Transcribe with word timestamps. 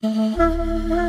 嗯。 0.00 1.07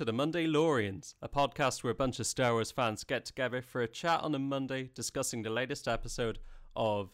To 0.00 0.04
the 0.06 0.14
Monday-lorians, 0.14 1.14
a 1.20 1.28
podcast 1.28 1.84
where 1.84 1.90
a 1.90 1.94
bunch 1.94 2.18
of 2.20 2.26
Star 2.26 2.54
Wars 2.54 2.70
fans 2.70 3.04
get 3.04 3.26
together 3.26 3.60
for 3.60 3.82
a 3.82 3.86
chat 3.86 4.22
on 4.22 4.34
a 4.34 4.38
Monday 4.38 4.88
discussing 4.94 5.42
the 5.42 5.50
latest 5.50 5.86
episode 5.86 6.38
of, 6.74 7.10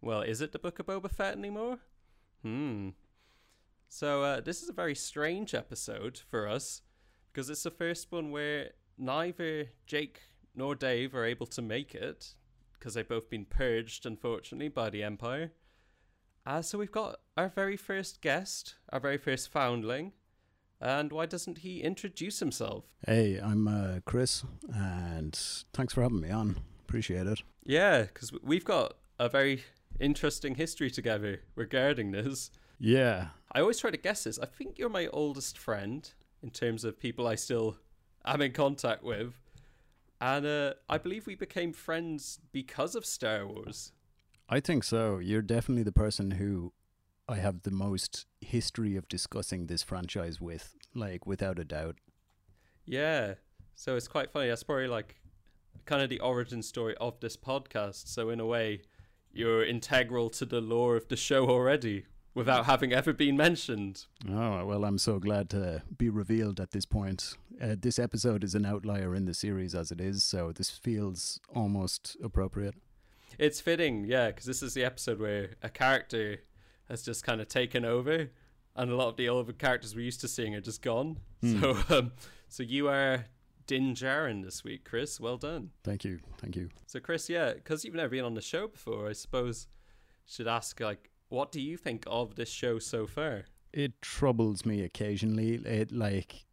well, 0.00 0.22
is 0.22 0.40
it 0.40 0.50
the 0.50 0.58
Book 0.58 0.80
of 0.80 0.86
Boba 0.86 1.08
Fett 1.08 1.36
anymore? 1.36 1.78
Hmm. 2.42 2.88
So, 3.88 4.24
uh, 4.24 4.40
this 4.40 4.60
is 4.60 4.68
a 4.68 4.72
very 4.72 4.96
strange 4.96 5.54
episode 5.54 6.18
for 6.28 6.48
us 6.48 6.82
because 7.32 7.48
it's 7.48 7.62
the 7.62 7.70
first 7.70 8.10
one 8.10 8.32
where 8.32 8.70
neither 8.98 9.66
Jake 9.86 10.22
nor 10.52 10.74
Dave 10.74 11.14
are 11.14 11.24
able 11.24 11.46
to 11.46 11.62
make 11.62 11.94
it 11.94 12.34
because 12.72 12.94
they've 12.94 13.08
both 13.08 13.30
been 13.30 13.44
purged, 13.44 14.04
unfortunately, 14.04 14.66
by 14.66 14.90
the 14.90 15.04
Empire. 15.04 15.52
Uh, 16.44 16.60
so, 16.60 16.76
we've 16.76 16.90
got 16.90 17.20
our 17.36 17.48
very 17.48 17.76
first 17.76 18.20
guest, 18.20 18.74
our 18.92 18.98
very 18.98 19.16
first 19.16 19.48
foundling. 19.48 20.10
And 20.80 21.10
why 21.10 21.26
doesn't 21.26 21.58
he 21.58 21.80
introduce 21.82 22.40
himself? 22.40 22.84
Hey, 23.06 23.38
I'm 23.42 23.66
uh, 23.66 24.00
Chris, 24.04 24.44
and 24.74 25.34
thanks 25.72 25.94
for 25.94 26.02
having 26.02 26.20
me 26.20 26.30
on. 26.30 26.60
Appreciate 26.86 27.26
it. 27.26 27.42
Yeah, 27.64 28.02
because 28.02 28.32
we've 28.42 28.64
got 28.64 28.94
a 29.18 29.28
very 29.28 29.64
interesting 29.98 30.54
history 30.54 30.90
together 30.90 31.40
regarding 31.54 32.12
this. 32.12 32.50
Yeah. 32.78 33.28
I 33.52 33.60
always 33.60 33.78
try 33.78 33.90
to 33.90 33.96
guess 33.96 34.24
this. 34.24 34.38
I 34.38 34.46
think 34.46 34.78
you're 34.78 34.88
my 34.90 35.06
oldest 35.08 35.56
friend 35.56 36.08
in 36.42 36.50
terms 36.50 36.84
of 36.84 37.00
people 37.00 37.26
I 37.26 37.34
still 37.36 37.78
am 38.24 38.42
in 38.42 38.52
contact 38.52 39.02
with. 39.02 39.34
And 40.20 40.46
uh, 40.46 40.74
I 40.88 40.98
believe 40.98 41.26
we 41.26 41.34
became 41.34 41.72
friends 41.72 42.38
because 42.52 42.94
of 42.94 43.04
Star 43.04 43.46
Wars. 43.46 43.92
I 44.48 44.60
think 44.60 44.84
so. 44.84 45.18
You're 45.18 45.42
definitely 45.42 45.82
the 45.82 45.92
person 45.92 46.32
who 46.32 46.72
I 47.28 47.36
have 47.36 47.62
the 47.62 47.70
most 47.70 48.26
history 48.40 48.96
of 48.96 49.08
discussing 49.08 49.66
this 49.66 49.82
franchise 49.82 50.40
with, 50.40 50.74
like 50.94 51.26
without 51.26 51.58
a 51.58 51.64
doubt. 51.64 51.96
Yeah. 52.84 53.34
So 53.74 53.96
it's 53.96 54.08
quite 54.08 54.30
funny. 54.30 54.48
That's 54.48 54.62
probably 54.62 54.86
like 54.86 55.16
kind 55.84 56.02
of 56.02 56.08
the 56.08 56.20
origin 56.20 56.62
story 56.62 56.96
of 56.98 57.18
this 57.20 57.36
podcast. 57.36 58.08
So 58.08 58.30
in 58.30 58.40
a 58.40 58.46
way, 58.46 58.82
you're 59.32 59.64
integral 59.64 60.30
to 60.30 60.44
the 60.44 60.60
lore 60.60 60.96
of 60.96 61.08
the 61.08 61.16
show 61.16 61.48
already 61.48 62.06
without 62.32 62.66
having 62.66 62.92
ever 62.92 63.12
been 63.12 63.36
mentioned. 63.36 64.04
Oh, 64.30 64.64
well, 64.64 64.84
I'm 64.84 64.98
so 64.98 65.18
glad 65.18 65.50
to 65.50 65.82
be 65.96 66.10
revealed 66.10 66.60
at 66.60 66.70
this 66.70 66.84
point. 66.84 67.34
Uh, 67.60 67.76
this 67.80 67.98
episode 67.98 68.44
is 68.44 68.54
an 68.54 68.66
outlier 68.66 69.14
in 69.14 69.24
the 69.24 69.34
series 69.34 69.74
as 69.74 69.90
it 69.90 70.00
is, 70.00 70.22
so 70.22 70.52
this 70.52 70.70
feels 70.70 71.40
almost 71.54 72.16
appropriate. 72.22 72.74
It's 73.38 73.60
fitting, 73.60 74.04
yeah, 74.04 74.28
because 74.28 74.44
this 74.44 74.62
is 74.62 74.74
the 74.74 74.84
episode 74.84 75.18
where 75.18 75.56
a 75.62 75.70
character 75.70 76.40
has 76.88 77.02
just 77.02 77.24
kind 77.24 77.40
of 77.40 77.48
taken 77.48 77.84
over, 77.84 78.30
and 78.74 78.90
a 78.90 78.96
lot 78.96 79.08
of 79.08 79.16
the 79.16 79.28
older 79.28 79.52
characters 79.52 79.94
we're 79.94 80.04
used 80.04 80.20
to 80.20 80.28
seeing 80.28 80.54
are 80.54 80.60
just 80.60 80.82
gone. 80.82 81.18
Hmm. 81.40 81.60
So, 81.60 81.76
um, 81.88 82.12
so 82.48 82.62
you 82.62 82.88
are 82.88 83.26
Din 83.66 83.94
Djarin 83.94 84.44
this 84.44 84.62
week, 84.62 84.84
Chris. 84.84 85.18
Well 85.18 85.36
done. 85.36 85.70
Thank 85.82 86.04
you. 86.04 86.20
Thank 86.38 86.56
you. 86.56 86.68
So, 86.86 87.00
Chris, 87.00 87.28
yeah, 87.28 87.54
because 87.54 87.84
you've 87.84 87.94
never 87.94 88.10
been 88.10 88.24
on 88.24 88.34
the 88.34 88.40
show 88.40 88.68
before, 88.68 89.08
I 89.08 89.12
suppose 89.12 89.66
should 90.24 90.48
ask 90.48 90.80
like, 90.80 91.10
what 91.28 91.52
do 91.52 91.60
you 91.60 91.76
think 91.76 92.04
of 92.06 92.34
this 92.34 92.48
show 92.48 92.78
so 92.78 93.06
far? 93.06 93.44
It 93.72 94.00
troubles 94.02 94.64
me 94.64 94.82
occasionally. 94.82 95.54
It 95.54 95.92
like 95.92 96.44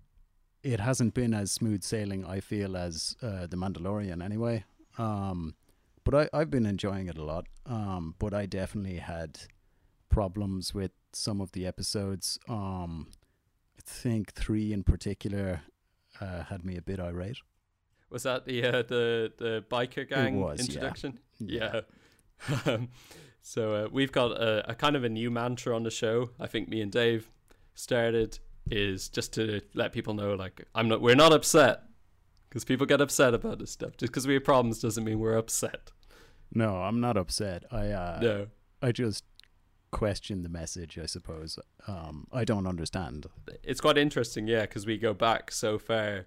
it 0.63 0.79
hasn't 0.79 1.13
been 1.13 1.33
as 1.33 1.51
smooth 1.51 1.83
sailing. 1.83 2.25
I 2.25 2.39
feel 2.39 2.75
as 2.75 3.15
uh, 3.21 3.47
the 3.47 3.57
Mandalorian 3.57 4.23
anyway. 4.23 4.63
Um, 4.97 5.55
but 6.03 6.15
I 6.15 6.29
I've 6.37 6.49
been 6.49 6.65
enjoying 6.65 7.07
it 7.07 7.17
a 7.17 7.23
lot. 7.23 7.45
Um, 7.65 8.15
but 8.19 8.33
I 8.33 8.45
definitely 8.45 8.97
had 8.97 9.39
problems 10.13 10.73
with 10.73 10.91
some 11.11 11.41
of 11.41 11.51
the 11.53 11.65
episodes. 11.65 12.39
Um, 12.47 13.07
I 13.77 13.81
think 13.83 14.33
three 14.33 14.71
in 14.71 14.83
particular 14.83 15.61
uh, 16.21 16.43
had 16.43 16.63
me 16.63 16.77
a 16.77 16.81
bit 16.81 16.99
irate. 16.99 17.37
Was 18.09 18.23
that 18.23 18.45
the 18.45 18.63
uh, 18.63 18.71
the 18.83 19.33
the 19.37 19.65
biker 19.71 20.07
gang 20.07 20.39
was, 20.39 20.59
yeah. 20.59 20.65
introduction? 20.65 21.19
Yeah. 21.39 21.81
Um, 22.65 22.89
so 23.41 23.73
uh, 23.73 23.87
we've 23.89 24.11
got 24.11 24.31
a, 24.31 24.71
a 24.71 24.75
kind 24.75 24.95
of 24.97 25.03
a 25.03 25.09
new 25.09 25.31
mantra 25.31 25.73
on 25.73 25.83
the 25.83 25.91
show. 25.91 26.31
I 26.39 26.47
think 26.47 26.67
me 26.67 26.81
and 26.81 26.91
Dave 26.91 27.29
started 27.73 28.39
is 28.69 29.07
just 29.07 29.33
to 29.33 29.61
let 29.73 29.93
people 29.93 30.13
know 30.13 30.35
like 30.35 30.65
I'm 30.75 30.89
not 30.89 31.01
we're 31.01 31.15
not 31.15 31.31
upset 31.31 31.83
because 32.49 32.65
people 32.65 32.85
get 32.85 33.01
upset 33.01 33.33
about 33.33 33.59
this 33.59 33.71
stuff. 33.71 33.97
Just 33.97 34.11
because 34.11 34.27
we 34.27 34.33
have 34.35 34.43
problems 34.43 34.79
doesn't 34.79 35.03
mean 35.03 35.19
we're 35.19 35.37
upset. 35.37 35.91
No, 36.53 36.75
I'm 36.75 36.99
not 36.99 37.17
upset. 37.17 37.63
I 37.71 37.89
uh, 37.89 38.19
No. 38.21 38.47
I 38.81 38.91
just 38.91 39.23
question 39.93 40.43
the 40.43 40.49
message. 40.49 40.97
I 40.97 41.05
suppose. 41.05 41.57
Um, 41.87 42.27
I 42.31 42.43
don't 42.43 42.67
understand. 42.67 43.27
it's 43.63 43.81
quite 43.81 43.97
interesting, 43.97 44.47
yeah, 44.47 44.61
because 44.61 44.85
we 44.85 44.97
go 44.97 45.13
back 45.13 45.51
so 45.51 45.77
far, 45.79 46.25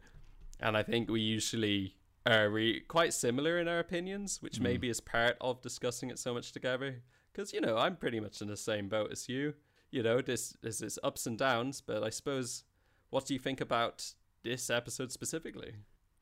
and 0.60 0.77
I 0.77 0.82
think 0.82 1.10
we 1.10 1.21
usually 1.21 1.97
are 2.25 2.49
re- 2.50 2.81
quite 2.81 3.12
similar 3.15 3.59
in 3.59 3.69
our 3.69 3.78
opinions, 3.78 4.43
which 4.43 4.59
Mm. 4.59 4.62
maybe 4.62 4.88
is 4.88 5.00
part 5.00 5.37
of 5.41 5.60
discussing 5.62 6.10
it 6.10 6.19
so 6.19 6.34
much 6.34 6.53
together. 6.53 7.03
Because 7.32 7.53
you 7.53 7.60
know, 7.60 7.76
I'm 7.76 7.97
pretty 7.97 8.21
much 8.21 8.41
in 8.43 8.49
the 8.49 8.56
same 8.56 8.88
boat 8.88 9.12
as 9.12 9.28
you. 9.28 9.55
You 9.91 10.03
know, 10.03 10.21
this 10.21 10.56
this 10.62 10.81
is 10.82 10.99
ups 11.03 11.26
and 11.26 11.38
downs, 11.38 11.81
but 11.81 12.03
I 12.03 12.10
suppose, 12.10 12.65
what 13.10 13.26
do 13.26 13.34
you 13.34 13.41
think 13.41 13.60
about 13.60 14.15
this 14.43 14.71
episode 14.71 15.12
specifically? 15.12 15.72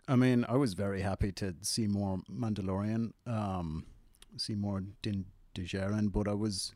I 0.06 0.16
mean, 0.16 0.44
I 0.48 0.56
was 0.56 0.74
very 0.74 1.00
happy 1.00 1.32
to 1.32 1.54
see 1.62 1.86
more 1.86 2.18
Mandalorian, 2.30 3.12
um, 3.26 3.86
see 4.36 4.54
more 4.54 4.82
Din 5.02 5.24
Djarin, 5.54 6.12
but 6.12 6.28
I 6.28 6.34
was 6.34 6.74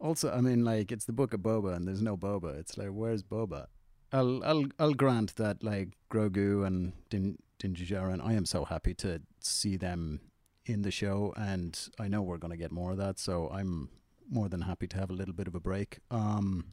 also, 0.00 0.30
I 0.30 0.40
mean, 0.40 0.64
like 0.64 0.92
it's 0.92 1.04
the 1.04 1.12
Book 1.12 1.34
of 1.34 1.40
Boba, 1.40 1.74
and 1.74 1.86
there's 1.86 2.02
no 2.02 2.16
Boba. 2.16 2.58
It's 2.58 2.76
like, 2.78 2.88
where's 2.88 3.22
Boba? 3.22 3.66
I'll, 4.12 4.42
I'll, 4.44 4.64
I'll 4.78 4.94
grant 4.94 5.36
that, 5.36 5.62
like 5.62 5.88
Grogu 6.10 6.66
and 6.66 6.92
Din 7.10 7.38
Din 7.58 7.74
Djarin, 7.74 8.24
I 8.24 8.34
am 8.34 8.44
so 8.44 8.64
happy 8.64 8.94
to 8.94 9.20
see 9.40 9.76
them 9.76 10.20
in 10.64 10.82
the 10.82 10.90
show, 10.90 11.34
and 11.36 11.78
I 11.98 12.08
know 12.08 12.22
we're 12.22 12.38
gonna 12.38 12.56
get 12.56 12.70
more 12.70 12.92
of 12.92 12.98
that, 12.98 13.18
so 13.18 13.50
I'm 13.52 13.88
more 14.30 14.48
than 14.48 14.62
happy 14.62 14.86
to 14.86 14.96
have 14.96 15.10
a 15.10 15.14
little 15.14 15.34
bit 15.34 15.48
of 15.48 15.54
a 15.54 15.60
break. 15.60 15.98
Um, 16.10 16.66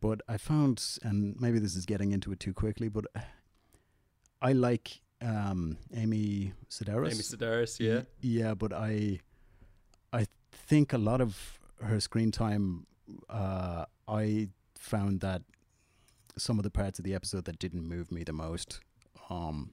but 0.00 0.20
I 0.28 0.36
found, 0.36 0.82
and 1.02 1.34
maybe 1.40 1.58
this 1.58 1.74
is 1.74 1.86
getting 1.86 2.12
into 2.12 2.30
it 2.32 2.38
too 2.38 2.52
quickly, 2.54 2.88
but 2.88 3.06
I 4.40 4.52
like 4.52 5.00
um, 5.20 5.78
Amy 5.94 6.52
Sedaris. 6.70 7.12
Amy 7.12 7.22
Sedaris, 7.22 7.80
yeah. 7.80 8.02
Yeah, 8.20 8.54
but 8.54 8.72
I, 8.72 9.20
I 10.12 10.26
think 10.52 10.92
a 10.92 10.98
lot 10.98 11.20
of 11.20 11.58
her 11.82 12.00
screen 12.00 12.30
time, 12.30 12.86
uh, 13.28 13.84
I 14.08 14.48
found 14.74 15.20
that 15.20 15.42
some 16.38 16.58
of 16.58 16.62
the 16.62 16.70
parts 16.70 16.98
of 16.98 17.04
the 17.04 17.14
episode 17.14 17.44
that 17.46 17.58
didn't 17.58 17.86
move 17.86 18.12
me 18.12 18.24
the 18.24 18.32
most, 18.32 18.80
um, 19.30 19.70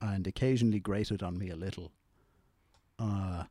and 0.00 0.26
occasionally 0.26 0.80
grated 0.80 1.22
on 1.22 1.38
me 1.38 1.50
a 1.50 1.56
little. 1.56 1.92
Uh, 2.98 3.44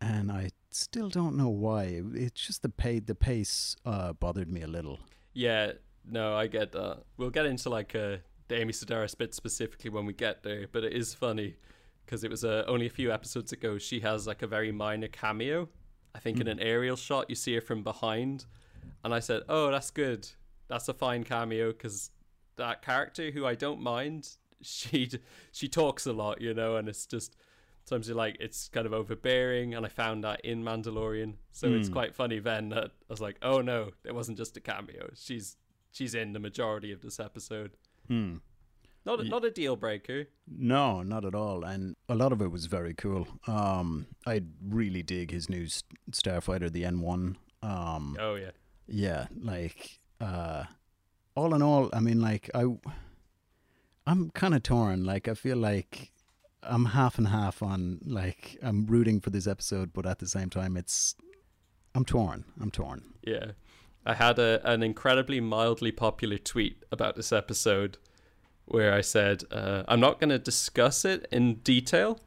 and 0.00 0.30
I 0.30 0.50
still 0.70 1.08
don't 1.08 1.36
know 1.36 1.48
why. 1.48 2.02
It's 2.14 2.46
just 2.46 2.62
the 2.62 2.68
pay 2.68 3.00
the 3.00 3.14
pace 3.14 3.76
uh, 3.84 4.12
bothered 4.12 4.48
me 4.48 4.62
a 4.62 4.66
little. 4.66 5.00
Yeah, 5.32 5.72
no, 6.08 6.34
I 6.34 6.46
get 6.46 6.72
that. 6.72 7.02
We'll 7.16 7.30
get 7.30 7.46
into 7.46 7.70
like 7.70 7.94
uh, 7.94 8.18
the 8.48 8.60
Amy 8.60 8.72
Sedaris 8.72 9.16
bit 9.16 9.34
specifically 9.34 9.90
when 9.90 10.06
we 10.06 10.12
get 10.12 10.42
there, 10.42 10.66
but 10.70 10.84
it 10.84 10.92
is 10.92 11.14
funny 11.14 11.56
because 12.04 12.24
it 12.24 12.30
was 12.30 12.44
uh, 12.44 12.64
only 12.66 12.86
a 12.86 12.90
few 12.90 13.12
episodes 13.12 13.52
ago. 13.52 13.78
She 13.78 14.00
has 14.00 14.26
like 14.26 14.42
a 14.42 14.46
very 14.46 14.72
minor 14.72 15.08
cameo. 15.08 15.68
I 16.18 16.20
think 16.20 16.40
in 16.40 16.48
Mm. 16.48 16.50
an 16.50 16.60
aerial 16.60 16.96
shot, 16.96 17.30
you 17.30 17.36
see 17.36 17.54
her 17.54 17.60
from 17.60 17.84
behind, 17.84 18.44
and 19.04 19.14
I 19.14 19.20
said, 19.20 19.44
"Oh, 19.48 19.70
that's 19.70 19.92
good. 19.92 20.28
That's 20.66 20.88
a 20.88 20.92
fine 20.92 21.22
cameo." 21.22 21.68
Because 21.68 22.10
that 22.56 22.82
character, 22.82 23.30
who 23.30 23.46
I 23.46 23.54
don't 23.54 23.80
mind, 23.80 24.30
she 24.60 25.08
she 25.52 25.68
talks 25.68 26.06
a 26.06 26.12
lot, 26.12 26.40
you 26.40 26.52
know, 26.54 26.74
and 26.76 26.88
it's 26.88 27.06
just 27.06 27.36
sometimes 27.84 28.08
you're 28.08 28.16
like 28.16 28.36
it's 28.40 28.68
kind 28.68 28.84
of 28.84 28.92
overbearing. 28.92 29.74
And 29.74 29.86
I 29.86 29.88
found 29.88 30.24
that 30.24 30.40
in 30.44 30.64
Mandalorian, 30.64 31.34
so 31.52 31.72
it's 31.72 31.88
Mm. 31.88 31.92
quite 31.92 32.14
funny 32.16 32.40
then 32.40 32.70
that 32.70 32.86
I 32.86 33.10
was 33.10 33.20
like, 33.20 33.36
"Oh 33.40 33.60
no, 33.60 33.92
it 34.04 34.12
wasn't 34.14 34.38
just 34.38 34.56
a 34.56 34.60
cameo. 34.60 35.10
She's 35.14 35.56
she's 35.92 36.16
in 36.16 36.32
the 36.32 36.40
majority 36.40 36.90
of 36.90 37.00
this 37.00 37.20
episode." 37.20 37.76
Hmm. 38.08 38.38
Not 39.08 39.20
a, 39.20 39.24
not 39.24 39.44
a 39.44 39.50
deal 39.50 39.74
breaker. 39.74 40.26
No, 40.46 41.02
not 41.02 41.24
at 41.24 41.34
all. 41.34 41.64
And 41.64 41.96
a 42.10 42.14
lot 42.14 42.30
of 42.30 42.42
it 42.42 42.50
was 42.50 42.66
very 42.66 42.92
cool. 42.92 43.26
Um, 43.46 44.06
I 44.26 44.42
really 44.62 45.02
dig 45.02 45.30
his 45.30 45.48
new 45.48 45.66
starfighter, 46.10 46.70
the 46.70 46.82
N1. 46.82 47.36
Um, 47.62 48.16
Oh 48.20 48.34
yeah, 48.34 48.50
yeah, 48.86 49.26
like 49.40 49.98
uh, 50.20 50.64
all 51.34 51.54
in 51.54 51.62
all, 51.62 51.88
I 51.92 52.00
mean, 52.00 52.20
like 52.20 52.50
I, 52.54 52.66
I'm 54.06 54.30
kind 54.30 54.54
of 54.54 54.62
torn. 54.62 55.04
Like 55.04 55.26
I 55.26 55.34
feel 55.34 55.56
like 55.56 56.12
I'm 56.62 56.84
half 56.84 57.16
and 57.16 57.28
half 57.28 57.62
on. 57.62 58.00
Like 58.04 58.58
I'm 58.62 58.86
rooting 58.86 59.20
for 59.20 59.30
this 59.30 59.46
episode, 59.46 59.92
but 59.94 60.04
at 60.04 60.18
the 60.18 60.28
same 60.28 60.50
time, 60.50 60.76
it's 60.76 61.16
I'm 61.94 62.04
torn. 62.04 62.44
I'm 62.60 62.70
torn. 62.70 63.04
Yeah. 63.22 63.52
I 64.06 64.14
had 64.14 64.38
a, 64.38 64.60
an 64.64 64.82
incredibly 64.82 65.40
mildly 65.40 65.92
popular 65.92 66.38
tweet 66.38 66.84
about 66.92 67.16
this 67.16 67.32
episode 67.32 67.98
where 68.70 68.92
I 68.92 69.00
said, 69.00 69.44
uh, 69.50 69.82
I'm 69.88 70.00
not 70.00 70.20
going 70.20 70.30
to 70.30 70.38
discuss 70.38 71.04
it 71.04 71.26
in 71.32 71.56
detail, 71.56 72.20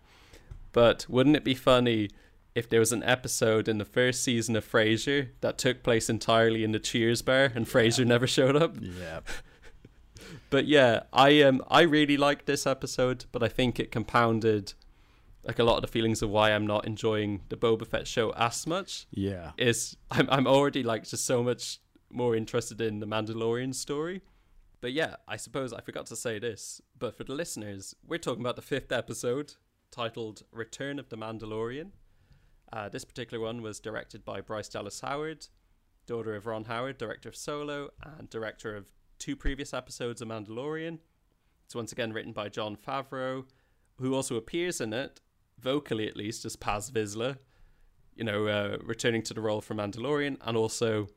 but 0.72 1.06
wouldn't 1.08 1.36
it 1.36 1.44
be 1.44 1.56
funny 1.56 2.10
if 2.54 2.70
there 2.70 2.80
was 2.80 2.92
an 2.92 3.04
episode 3.04 3.68
in 3.68 3.78
the 3.78 3.86
first 3.86 4.24
season 4.24 4.56
of 4.56 4.70
Frasier 4.70 5.30
that 5.42 5.58
took 5.58 5.84
place 5.84 6.10
entirely 6.10 6.64
in 6.64 6.72
the 6.72 6.80
Cheers 6.80 7.22
bar 7.22 7.52
and 7.56 7.66
Frasier 7.66 8.06
never 8.06 8.28
showed 8.28 8.56
up? 8.56 8.76
Yeah. 8.80 9.22
but 10.50 10.66
yeah, 10.68 11.04
I 11.14 11.42
um 11.42 11.64
I 11.70 11.82
really 11.82 12.18
liked 12.18 12.46
this 12.46 12.68
episode, 12.68 13.26
but 13.32 13.42
I 13.42 13.48
think 13.48 13.80
it 13.80 13.92
compounded 13.92 14.74
like 15.44 15.60
a 15.60 15.64
lot 15.64 15.78
of 15.78 15.82
the 15.82 15.88
feelings 15.88 16.22
of 16.22 16.30
why 16.30 16.52
I'm 16.52 16.68
not 16.68 16.86
enjoying 16.86 17.42
the 17.50 17.58
Boba 17.58 17.88
Fett 17.88 18.08
show 18.08 18.32
as 18.34 18.68
much. 18.68 19.08
Yeah. 19.12 19.52
Is 19.58 19.96
I'm 20.10 20.30
I'm 20.30 20.48
already 20.48 20.84
like 20.84 21.08
just 21.08 21.26
so 21.26 21.42
much 21.42 21.80
more 22.10 22.36
interested 22.36 22.82
in 22.82 23.00
the 23.00 23.08
Mandalorian 23.08 23.74
story. 23.74 24.22
But 24.82 24.94
yeah, 24.94 25.18
I 25.28 25.38
suppose 25.38 25.74
I 25.74 25.82
forgot 25.82 26.08
to 26.08 26.16
say 26.16 26.40
this, 26.40 26.82
but 26.98 27.16
for 27.16 27.24
the 27.24 27.36
listeners, 27.36 27.96
we're 28.06 28.18
talking 28.18 28.42
about 28.42 28.56
the 28.56 28.64
fifth 28.64 28.92
episode 28.92 29.54
titled 29.92 30.42
Return 30.52 30.98
of 30.98 31.10
the 31.10 31.18
Mandalorian. 31.18 31.92
Uh, 32.74 32.90
this 32.90 33.06
particular 33.06 33.44
one 33.44 33.62
was 33.62 33.80
directed 33.80 34.26
by 34.26 34.42
Bryce 34.42 34.70
Dallas 34.70 35.02
Howard, 35.02 35.48
daughter 36.08 36.36
of 36.36 36.48
Ron 36.48 36.64
Howard, 36.66 36.98
director 36.98 37.30
of 37.30 37.36
Solo, 37.36 37.90
and 38.02 38.28
director 38.32 38.76
of 38.76 38.92
two 39.20 39.36
previous 39.36 39.72
episodes 39.72 40.20
of 40.20 40.30
Mandalorian. 40.30 40.98
It's 41.66 41.76
once 41.76 41.92
again 41.92 42.12
written 42.12 42.34
by 42.34 42.50
Jon 42.50 42.76
Favreau, 42.76 43.46
who 43.98 44.16
also 44.16 44.36
appears 44.36 44.82
in 44.82 44.94
it, 44.94 45.22
vocally 45.60 46.08
at 46.08 46.18
least, 46.18 46.44
as 46.44 46.56
Paz 46.56 46.90
Vizsla, 46.90 47.38
you 48.16 48.24
know, 48.24 48.48
uh, 48.48 48.78
returning 48.84 49.22
to 49.24 49.36
the 49.36 49.42
role 49.42 49.62
for 49.62 49.76
Mandalorian, 49.76 50.38
and 50.42 50.58
also 50.58 51.08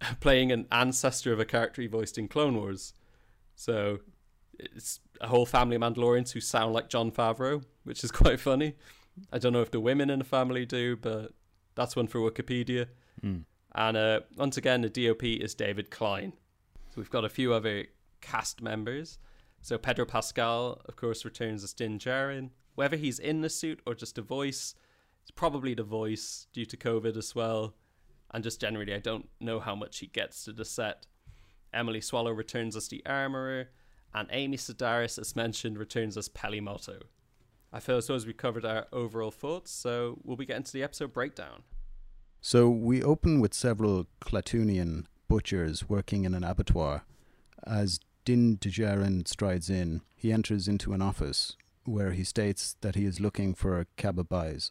playing 0.20 0.52
an 0.52 0.66
ancestor 0.70 1.32
of 1.32 1.40
a 1.40 1.44
character 1.44 1.82
he 1.82 1.88
voiced 1.88 2.18
in 2.18 2.28
Clone 2.28 2.56
Wars. 2.56 2.92
So 3.54 4.00
it's 4.58 5.00
a 5.20 5.28
whole 5.28 5.46
family 5.46 5.76
of 5.76 5.82
Mandalorians 5.82 6.32
who 6.32 6.40
sound 6.40 6.72
like 6.72 6.88
Jon 6.88 7.10
Favreau, 7.10 7.62
which 7.84 8.04
is 8.04 8.12
quite 8.12 8.40
funny. 8.40 8.74
I 9.32 9.38
don't 9.38 9.52
know 9.52 9.62
if 9.62 9.70
the 9.70 9.80
women 9.80 10.10
in 10.10 10.18
the 10.18 10.24
family 10.24 10.66
do, 10.66 10.96
but 10.96 11.32
that's 11.74 11.96
one 11.96 12.06
for 12.06 12.18
Wikipedia. 12.20 12.86
Mm. 13.24 13.44
And 13.74 13.96
uh, 13.96 14.20
once 14.36 14.56
again, 14.56 14.82
the 14.82 14.88
DOP 14.88 15.22
is 15.24 15.54
David 15.54 15.90
Klein. 15.90 16.32
So 16.90 16.94
we've 16.96 17.10
got 17.10 17.24
a 17.24 17.30
few 17.30 17.52
other 17.52 17.86
cast 18.20 18.62
members. 18.62 19.18
So 19.62 19.78
Pedro 19.78 20.04
Pascal, 20.04 20.80
of 20.86 20.96
course, 20.96 21.24
returns 21.24 21.64
as 21.64 21.72
Din 21.72 21.98
Djarin. 21.98 22.50
Whether 22.74 22.96
he's 22.96 23.18
in 23.18 23.40
the 23.40 23.48
suit 23.50 23.80
or 23.86 23.94
just 23.94 24.18
a 24.18 24.22
voice, 24.22 24.74
it's 25.22 25.30
probably 25.30 25.74
the 25.74 25.82
voice 25.82 26.46
due 26.52 26.66
to 26.66 26.76
COVID 26.76 27.16
as 27.16 27.34
well. 27.34 27.74
And 28.32 28.42
just 28.44 28.60
generally, 28.60 28.94
I 28.94 28.98
don't 28.98 29.28
know 29.40 29.60
how 29.60 29.74
much 29.74 29.98
he 29.98 30.06
gets 30.06 30.44
to 30.44 30.52
the 30.52 30.64
set. 30.64 31.06
Emily 31.72 32.00
Swallow 32.00 32.32
returns 32.32 32.76
as 32.76 32.88
the 32.88 33.02
armorer, 33.06 33.68
and 34.14 34.28
Amy 34.30 34.56
Sedaris, 34.56 35.18
as 35.18 35.36
mentioned, 35.36 35.78
returns 35.78 36.16
as 36.16 36.28
Peli 36.28 36.60
Motto. 36.60 37.00
I 37.72 37.80
feel 37.80 37.98
as 37.98 38.06
though 38.06 38.14
as 38.14 38.26
we 38.26 38.32
covered 38.32 38.64
our 38.64 38.86
overall 38.92 39.30
thoughts, 39.30 39.70
so 39.70 40.18
we'll 40.24 40.36
be 40.36 40.46
getting 40.46 40.62
to 40.62 40.72
the 40.72 40.82
episode 40.82 41.12
breakdown. 41.12 41.62
So 42.40 42.68
we 42.70 43.02
open 43.02 43.40
with 43.40 43.52
several 43.52 44.06
Klatooinian 44.20 45.06
butchers 45.28 45.88
working 45.88 46.24
in 46.24 46.34
an 46.34 46.44
abattoir. 46.44 47.04
As 47.66 48.00
Din 48.24 48.56
Djarin 48.56 49.26
strides 49.26 49.68
in, 49.68 50.02
he 50.14 50.32
enters 50.32 50.68
into 50.68 50.92
an 50.92 51.02
office 51.02 51.56
where 51.84 52.12
he 52.12 52.24
states 52.24 52.76
that 52.80 52.94
he 52.94 53.04
is 53.04 53.20
looking 53.20 53.54
for 53.54 53.86
Kaba 53.96 54.24
Baiz. 54.24 54.70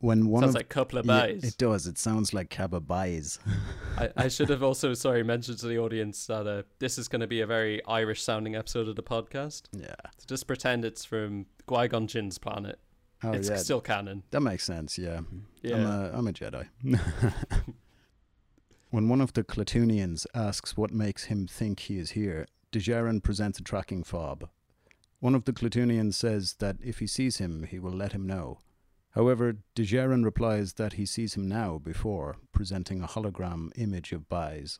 When 0.00 0.28
one 0.28 0.42
Sounds 0.42 0.54
of 0.54 0.60
like 0.60 0.68
couple 0.68 0.98
of 0.98 1.06
Yeah, 1.06 1.24
it 1.24 1.56
does. 1.58 1.88
It 1.88 1.98
sounds 1.98 2.32
like 2.32 2.50
Kaba 2.50 2.80
Baiz. 2.80 3.38
I, 3.96 4.10
I 4.16 4.28
should 4.28 4.48
have 4.48 4.62
also, 4.62 4.94
sorry, 4.94 5.24
mentioned 5.24 5.58
to 5.58 5.66
the 5.66 5.78
audience 5.78 6.26
that 6.26 6.46
uh, 6.46 6.62
this 6.78 6.98
is 6.98 7.08
going 7.08 7.20
to 7.20 7.26
be 7.26 7.40
a 7.40 7.46
very 7.46 7.84
Irish 7.84 8.22
sounding 8.22 8.54
episode 8.54 8.86
of 8.86 8.94
the 8.94 9.02
podcast. 9.02 9.62
yeah. 9.72 9.96
So 10.18 10.26
just 10.28 10.46
pretend 10.46 10.84
it's 10.84 11.04
from 11.04 11.46
Qui 11.66 11.88
Gon 11.88 12.06
Jinn's 12.06 12.38
planet. 12.38 12.78
Oh 13.24 13.32
it's 13.32 13.48
yeah. 13.48 13.56
still 13.56 13.80
canon. 13.80 14.22
That 14.30 14.42
makes 14.42 14.62
sense, 14.62 14.96
yeah. 14.96 15.20
Yeah. 15.62 15.76
I'm 15.76 15.86
a, 15.86 16.10
I'm 16.18 16.26
a 16.28 16.32
Jedi. 16.32 16.68
when 18.90 19.08
one 19.08 19.20
of 19.20 19.32
the 19.32 19.42
Klatooinians 19.42 20.26
asks 20.32 20.76
what 20.76 20.92
makes 20.92 21.24
him 21.24 21.48
think 21.48 21.80
he 21.80 21.98
is 21.98 22.12
here, 22.12 22.46
Djarin 22.72 23.20
presents 23.22 23.58
a 23.58 23.62
tracking 23.64 24.04
fob. 24.04 24.48
One 25.18 25.34
of 25.34 25.44
the 25.44 25.52
Klatooinians 25.52 26.14
says 26.14 26.54
that 26.60 26.76
if 26.80 27.00
he 27.00 27.08
sees 27.08 27.38
him, 27.38 27.64
he 27.64 27.80
will 27.80 27.92
let 27.92 28.12
him 28.12 28.24
know. 28.24 28.58
However, 29.18 29.56
Djarin 29.74 30.24
replies 30.24 30.74
that 30.74 30.92
he 30.92 31.04
sees 31.04 31.34
him 31.34 31.48
now 31.48 31.78
before, 31.78 32.36
presenting 32.52 33.02
a 33.02 33.08
hologram 33.08 33.72
image 33.74 34.12
of 34.12 34.28
Baiz. 34.28 34.78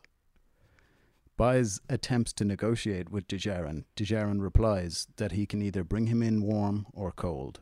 Baiz 1.37 1.81
attempts 1.89 2.31
to 2.33 2.45
negotiate 2.45 3.09
with 3.09 3.27
Djarin. 3.27 3.83
Djarin 3.97 4.41
replies 4.41 5.07
that 5.17 5.33
he 5.33 5.45
can 5.45 5.61
either 5.61 5.83
bring 5.83 6.07
him 6.07 6.23
in 6.23 6.41
warm 6.41 6.85
or 6.93 7.11
cold. 7.11 7.59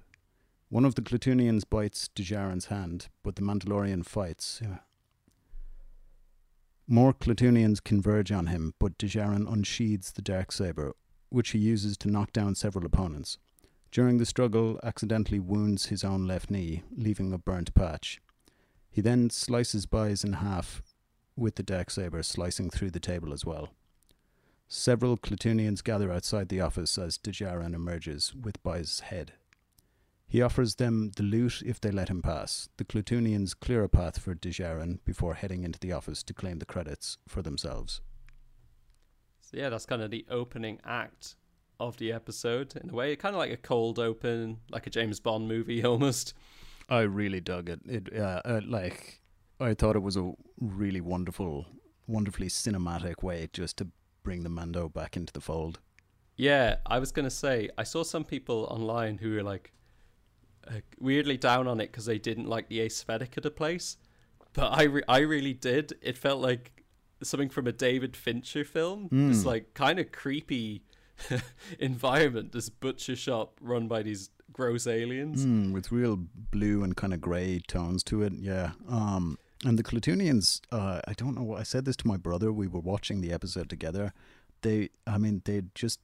One 0.69 0.85
of 0.85 0.93
the 0.93 1.01
Klatooinians 1.01 1.63
bites 1.67 2.11
Djarin's 2.15 2.67
hand, 2.67 3.07
but 3.23 3.37
the 3.37 3.41
Mandalorian 3.41 4.05
fights. 4.05 4.61
More 6.87 7.11
Klatooinians 7.11 7.83
converge 7.83 8.31
on 8.31 8.45
him, 8.45 8.75
but 8.77 8.99
Djarin 8.99 9.51
unsheathes 9.51 10.11
the 10.11 10.21
dark 10.21 10.51
saber, 10.51 10.93
which 11.29 11.49
he 11.49 11.57
uses 11.57 11.97
to 11.97 12.07
knock 12.07 12.33
down 12.33 12.53
several 12.53 12.85
opponents. 12.85 13.39
During 13.91 14.17
the 14.17 14.25
struggle, 14.25 14.79
accidentally 14.83 15.39
wounds 15.39 15.87
his 15.87 16.03
own 16.03 16.27
left 16.27 16.51
knee, 16.51 16.83
leaving 16.95 17.31
a 17.33 17.37
burnt 17.37 17.73
patch. 17.73 18.21
He 18.89 19.01
then 19.01 19.29
slices 19.29 19.85
Baiz 19.85 20.23
in 20.23 20.33
half 20.33 20.81
with 21.35 21.55
the 21.55 21.63
dark 21.63 21.89
saber, 21.89 22.23
slicing 22.23 22.69
through 22.69 22.91
the 22.91 22.99
table 22.99 23.31
as 23.31 23.45
well. 23.45 23.69
Several 24.67 25.17
Klatooinians 25.17 25.83
gather 25.83 26.11
outside 26.11 26.49
the 26.49 26.59
office 26.59 26.97
as 26.97 27.17
Djarin 27.17 27.73
emerges 27.73 28.33
with 28.35 28.61
Baiz's 28.63 28.99
head. 29.01 29.33
He 30.27 30.41
offers 30.41 30.75
them 30.75 31.11
the 31.15 31.23
loot 31.23 31.63
if 31.65 31.79
they 31.79 31.89
let 31.89 32.09
him 32.09 32.21
pass. 32.21 32.67
The 32.75 32.83
Klatooinians 32.83 33.57
clear 33.57 33.83
a 33.83 33.89
path 33.89 34.19
for 34.19 34.35
Djarin 34.35 34.99
before 35.05 35.35
heading 35.35 35.63
into 35.63 35.79
the 35.79 35.93
office 35.93 36.21
to 36.23 36.33
claim 36.33 36.59
the 36.59 36.65
credits 36.65 37.17
for 37.29 37.41
themselves. 37.41 38.01
So 39.39 39.55
yeah, 39.55 39.69
that's 39.69 39.85
kind 39.85 40.01
of 40.01 40.11
the 40.11 40.25
opening 40.29 40.81
act 40.83 41.35
of 41.79 41.97
the 41.97 42.11
episode 42.11 42.75
in 42.75 42.89
a 42.89 42.93
way, 42.93 43.15
kind 43.15 43.35
of 43.35 43.39
like 43.39 43.51
a 43.51 43.57
cold 43.57 43.99
open, 43.99 44.57
like 44.69 44.87
a 44.87 44.89
James 44.89 45.19
Bond 45.19 45.47
movie 45.47 45.83
almost. 45.85 46.33
I 46.89 47.01
really 47.01 47.41
dug 47.41 47.69
it. 47.69 47.81
It 47.85 48.15
uh, 48.17 48.41
uh, 48.45 48.61
like 48.65 49.21
I 49.59 49.73
thought 49.73 49.95
it 49.95 50.01
was 50.01 50.17
a 50.17 50.31
really 50.59 51.01
wonderful, 51.01 51.65
wonderfully 52.07 52.47
cinematic 52.47 53.23
way 53.23 53.49
just 53.51 53.77
to 53.77 53.87
bring 54.23 54.43
the 54.43 54.49
Mando 54.49 54.89
back 54.89 55.17
into 55.17 55.33
the 55.33 55.41
fold. 55.41 55.79
Yeah, 56.35 56.77
I 56.85 56.99
was 56.99 57.11
gonna 57.11 57.29
say 57.31 57.69
I 57.77 57.83
saw 57.83 58.03
some 58.03 58.23
people 58.23 58.67
online 58.69 59.17
who 59.17 59.33
were 59.33 59.43
like 59.43 59.73
uh, 60.67 60.81
weirdly 60.99 61.37
down 61.37 61.67
on 61.67 61.79
it 61.81 61.91
because 61.91 62.05
they 62.05 62.19
didn't 62.19 62.47
like 62.47 62.69
the 62.69 62.81
aesthetic 62.81 63.35
of 63.37 63.43
the 63.43 63.51
place, 63.51 63.97
but 64.53 64.71
I 64.71 64.83
re- 64.83 65.03
I 65.07 65.19
really 65.19 65.53
did. 65.53 65.93
It 66.01 66.17
felt 66.17 66.41
like 66.41 66.83
something 67.23 67.49
from 67.49 67.67
a 67.67 67.71
David 67.71 68.15
Fincher 68.15 68.63
film. 68.63 69.09
Mm. 69.09 69.45
like 69.45 69.73
kind 69.73 69.99
of 69.99 70.11
creepy 70.11 70.83
environment. 71.79 72.51
This 72.51 72.69
butcher 72.69 73.15
shop 73.15 73.59
run 73.61 73.87
by 73.87 74.03
these 74.03 74.29
gross 74.51 74.87
aliens. 74.87 75.45
Mm, 75.45 75.71
with 75.71 75.91
real 75.91 76.17
blue 76.51 76.83
and 76.83 76.95
kind 76.95 77.13
of 77.13 77.21
grey 77.21 77.61
tones 77.67 78.03
to 78.05 78.23
it. 78.23 78.33
Yeah. 78.33 78.71
Um, 78.89 79.37
and 79.65 79.77
the 79.77 79.83
Klatooinians, 79.83 80.61
uh, 80.71 81.01
I 81.07 81.13
don't 81.13 81.35
know 81.35 81.43
what 81.43 81.59
I 81.59 81.63
said 81.63 81.85
this 81.85 81.95
to 81.97 82.07
my 82.07 82.17
brother. 82.17 82.51
We 82.51 82.67
were 82.67 82.79
watching 82.79 83.21
the 83.21 83.31
episode 83.31 83.69
together. 83.69 84.13
They, 84.61 84.89
I 85.05 85.17
mean, 85.17 85.41
they 85.45 85.63
just, 85.75 85.99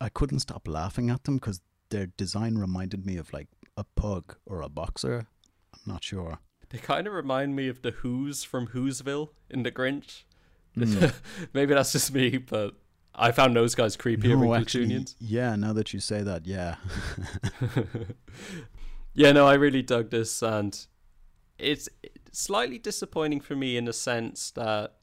I 0.00 0.08
couldn't 0.08 0.40
stop 0.40 0.68
laughing 0.68 1.10
at 1.10 1.24
them 1.24 1.36
because 1.36 1.60
their 1.90 2.06
design 2.06 2.56
reminded 2.56 3.06
me 3.06 3.16
of 3.16 3.32
like 3.32 3.48
a 3.76 3.84
pug 3.84 4.36
or 4.46 4.62
a 4.62 4.68
boxer. 4.68 5.26
I'm 5.74 5.92
not 5.92 6.04
sure. 6.04 6.38
They 6.70 6.78
kind 6.78 7.06
of 7.06 7.14
remind 7.14 7.56
me 7.56 7.68
of 7.68 7.82
the 7.82 7.92
Who's 7.92 8.44
from 8.44 8.68
Whoville 8.68 9.30
in 9.48 9.62
The 9.62 9.72
Grinch. 9.72 10.24
Mm. 10.76 11.14
Maybe 11.52 11.74
that's 11.74 11.92
just 11.92 12.12
me, 12.12 12.36
but 12.38 12.74
I 13.14 13.32
found 13.32 13.56
those 13.56 13.74
guys 13.74 13.96
creepier 13.96 14.24
No, 14.28 14.40
than 14.40 14.40
yeah. 15.18 15.56
Now 15.56 15.72
that 15.72 15.92
you 15.92 16.00
say 16.00 16.22
that, 16.22 16.46
yeah. 16.46 16.76
yeah, 19.14 19.32
no, 19.32 19.46
I 19.46 19.54
really 19.54 19.82
dug 19.82 20.10
this, 20.10 20.42
and 20.42 20.86
it's 21.58 21.88
slightly 22.32 22.78
disappointing 22.78 23.40
for 23.40 23.56
me 23.56 23.76
in 23.76 23.84
the 23.84 23.92
sense 23.92 24.52
that 24.52 24.94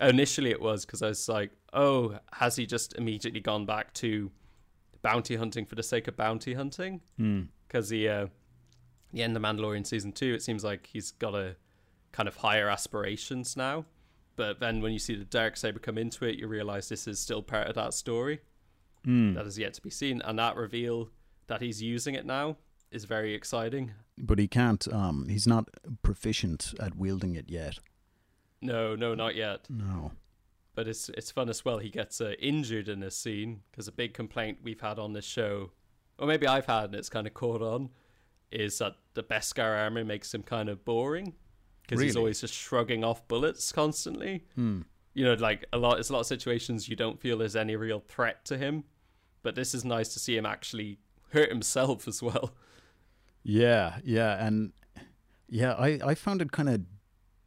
initially 0.00 0.50
it 0.50 0.60
was 0.60 0.84
because 0.84 1.02
I 1.02 1.08
was 1.08 1.28
like, 1.28 1.52
oh, 1.72 2.18
has 2.32 2.56
he 2.56 2.66
just 2.66 2.96
immediately 2.96 3.40
gone 3.40 3.66
back 3.66 3.94
to 3.94 4.30
bounty 5.02 5.36
hunting 5.36 5.66
for 5.66 5.76
the 5.76 5.82
sake 5.82 6.08
of 6.08 6.16
bounty 6.16 6.54
hunting? 6.54 7.00
Hmm. 7.16 7.42
Because 7.68 7.88
the 7.88 8.08
uh, 8.08 8.26
the 9.12 9.22
end 9.22 9.36
of 9.36 9.42
Mandalorian 9.42 9.86
season 9.86 10.12
two, 10.12 10.34
it 10.34 10.42
seems 10.42 10.64
like 10.64 10.86
he's 10.86 11.12
got 11.12 11.34
a 11.34 11.56
kind 12.12 12.28
of 12.28 12.36
higher 12.36 12.68
aspirations 12.68 13.56
now. 13.56 13.84
But 14.40 14.58
then 14.58 14.80
when 14.80 14.90
you 14.94 14.98
see 14.98 15.14
the 15.16 15.24
dark 15.26 15.58
saber 15.58 15.78
come 15.78 15.98
into 15.98 16.24
it, 16.24 16.38
you 16.38 16.48
realize 16.48 16.88
this 16.88 17.06
is 17.06 17.20
still 17.20 17.42
part 17.42 17.66
of 17.68 17.74
that 17.74 17.92
story 17.92 18.40
Mm. 19.06 19.34
that 19.34 19.44
is 19.46 19.58
yet 19.58 19.74
to 19.74 19.82
be 19.82 19.90
seen, 19.90 20.22
and 20.22 20.38
that 20.38 20.56
reveal 20.56 21.10
that 21.48 21.60
he's 21.60 21.82
using 21.82 22.14
it 22.14 22.24
now 22.24 22.56
is 22.90 23.04
very 23.04 23.34
exciting. 23.34 23.92
But 24.16 24.38
he 24.38 24.48
can't. 24.48 24.86
Um, 24.90 25.28
he's 25.28 25.46
not 25.46 25.68
proficient 26.02 26.72
at 26.80 26.96
wielding 26.96 27.34
it 27.34 27.50
yet. 27.50 27.78
No, 28.62 28.96
no, 28.96 29.14
not 29.14 29.34
yet. 29.34 29.68
No. 29.68 30.12
But 30.74 30.88
it's 30.88 31.10
it's 31.10 31.30
fun 31.30 31.50
as 31.50 31.62
well. 31.62 31.78
He 31.78 31.90
gets 31.90 32.18
uh, 32.22 32.32
injured 32.38 32.88
in 32.88 33.00
this 33.00 33.16
scene 33.16 33.60
because 33.70 33.88
a 33.88 33.92
big 33.92 34.14
complaint 34.14 34.60
we've 34.62 34.80
had 34.80 34.98
on 34.98 35.12
this 35.12 35.26
show, 35.26 35.72
or 36.18 36.26
maybe 36.26 36.46
I've 36.46 36.66
had, 36.66 36.84
and 36.86 36.94
it's 36.94 37.10
kind 37.10 37.26
of 37.26 37.34
caught 37.34 37.60
on, 37.60 37.90
is 38.50 38.78
that 38.78 38.94
the 39.12 39.22
Beskar 39.22 39.78
armor 39.84 40.04
makes 40.04 40.32
him 40.32 40.42
kind 40.42 40.70
of 40.70 40.82
boring 40.86 41.34
because 41.90 42.02
he's 42.04 42.16
always 42.16 42.40
just 42.40 42.54
shrugging 42.54 43.02
off 43.04 43.26
bullets 43.26 43.72
constantly. 43.72 44.44
Hmm. 44.54 44.82
You 45.12 45.24
know, 45.24 45.34
like 45.34 45.66
a 45.72 45.78
lot. 45.78 45.98
It's 45.98 46.08
a 46.08 46.12
lot 46.12 46.20
of 46.20 46.26
situations 46.26 46.88
you 46.88 46.96
don't 46.96 47.20
feel 47.20 47.38
there's 47.38 47.56
any 47.56 47.74
real 47.74 48.00
threat 48.00 48.44
to 48.46 48.56
him, 48.56 48.84
but 49.42 49.56
this 49.56 49.74
is 49.74 49.84
nice 49.84 50.12
to 50.14 50.20
see 50.20 50.36
him 50.36 50.46
actually 50.46 50.98
hurt 51.32 51.48
himself 51.48 52.06
as 52.08 52.22
well. 52.22 52.52
Yeah, 53.42 53.98
yeah, 54.04 54.44
and 54.44 54.72
yeah, 55.48 55.72
I 55.72 55.98
I 56.04 56.14
found 56.14 56.40
it 56.42 56.52
kind 56.52 56.68
of 56.68 56.82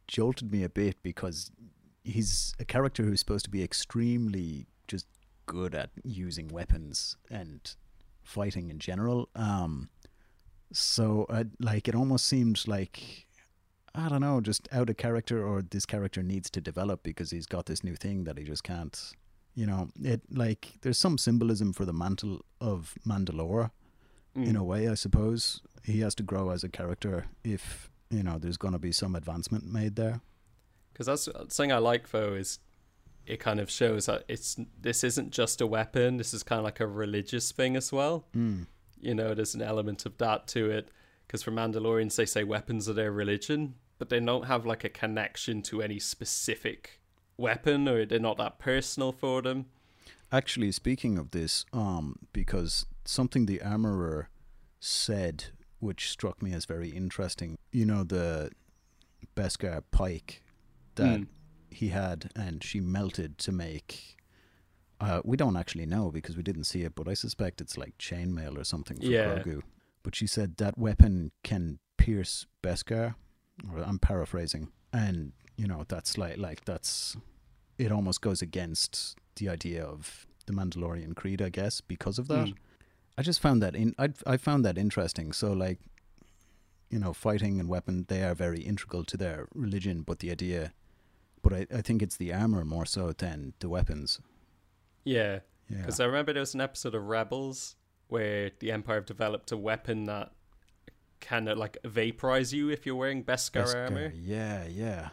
jolted 0.06 0.52
me 0.52 0.62
a 0.62 0.68
bit 0.68 0.96
because 1.02 1.50
he's 2.04 2.54
a 2.58 2.64
character 2.66 3.02
who's 3.02 3.20
supposed 3.20 3.46
to 3.46 3.50
be 3.50 3.62
extremely 3.62 4.66
just 4.86 5.06
good 5.46 5.74
at 5.74 5.90
using 6.02 6.48
weapons 6.48 7.16
and 7.30 7.74
fighting 8.22 8.68
in 8.68 8.78
general. 8.78 9.30
Um, 9.34 9.88
so 10.72 11.26
I, 11.30 11.46
like 11.60 11.88
it 11.88 11.94
almost 11.94 12.26
seemed 12.26 12.66
like 12.66 13.26
I 13.94 14.08
don't 14.08 14.20
know, 14.22 14.40
just 14.40 14.68
out 14.72 14.90
of 14.90 14.96
character, 14.96 15.46
or 15.46 15.62
this 15.62 15.86
character 15.86 16.22
needs 16.22 16.50
to 16.50 16.60
develop 16.60 17.02
because 17.02 17.30
he's 17.30 17.46
got 17.46 17.66
this 17.66 17.84
new 17.84 17.94
thing 17.94 18.24
that 18.24 18.36
he 18.38 18.44
just 18.44 18.64
can't. 18.64 19.12
You 19.54 19.66
know, 19.66 19.88
it 20.02 20.22
like 20.32 20.72
there's 20.82 20.98
some 20.98 21.16
symbolism 21.16 21.72
for 21.72 21.84
the 21.84 21.92
mantle 21.92 22.44
of 22.60 22.94
Mandalore 23.06 23.70
in 24.34 24.54
Mm. 24.54 24.58
a 24.58 24.64
way, 24.64 24.88
I 24.88 24.94
suppose. 24.94 25.60
He 25.84 26.00
has 26.00 26.14
to 26.16 26.24
grow 26.24 26.50
as 26.50 26.64
a 26.64 26.68
character 26.68 27.26
if, 27.44 27.88
you 28.10 28.24
know, 28.24 28.36
there's 28.38 28.56
going 28.56 28.72
to 28.72 28.80
be 28.80 28.90
some 28.90 29.14
advancement 29.14 29.64
made 29.64 29.94
there. 29.94 30.20
Because 30.92 31.06
that's 31.06 31.24
something 31.54 31.70
I 31.70 31.78
like 31.78 32.10
though 32.10 32.34
is 32.34 32.58
it 33.26 33.38
kind 33.38 33.60
of 33.60 33.70
shows 33.70 34.06
that 34.06 34.24
it's 34.28 34.56
this 34.80 35.04
isn't 35.04 35.30
just 35.30 35.60
a 35.60 35.66
weapon. 35.68 36.16
This 36.16 36.34
is 36.34 36.42
kind 36.42 36.58
of 36.58 36.64
like 36.64 36.80
a 36.80 36.86
religious 36.88 37.52
thing 37.52 37.76
as 37.76 37.92
well. 37.92 38.26
Mm. 38.36 38.66
You 39.00 39.14
know, 39.14 39.34
there's 39.34 39.54
an 39.54 39.62
element 39.62 40.04
of 40.04 40.18
that 40.18 40.48
to 40.48 40.68
it. 40.68 40.88
Because 41.26 41.42
for 41.44 41.52
Mandalorians, 41.52 42.16
they 42.16 42.26
say 42.26 42.42
weapons 42.44 42.88
are 42.88 42.92
their 42.92 43.12
religion, 43.12 43.74
but 43.98 44.08
they 44.08 44.20
don't 44.20 44.46
have 44.46 44.66
like 44.66 44.84
a 44.84 44.88
connection 44.88 45.62
to 45.62 45.82
any 45.82 45.98
specific 45.98 47.00
weapon, 47.36 47.88
or 47.88 48.04
they're 48.06 48.18
not 48.18 48.36
that 48.38 48.58
personal 48.58 49.12
for 49.12 49.42
them. 49.42 49.66
Actually, 50.32 50.72
speaking 50.72 51.18
of 51.18 51.30
this, 51.30 51.64
um, 51.72 52.16
because 52.32 52.86
something 53.04 53.46
the 53.46 53.62
armorer 53.62 54.28
said, 54.80 55.46
which 55.78 56.10
struck 56.10 56.42
me 56.42 56.52
as 56.52 56.64
very 56.64 56.88
interesting, 56.90 57.56
you 57.72 57.84
know, 57.86 58.02
the 58.04 58.50
Beskar 59.36 59.82
pike 59.90 60.42
that 60.96 61.20
Mm. 61.20 61.26
he 61.70 61.88
had 61.88 62.30
and 62.36 62.62
she 62.62 62.80
melted 62.80 63.38
to 63.38 63.52
make. 63.52 64.16
Uh, 65.00 65.20
we 65.24 65.36
don't 65.36 65.56
actually 65.56 65.86
know 65.86 66.10
because 66.10 66.36
we 66.36 66.42
didn't 66.42 66.64
see 66.64 66.82
it, 66.82 66.94
but 66.94 67.08
I 67.08 67.14
suspect 67.14 67.60
it's 67.60 67.76
like 67.76 67.98
chainmail 67.98 68.56
or 68.58 68.64
something 68.64 68.96
for 68.98 69.06
Yeah. 69.06 69.42
Grogu. 69.42 69.62
But 70.02 70.14
she 70.14 70.26
said 70.26 70.56
that 70.58 70.78
weapon 70.78 71.32
can 71.42 71.78
pierce 71.96 72.46
Beskar. 72.62 73.14
Or 73.72 73.80
I'm 73.82 73.98
paraphrasing, 73.98 74.68
and 74.92 75.32
you 75.56 75.66
know 75.66 75.84
that's 75.86 76.18
like 76.18 76.38
like 76.38 76.64
that's 76.64 77.16
it. 77.78 77.92
Almost 77.92 78.20
goes 78.20 78.42
against 78.42 79.16
the 79.36 79.48
idea 79.48 79.84
of 79.84 80.26
the 80.46 80.52
Mandalorian 80.52 81.14
creed, 81.14 81.40
I 81.40 81.48
guess, 81.48 81.80
because 81.80 82.18
of 82.18 82.28
that. 82.28 82.48
Mm. 82.48 82.54
I 83.16 83.22
just 83.22 83.40
found 83.40 83.62
that 83.62 83.74
in 83.76 83.94
I 83.98 84.08
I 84.26 84.36
found 84.36 84.64
that 84.64 84.76
interesting. 84.76 85.32
So 85.32 85.52
like, 85.52 85.78
you 86.90 86.98
know, 86.98 87.12
fighting 87.12 87.60
and 87.60 87.68
weapon 87.68 88.06
they 88.08 88.24
are 88.24 88.34
very 88.34 88.60
integral 88.60 89.04
to 89.04 89.16
their 89.16 89.46
religion, 89.54 90.02
but 90.02 90.18
the 90.18 90.30
idea, 90.32 90.72
but 91.42 91.52
I 91.52 91.66
I 91.72 91.80
think 91.80 92.02
it's 92.02 92.16
the 92.16 92.32
armor 92.32 92.64
more 92.64 92.86
so 92.86 93.12
than 93.12 93.54
the 93.60 93.68
weapons. 93.68 94.20
Yeah, 95.04 95.40
Yeah. 95.70 95.78
because 95.82 96.00
I 96.00 96.06
remember 96.06 96.32
there 96.32 96.40
was 96.40 96.54
an 96.54 96.60
episode 96.60 96.94
of 96.94 97.04
Rebels 97.04 97.76
where 98.08 98.50
the 98.58 98.72
Empire 98.72 99.00
developed 99.00 99.52
a 99.52 99.56
weapon 99.56 100.04
that 100.04 100.32
kind 101.24 101.48
of 101.48 101.58
like 101.58 101.76
vaporize 101.84 102.52
you 102.52 102.68
if 102.70 102.84
you're 102.86 102.94
wearing 102.94 103.24
Beskar, 103.24 103.64
Beskar, 103.64 103.84
armor. 103.86 104.12
Yeah, 104.14 104.66
yeah. 104.68 105.08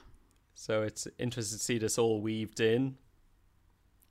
So 0.56 0.84
it's 0.84 1.08
interesting 1.18 1.58
to 1.58 1.64
see 1.64 1.78
this 1.80 1.98
all 1.98 2.22
weaved 2.22 2.60
in. 2.60 2.98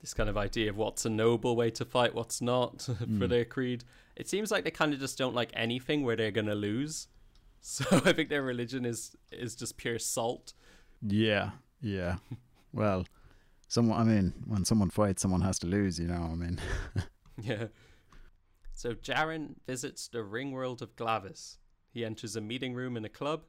This 0.01 0.13
kind 0.13 0.29
of 0.29 0.35
idea 0.37 0.69
of 0.71 0.77
what's 0.77 1.05
a 1.05 1.09
noble 1.09 1.55
way 1.55 1.69
to 1.71 1.85
fight, 1.85 2.15
what's 2.15 2.41
not 2.41 2.81
for 2.81 2.93
Mm. 2.93 3.29
their 3.29 3.45
creed. 3.45 3.83
It 4.15 4.27
seems 4.27 4.51
like 4.51 4.63
they 4.63 4.71
kind 4.71 4.93
of 4.93 4.99
just 4.99 5.17
don't 5.17 5.35
like 5.35 5.51
anything 5.53 6.03
where 6.03 6.15
they're 6.15 6.31
gonna 6.31 6.55
lose. 6.55 7.07
So 7.63 7.85
I 8.05 8.11
think 8.11 8.29
their 8.29 8.41
religion 8.41 8.85
is 8.85 9.15
is 9.31 9.55
just 9.55 9.77
pure 9.77 9.99
salt. 9.99 10.53
Yeah, 11.07 11.51
yeah. 11.79 12.15
well, 12.73 13.05
someone. 13.67 14.01
I 14.01 14.03
mean, 14.03 14.33
when 14.47 14.65
someone 14.65 14.89
fights, 14.89 15.21
someone 15.21 15.41
has 15.41 15.59
to 15.59 15.67
lose. 15.67 15.99
You 15.99 16.07
know. 16.07 16.23
I 16.31 16.35
mean. 16.35 16.59
Yeah. 17.39 17.67
So 18.73 18.95
Djarin 18.95 19.57
visits 19.67 20.07
the 20.07 20.23
ring 20.23 20.51
world 20.53 20.81
of 20.81 20.95
Glavis. 20.95 21.59
He 21.91 22.05
enters 22.05 22.35
a 22.35 22.41
meeting 22.41 22.73
room 22.73 22.95
in 22.97 23.05
a 23.05 23.09
club. 23.09 23.43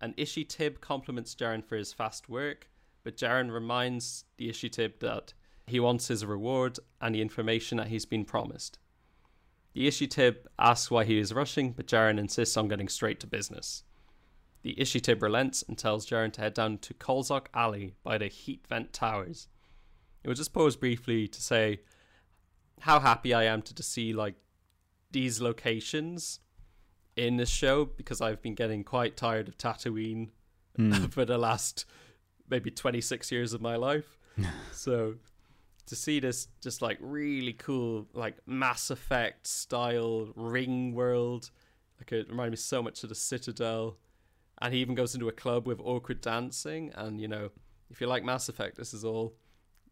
And 0.00 0.14
Ishi 0.16 0.44
Tib 0.44 0.80
compliments 0.80 1.34
Djarin 1.34 1.64
for 1.64 1.76
his 1.76 1.92
fast 1.92 2.28
work, 2.28 2.68
but 3.04 3.16
Djarin 3.16 3.52
reminds 3.52 4.24
the 4.36 4.48
Ishi 4.48 4.68
Tib 4.68 4.98
that 5.00 5.34
he 5.66 5.78
wants 5.80 6.08
his 6.08 6.24
reward 6.24 6.78
and 7.00 7.14
the 7.14 7.22
information 7.22 7.78
that 7.78 7.88
he's 7.88 8.06
been 8.06 8.24
promised. 8.24 8.78
The 9.74 9.86
Ishi 9.86 10.06
Tib 10.06 10.48
asks 10.58 10.90
why 10.90 11.04
he 11.04 11.18
is 11.18 11.32
rushing, 11.32 11.72
but 11.72 11.86
Djarin 11.86 12.18
insists 12.18 12.56
on 12.56 12.68
getting 12.68 12.88
straight 12.88 13.20
to 13.20 13.26
business. 13.26 13.84
The 14.62 14.80
Ishi 14.80 15.00
Tib 15.00 15.22
relents 15.22 15.62
and 15.62 15.78
tells 15.78 16.06
Djarin 16.06 16.32
to 16.34 16.40
head 16.40 16.54
down 16.54 16.78
to 16.78 16.94
Kolzok 16.94 17.46
Alley 17.54 17.94
by 18.02 18.18
the 18.18 18.28
heat 18.28 18.66
vent 18.68 18.92
towers. 18.92 19.48
It 20.22 20.28
will 20.28 20.34
just 20.34 20.52
pause 20.52 20.76
briefly 20.76 21.26
to 21.26 21.42
say 21.42 21.80
how 22.80 23.00
happy 23.00 23.34
I 23.34 23.44
am 23.44 23.62
to, 23.62 23.74
to 23.74 23.82
see 23.82 24.12
like 24.12 24.34
these 25.10 25.40
locations 25.40 26.40
in 27.16 27.36
this 27.36 27.50
show 27.50 27.84
because 27.84 28.20
I've 28.20 28.40
been 28.42 28.54
getting 28.54 28.84
quite 28.84 29.16
tired 29.16 29.48
of 29.48 29.58
Tatooine 29.58 30.28
Mm. 30.78 31.12
for 31.12 31.26
the 31.26 31.36
last 31.36 31.84
maybe 32.48 32.70
26 32.70 33.30
years 33.30 33.52
of 33.52 33.60
my 33.60 33.76
life. 33.76 34.16
so 34.72 35.16
to 35.84 35.94
see 35.94 36.18
this 36.18 36.48
just 36.62 36.80
like 36.80 36.96
really 37.00 37.52
cool 37.52 38.06
like 38.14 38.36
Mass 38.46 38.88
Effect 38.88 39.46
style 39.46 40.32
ring 40.34 40.94
world 40.94 41.50
like 42.00 42.10
it 42.12 42.30
reminded 42.30 42.52
me 42.52 42.56
so 42.56 42.82
much 42.82 43.02
of 43.02 43.10
the 43.10 43.14
Citadel 43.14 43.98
and 44.62 44.72
he 44.72 44.80
even 44.80 44.94
goes 44.94 45.14
into 45.14 45.28
a 45.28 45.32
club 45.32 45.66
with 45.66 45.78
awkward 45.80 46.22
dancing 46.22 46.90
and 46.94 47.20
you 47.20 47.28
know 47.28 47.50
if 47.90 48.00
you 48.00 48.06
like 48.06 48.24
Mass 48.24 48.48
Effect 48.48 48.76
this 48.78 48.94
is 48.94 49.04
all 49.04 49.34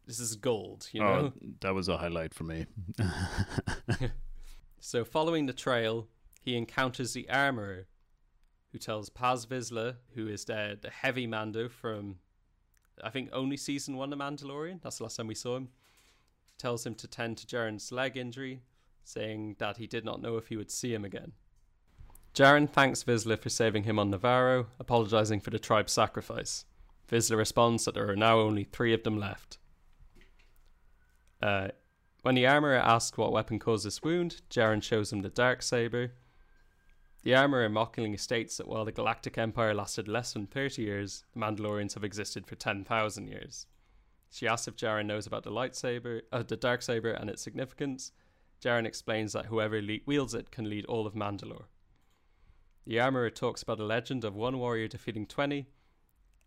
this 0.06 0.18
is 0.18 0.34
gold 0.36 0.88
you 0.92 1.00
know 1.02 1.32
Oh, 1.36 1.46
that 1.60 1.74
was 1.74 1.88
a 1.88 1.98
highlight 1.98 2.32
for 2.32 2.44
me. 2.44 2.64
So, 4.82 5.04
following 5.04 5.44
the 5.44 5.52
trail, 5.52 6.08
he 6.40 6.56
encounters 6.56 7.12
the 7.12 7.28
armorer, 7.28 7.87
who 8.73 8.78
tells 8.78 9.09
Paz 9.09 9.47
Vizsla, 9.47 9.97
who 10.14 10.28
is 10.28 10.44
the, 10.44 10.78
the 10.80 10.90
heavy 10.90 11.26
Mando 11.26 11.68
from, 11.68 12.16
I 13.02 13.11
think, 13.11 13.30
only 13.32 13.56
season 13.56 13.97
one 13.97 14.12
of 14.12 14.18
Mandalorian. 14.18 14.80
That's 14.82 14.99
the 14.99 15.04
last 15.04 15.16
time 15.16 15.26
we 15.26 15.35
saw 15.35 15.56
him. 15.56 15.68
Tells 16.59 16.87
him 16.87 16.94
to 16.97 17.09
tend 17.09 17.38
to 17.38 17.47
Djarin's 17.47 17.90
leg 17.90 18.16
injury, 18.16 18.62
saying 19.04 19.56
that 19.59 19.78
he 19.78 19.87
did 19.87 20.04
not 20.04 20.23
know 20.23 20.37
if 20.37 20.49
he 20.49 20.56
would 20.56 20.70
see 20.70 20.94
him 20.94 21.04
again. 21.04 21.32
Djarin 22.35 22.70
thanks 22.70 23.02
Vizsla 23.02 23.38
for 23.38 23.49
saving 23.49 23.85
him 23.85 23.99
on 23.99 24.12
Nevarro, 24.12 24.66
apologizing 24.78 25.40
for 25.40 25.50
the 25.50 25.59
tribe's 25.59 25.92
sacrifice. 25.92 26.64
Vizsla 27.11 27.37
responds 27.37 27.85
that 27.85 27.94
there 27.94 28.09
are 28.09 28.16
now 28.16 28.38
only 28.38 28.64
three 28.64 28.94
of 28.94 29.02
them 29.02 29.18
left. 29.18 29.59
Uh, 31.42 31.68
when 32.23 32.35
the 32.35 32.47
armorer 32.47 32.76
asks 32.76 33.18
what 33.18 33.32
weapon 33.32 33.59
caused 33.59 33.85
this 33.85 34.02
wound, 34.02 34.42
Jaren 34.50 34.82
shows 34.82 35.12
him 35.12 35.23
the 35.23 35.28
dark 35.28 35.62
saber. 35.62 36.12
The 37.22 37.34
armorer 37.34 37.68
mockingly 37.68 38.16
states 38.16 38.56
that 38.56 38.66
while 38.66 38.86
the 38.86 38.92
Galactic 38.92 39.36
Empire 39.36 39.74
lasted 39.74 40.08
less 40.08 40.32
than 40.32 40.46
30 40.46 40.80
years, 40.80 41.24
the 41.34 41.40
Mandalorians 41.40 41.92
have 41.92 42.04
existed 42.04 42.46
for 42.46 42.54
10,000 42.54 43.26
years. 43.28 43.66
She 44.30 44.48
asks 44.48 44.68
if 44.68 44.76
Djarin 44.76 45.06
knows 45.06 45.26
about 45.26 45.42
the 45.42 45.50
lightsaber, 45.50 46.22
uh, 46.32 46.42
the 46.42 46.56
dark 46.56 46.80
saber, 46.80 47.10
and 47.10 47.28
its 47.28 47.42
significance. 47.42 48.12
Djarin 48.62 48.86
explains 48.86 49.34
that 49.34 49.46
whoever 49.46 49.82
le- 49.82 49.98
wields 50.06 50.32
it 50.32 50.50
can 50.50 50.70
lead 50.70 50.86
all 50.86 51.06
of 51.06 51.14
Mandalore. 51.14 51.66
The 52.86 53.00
armorer 53.00 53.28
talks 53.28 53.62
about 53.62 53.80
a 53.80 53.84
legend 53.84 54.24
of 54.24 54.34
one 54.34 54.58
warrior 54.58 54.88
defeating 54.88 55.26
20, 55.26 55.66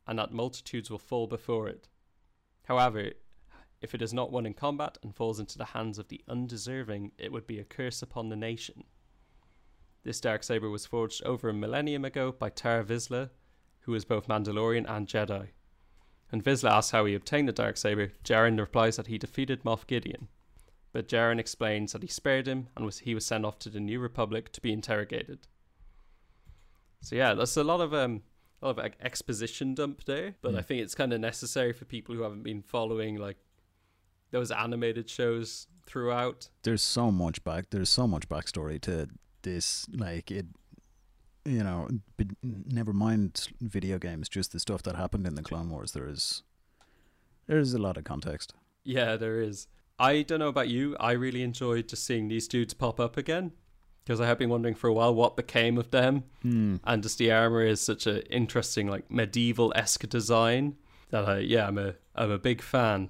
and 0.07 0.17
that 0.17 0.31
multitudes 0.31 0.89
will 0.89 0.97
fall 0.97 1.27
before 1.27 1.67
it. 1.67 1.87
However, 2.63 3.11
if 3.81 3.93
it 3.93 4.01
is 4.01 4.13
not 4.13 4.31
won 4.31 4.47
in 4.47 4.55
combat 4.55 4.97
and 5.03 5.15
falls 5.15 5.39
into 5.39 5.59
the 5.59 5.65
hands 5.65 5.99
of 5.99 6.07
the 6.07 6.21
undeserving, 6.27 7.11
it 7.19 7.31
would 7.31 7.45
be 7.45 7.59
a 7.59 7.63
curse 7.63 8.01
upon 8.01 8.29
the 8.29 8.35
nation. 8.35 8.85
This 10.03 10.19
dark 10.19 10.43
saber 10.43 10.69
was 10.69 10.85
forged 10.85 11.23
over 11.23 11.49
a 11.49 11.53
millennium 11.53 12.03
ago 12.03 12.31
by 12.31 12.49
Tarre 12.49 12.83
Vizsla, 12.83 13.29
was 13.87 14.05
both 14.05 14.27
Mandalorian 14.27 14.89
and 14.89 15.07
Jedi. 15.07 15.47
And 16.31 16.43
Vizsla 16.43 16.71
asks 16.71 16.91
how 16.91 17.05
he 17.05 17.13
obtained 17.15 17.47
the 17.47 17.53
dark 17.53 17.77
saber, 17.77 18.11
Djarin 18.23 18.59
replies 18.59 18.95
that 18.97 19.07
he 19.07 19.17
defeated 19.17 19.63
Moff 19.63 19.85
Gideon. 19.87 20.29
But 20.91 21.07
Djarin 21.07 21.39
explains 21.39 21.93
that 21.93 22.01
he 22.01 22.07
spared 22.07 22.47
him 22.47 22.67
and 22.75 22.85
was 22.85 22.99
he 22.99 23.13
was 23.15 23.25
sent 23.25 23.45
off 23.45 23.59
to 23.59 23.69
the 23.69 23.79
New 23.79 23.99
Republic 23.99 24.51
to 24.53 24.61
be 24.61 24.71
interrogated. 24.71 25.47
So 27.01 27.15
yeah, 27.15 27.33
there's 27.33 27.57
a 27.57 27.63
lot 27.63 27.81
of 27.81 27.93
um 27.93 28.21
a 28.61 28.67
lot 28.67 28.71
of 28.71 28.77
like, 28.77 28.97
exposition 29.01 29.73
dump 29.75 30.05
there, 30.05 30.35
but 30.41 30.53
Mm. 30.53 30.59
I 30.59 30.61
think 30.61 30.81
it's 30.81 30.95
kind 30.95 31.11
of 31.11 31.19
necessary 31.19 31.73
for 31.73 31.85
people 31.85 32.15
who 32.15 32.21
haven't 32.21 32.43
been 32.43 32.61
following 32.61 33.17
like 33.17 33.37
those 34.31 34.51
animated 34.51 35.09
shows 35.09 35.67
throughout. 35.85 36.49
there's 36.63 36.81
so 36.81 37.11
much 37.11 37.43
back 37.43 37.69
there's 37.71 37.89
so 37.89 38.07
much 38.07 38.29
backstory 38.29 38.79
to 38.81 39.09
this 39.43 39.85
like 39.93 40.31
it 40.31 40.45
you 41.45 41.63
know 41.63 41.87
but 42.17 42.27
never 42.43 42.93
mind 42.93 43.47
video 43.61 43.97
games 43.99 44.27
just 44.29 44.51
the 44.53 44.59
stuff 44.59 44.81
that 44.83 44.95
happened 44.95 45.27
in 45.27 45.35
the 45.35 45.43
clone 45.43 45.69
wars 45.69 45.91
there's 45.91 46.43
there's 47.47 47.73
a 47.73 47.77
lot 47.77 47.97
of 47.97 48.03
context 48.05 48.53
Yeah, 48.85 49.15
there 49.17 49.41
is. 49.41 49.67
I 49.99 50.23
don't 50.23 50.39
know 50.39 50.47
about 50.47 50.67
you. 50.69 50.95
I 50.99 51.11
really 51.11 51.43
enjoyed 51.43 51.87
just 51.89 52.05
seeing 52.05 52.27
these 52.27 52.47
dudes 52.47 52.73
pop 52.73 52.99
up 52.99 53.15
again 53.17 53.51
because 54.03 54.19
I 54.21 54.27
have 54.27 54.37
been 54.39 54.49
wondering 54.49 54.75
for 54.75 54.87
a 54.89 54.93
while 54.93 55.13
what 55.15 55.35
became 55.37 55.77
of 55.77 55.91
them. 55.91 56.23
Hmm. 56.41 56.77
And 56.85 57.03
just 57.03 57.17
the 57.17 57.31
armor 57.31 57.63
is 57.65 57.79
such 57.81 58.07
an 58.07 58.19
interesting, 58.29 58.87
like 58.87 59.09
medieval 59.11 59.71
esque 59.75 60.07
design 60.09 60.75
that 61.11 61.25
I, 61.29 61.39
yeah, 61.39 61.67
I'm 61.67 61.77
a, 61.77 61.95
I'm 62.15 62.31
a 62.31 62.37
big 62.39 62.61
fan. 62.61 63.09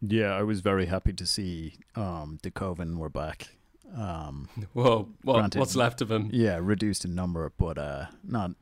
yeah 0.00 0.32
i 0.32 0.42
was 0.42 0.60
very 0.60 0.86
happy 0.86 1.12
to 1.12 1.26
see 1.26 1.74
um 1.96 2.38
the 2.42 2.50
coven 2.50 2.98
were 2.98 3.10
back 3.10 3.48
um 3.96 4.48
Whoa, 4.72 5.08
what, 5.22 5.34
Granted. 5.38 5.58
what's 5.60 5.76
left 5.76 6.00
of 6.00 6.08
them? 6.08 6.30
yeah 6.32 6.58
reduced 6.60 7.04
in 7.04 7.14
number 7.14 7.50
but 7.56 7.78
uh 7.78 8.06
not 8.24 8.52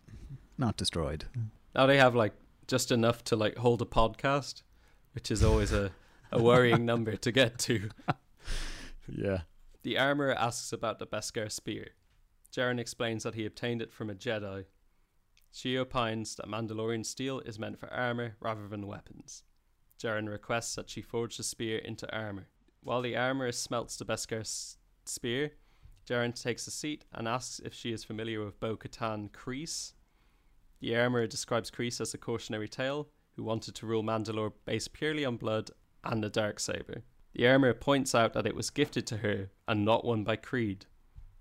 not 0.59 0.77
destroyed 0.77 1.25
Now 1.75 1.87
they 1.87 1.99
have 1.99 2.15
like 2.15 2.33
just 2.67 2.91
enough 2.91 3.23
to 3.25 3.37
like 3.37 3.57
hold 3.59 3.81
a 3.83 3.85
podcast, 3.85 4.63
which 5.13 5.31
is 5.31 5.43
always 5.45 5.73
a, 5.73 5.93
a 6.33 6.43
worrying 6.43 6.85
number 6.93 7.15
to 7.17 7.31
get 7.33 7.59
to. 7.61 7.91
yeah 9.09 9.41
The 9.83 9.99
armorer 9.99 10.35
asks 10.35 10.73
about 10.73 10.99
the 10.99 11.07
Beskar 11.07 11.51
spear. 11.51 11.91
Djarin 12.53 12.81
explains 12.81 13.23
that 13.23 13.35
he 13.35 13.45
obtained 13.47 13.83
it 13.83 13.93
from 13.93 14.11
a 14.11 14.15
Jedi. 14.15 14.65
She 15.53 15.79
opines 15.79 16.35
that 16.37 16.49
Mandalorian 16.49 17.05
steel 17.07 17.41
is 17.41 17.59
meant 17.59 17.79
for 17.79 17.93
armor 17.93 18.37
rather 18.41 18.67
than 18.69 18.87
weapons. 18.87 19.43
Djarin 20.03 20.29
requests 20.29 20.75
that 20.75 20.91
she 20.91 21.03
forge 21.03 21.37
the 21.37 21.43
spear 21.43 21.79
into 21.79 22.11
armor. 22.15 22.49
While 22.83 23.03
the 23.03 23.17
armorer 23.17 23.53
smelts 23.53 23.97
the 23.97 24.05
Beskar 24.05 24.45
spear, 25.09 25.53
Djarin 26.07 26.41
takes 26.41 26.67
a 26.67 26.71
seat 26.71 27.05
and 27.13 27.27
asks 27.27 27.61
if 27.65 27.75
she 27.75 27.93
is 27.93 28.05
familiar 28.05 28.45
with 28.45 28.61
Bo 28.61 28.77
Katan 28.77 29.31
Kryze. 29.31 29.93
The 30.81 30.97
armorer 30.97 31.27
describes 31.27 31.71
Kryze 31.71 32.01
as 32.01 32.15
a 32.15 32.19
cautionary 32.19 32.69
tale 32.69 33.09
who 33.35 33.43
wanted 33.43 33.75
to 33.77 33.87
rule 33.87 34.03
Mandalore 34.03 34.53
based 34.65 34.93
purely 34.93 35.25
on 35.25 35.37
blood 35.37 35.71
and 36.05 36.23
the 36.23 36.31
dark 36.31 36.61
saber. 36.61 37.03
The 37.35 37.49
armor 37.49 37.75
points 37.75 38.15
out 38.15 38.33
that 38.33 38.47
it 38.47 38.55
was 38.55 38.71
gifted 38.71 39.07
to 39.09 39.19
her 39.19 39.51
and 39.67 39.85
not 39.85 40.05
won 40.05 40.25
by 40.25 40.37
Creed. 40.37 40.87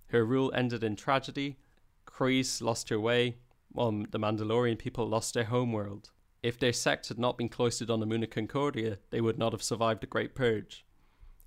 Her 0.07 0.25
rule 0.25 0.51
ended 0.53 0.84
in 0.84 0.95
tragedy. 0.95 1.57
Kryze 2.05 2.62
lost 2.62 2.89
her 2.89 3.00
way, 3.00 3.38
while 3.72 3.91
the 3.91 4.19
Mandalorian 4.19 4.77
people 4.77 5.07
lost 5.07 5.34
their 5.34 5.45
homeworld. 5.45 6.12
If 6.43 6.60
their 6.60 6.74
sect 6.74 7.07
had 7.07 7.17
not 7.17 7.38
been 7.38 7.50
cloistered 7.50 7.89
on 7.89 8.00
the 8.00 8.24
of 8.24 8.29
Concordia, 8.29 9.00
they 9.10 9.22
would 9.22 9.38
not 9.38 9.51
have 9.51 9.63
survived 9.63 10.01
the 10.01 10.07
Great 10.07 10.36
Purge. 10.36 10.84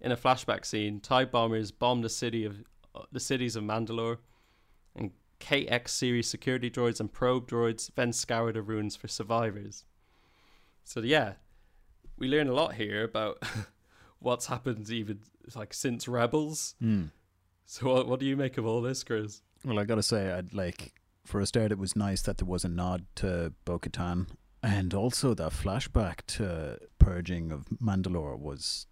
In 0.01 0.13
a 0.13 0.17
flashback 0.17 0.65
scene, 0.65 1.01
TIE 1.01 1.25
bombers 1.25 1.71
bomb 1.71 2.03
the 2.03 2.09
city 2.09 2.45
of 2.45 2.63
uh, 2.95 3.03
the 3.11 3.21
cities 3.21 3.57
of 3.57 3.65
Mandalore, 3.65 4.19
and 4.95 5.11
KX 5.41 5.89
series 5.89 6.29
security 6.29 6.71
droids 6.71 7.01
and 7.01 7.13
probe 7.13 7.49
droids 7.49 7.91
then 7.95 8.13
scour 8.13 8.53
the 8.53 8.63
ruins 8.63 8.97
for 8.97 9.09
survivors. 9.09 9.85
So 10.85 11.01
yeah, 11.01 11.35
we 12.17 12.29
learn 12.29 12.49
a 12.49 12.55
lot 12.55 12.75
here 12.75 13.05
about 13.05 13.43
what's 14.19 14.47
happened 14.47 14.89
even 14.91 15.21
like 15.55 15.75
since 15.75 16.09
Rebels. 16.09 16.75
Hmm. 16.81 17.07
So 17.67 17.95
what, 17.95 18.09
what 18.09 18.21
do 18.21 18.27
you 18.27 18.37
make 18.37 18.57
of 18.57 18.67
all 18.67 18.81
this, 18.81 19.05
Chris? 19.05 19.43
Well, 19.65 19.79
I 19.79 19.85
gotta 19.85 20.03
say, 20.03 20.33
I'd 20.33 20.55
like 20.55 20.95
for 21.25 21.41
a 21.41 21.47
start, 21.47 21.73
it 21.73 21.79
was 21.79 21.95
nice 21.95 22.23
that 22.23 22.39
there 22.39 22.49
was 22.49 22.65
a 22.65 22.69
nod 22.69 23.05
to 23.17 23.53
Bo-Katan, 23.67 24.29
and 24.63 24.95
also 24.95 25.35
that 25.35 25.53
flashback 25.53 26.21
to 26.29 26.79
purging 26.99 27.53
of 27.53 27.67
Mandalore 27.83 28.39
was 28.39 28.87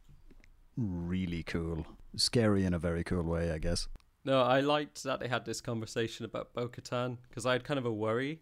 really 0.76 1.42
cool, 1.42 1.86
scary 2.16 2.64
in 2.64 2.74
a 2.74 2.78
very 2.78 3.04
cool 3.04 3.22
way, 3.22 3.50
I 3.50 3.58
guess. 3.58 3.88
No, 4.24 4.42
I 4.42 4.60
liked 4.60 5.02
that 5.04 5.20
they 5.20 5.28
had 5.28 5.44
this 5.44 5.60
conversation 5.60 6.24
about 6.24 6.52
Bo 6.52 6.68
Katan 6.68 7.18
because 7.28 7.46
I 7.46 7.52
had 7.52 7.64
kind 7.64 7.78
of 7.78 7.86
a 7.86 7.92
worry 7.92 8.40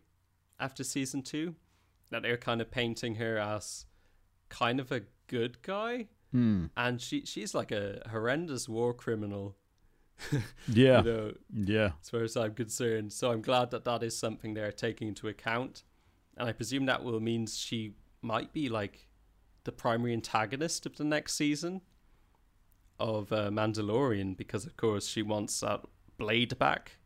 after 0.58 0.82
season 0.84 1.22
two 1.22 1.54
that 2.10 2.22
they 2.22 2.30
were 2.30 2.36
kind 2.36 2.60
of 2.60 2.70
painting 2.70 3.16
her 3.16 3.38
as 3.38 3.86
kind 4.48 4.80
of 4.80 4.90
a 4.92 5.02
good 5.26 5.60
guy, 5.62 6.08
Hmm. 6.32 6.66
and 6.76 7.00
she 7.00 7.24
she's 7.24 7.54
like 7.54 7.70
a 7.70 8.02
horrendous 8.10 8.68
war 8.68 8.92
criminal. 8.94 9.56
Yeah, 10.68 10.98
You 10.98 11.04
know, 11.04 11.32
yeah, 11.52 11.90
as 12.00 12.08
far 12.10 12.22
as 12.22 12.36
I'm 12.36 12.54
concerned. 12.54 13.12
So 13.12 13.30
I'm 13.30 13.42
glad 13.42 13.70
that 13.72 13.84
that 13.84 14.02
is 14.02 14.16
something 14.16 14.54
they're 14.54 14.72
taking 14.72 15.08
into 15.08 15.28
account, 15.28 15.82
and 16.36 16.48
I 16.48 16.52
presume 16.52 16.86
that 16.86 17.04
will 17.04 17.20
means 17.20 17.58
she 17.58 17.94
might 18.22 18.52
be 18.52 18.68
like 18.68 19.08
the 19.64 19.72
primary 19.72 20.12
antagonist 20.12 20.86
of 20.86 20.96
the 20.96 21.04
next 21.04 21.34
season 21.34 21.82
of 22.98 23.32
uh, 23.32 23.50
Mandalorian 23.50 24.36
because 24.36 24.64
of 24.66 24.76
course 24.76 25.06
she 25.06 25.22
wants 25.22 25.60
that 25.60 25.80
blade 26.18 26.58
back. 26.58 26.96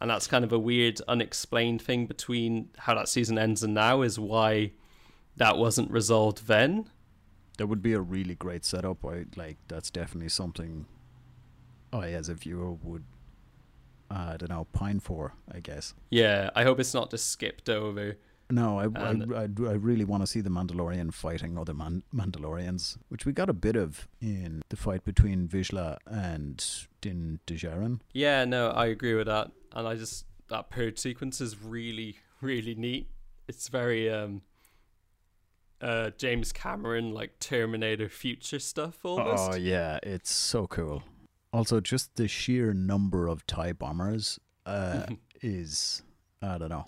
And 0.00 0.10
that's 0.10 0.26
kind 0.26 0.44
of 0.44 0.52
a 0.52 0.58
weird, 0.58 1.00
unexplained 1.06 1.80
thing 1.82 2.06
between 2.06 2.70
how 2.78 2.94
that 2.94 3.08
season 3.08 3.38
ends 3.38 3.62
and 3.62 3.74
now 3.74 4.02
is 4.02 4.18
why 4.18 4.72
that 5.36 5.58
wasn't 5.58 5.90
resolved 5.90 6.46
then. 6.46 6.90
that 7.58 7.66
would 7.66 7.82
be 7.82 7.92
a 7.92 8.00
really 8.00 8.34
great 8.34 8.64
setup. 8.64 9.04
I 9.04 9.26
like 9.36 9.58
that's 9.68 9.90
definitely 9.90 10.30
something 10.30 10.86
I, 11.92 12.08
as 12.08 12.28
a 12.28 12.34
viewer, 12.34 12.72
would 12.72 13.04
I 14.10 14.36
don't 14.36 14.50
know 14.50 14.66
pine 14.72 15.00
for. 15.00 15.34
I 15.52 15.60
guess. 15.60 15.94
Yeah, 16.10 16.50
I 16.54 16.64
hope 16.64 16.80
it's 16.80 16.94
not 16.94 17.10
just 17.10 17.30
skipped 17.30 17.68
over. 17.68 18.16
No, 18.52 18.78
I, 18.78 18.84
And- 18.84 19.34
I, 19.34 19.38
I, 19.42 19.70
I 19.70 19.74
really 19.74 20.04
want 20.04 20.22
to 20.22 20.26
see 20.26 20.42
the 20.42 20.50
Mandalorian 20.50 21.12
fighting 21.14 21.56
other 21.56 21.72
man- 21.72 22.02
Mandalorians, 22.14 22.98
which 23.08 23.24
we 23.24 23.32
got 23.32 23.48
a 23.48 23.54
bit 23.54 23.76
of 23.76 24.06
in 24.20 24.60
the 24.68 24.76
fight 24.76 25.04
between 25.04 25.48
Vizsla 25.48 25.96
and 26.06 26.62
Din 27.00 27.40
Djarin. 27.46 28.00
Yeah, 28.12 28.44
no, 28.44 28.68
I 28.70 28.86
agree 28.86 29.14
with 29.14 29.26
that. 29.26 29.50
And 29.74 29.88
I 29.88 29.94
just 29.94 30.26
that 30.48 30.68
purge 30.68 30.98
sequence 30.98 31.40
is 31.40 31.62
really, 31.62 32.16
really 32.42 32.74
neat. 32.74 33.08
It's 33.48 33.68
very 33.68 34.10
um 34.10 34.42
uh 35.80 36.10
James 36.18 36.52
Cameron 36.52 37.12
like 37.12 37.38
Terminator 37.38 38.10
future 38.10 38.58
stuff 38.58 38.98
almost. 39.02 39.52
Oh 39.52 39.56
yeah, 39.56 39.98
it's 40.02 40.30
so 40.30 40.66
cool. 40.66 41.02
Also, 41.54 41.80
just 41.80 42.16
the 42.16 42.28
sheer 42.28 42.74
number 42.74 43.26
of 43.28 43.46
Tie 43.46 43.72
bombers 43.72 44.38
uh, 44.66 45.06
is 45.40 46.02
I 46.42 46.58
don't 46.58 46.68
know. 46.68 46.86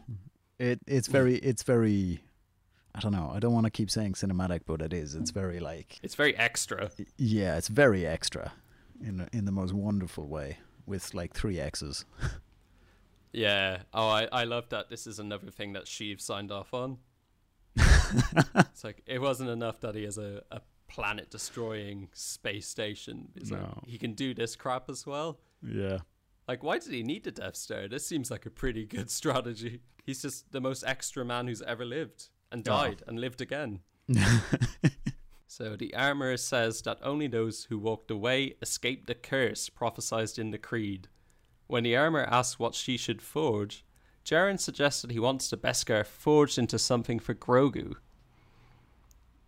It 0.70 0.80
it's 0.86 1.08
very 1.08 1.36
it's 1.36 1.62
very 1.62 2.20
I 2.94 3.00
don't 3.00 3.12
know. 3.12 3.30
I 3.34 3.38
don't 3.40 3.52
want 3.52 3.66
to 3.66 3.70
keep 3.70 3.90
saying 3.90 4.12
cinematic, 4.14 4.60
but 4.66 4.80
it 4.80 4.92
is. 4.92 5.14
It's 5.14 5.30
very 5.30 5.60
like 5.60 5.98
It's 6.02 6.14
very 6.14 6.34
extra. 6.36 6.90
yeah, 7.18 7.56
it's 7.58 7.68
very 7.68 8.06
extra 8.06 8.52
in 9.00 9.28
in 9.32 9.44
the 9.44 9.52
most 9.52 9.72
wonderful 9.74 10.26
way 10.28 10.58
with 10.86 11.14
like 11.14 11.34
three 11.34 11.58
X's. 11.60 12.04
Yeah. 13.36 13.78
Oh, 13.92 14.06
I, 14.06 14.28
I 14.30 14.44
love 14.44 14.68
that 14.68 14.90
this 14.90 15.08
is 15.08 15.18
another 15.18 15.50
thing 15.50 15.72
that 15.72 15.86
Sheev 15.86 16.20
signed 16.20 16.52
off 16.52 16.72
on. 16.72 16.98
it's 17.76 18.84
like 18.84 19.02
it 19.06 19.20
wasn't 19.20 19.50
enough 19.50 19.80
that 19.80 19.96
he 19.96 20.04
has 20.04 20.18
a, 20.18 20.42
a 20.52 20.60
planet 20.88 21.30
destroying 21.30 22.08
space 22.12 22.68
station. 22.68 23.28
It's 23.34 23.50
like 23.50 23.60
No. 23.60 23.82
he 23.86 23.98
can 23.98 24.12
do 24.14 24.34
this 24.34 24.54
crap 24.54 24.88
as 24.88 25.04
well. 25.04 25.40
Yeah. 25.62 25.98
Like, 26.46 26.62
why 26.62 26.78
did 26.78 26.92
he 26.92 27.02
need 27.02 27.24
the 27.24 27.30
Death 27.30 27.56
Star? 27.56 27.88
This 27.88 28.06
seems 28.06 28.30
like 28.30 28.44
a 28.46 28.50
pretty 28.50 28.84
good 28.84 29.10
strategy. 29.20 29.80
He's 30.04 30.22
just 30.22 30.52
the 30.52 30.60
most 30.60 30.84
extra 30.86 31.24
man 31.24 31.46
who's 31.46 31.62
ever 31.62 31.84
lived 31.84 32.28
and 32.52 32.60
Oh. 32.68 32.70
died 32.70 33.02
and 33.06 33.18
lived 33.20 33.40
again. 33.40 33.80
So 35.46 35.76
the 35.76 35.94
armorer 35.94 36.36
says 36.36 36.82
that 36.82 36.98
only 37.00 37.28
those 37.28 37.66
who 37.66 37.78
walked 37.78 38.10
away 38.10 38.54
escaped 38.60 39.06
the 39.06 39.14
curse 39.14 39.68
prophesied 39.68 40.36
in 40.36 40.50
the 40.50 40.58
creed. 40.58 41.06
When 41.68 41.84
the 41.84 41.96
armorer 41.96 42.24
asks 42.28 42.58
what 42.58 42.74
she 42.74 42.96
should 42.96 43.22
forge, 43.22 43.84
Djarin 44.24 44.58
suggests 44.58 45.02
that 45.02 45.12
he 45.12 45.20
wants 45.20 45.48
the 45.48 45.56
Beskar 45.56 46.04
forged 46.04 46.58
into 46.58 46.76
something 46.76 47.20
for 47.20 47.34
Grogu. 47.34 47.94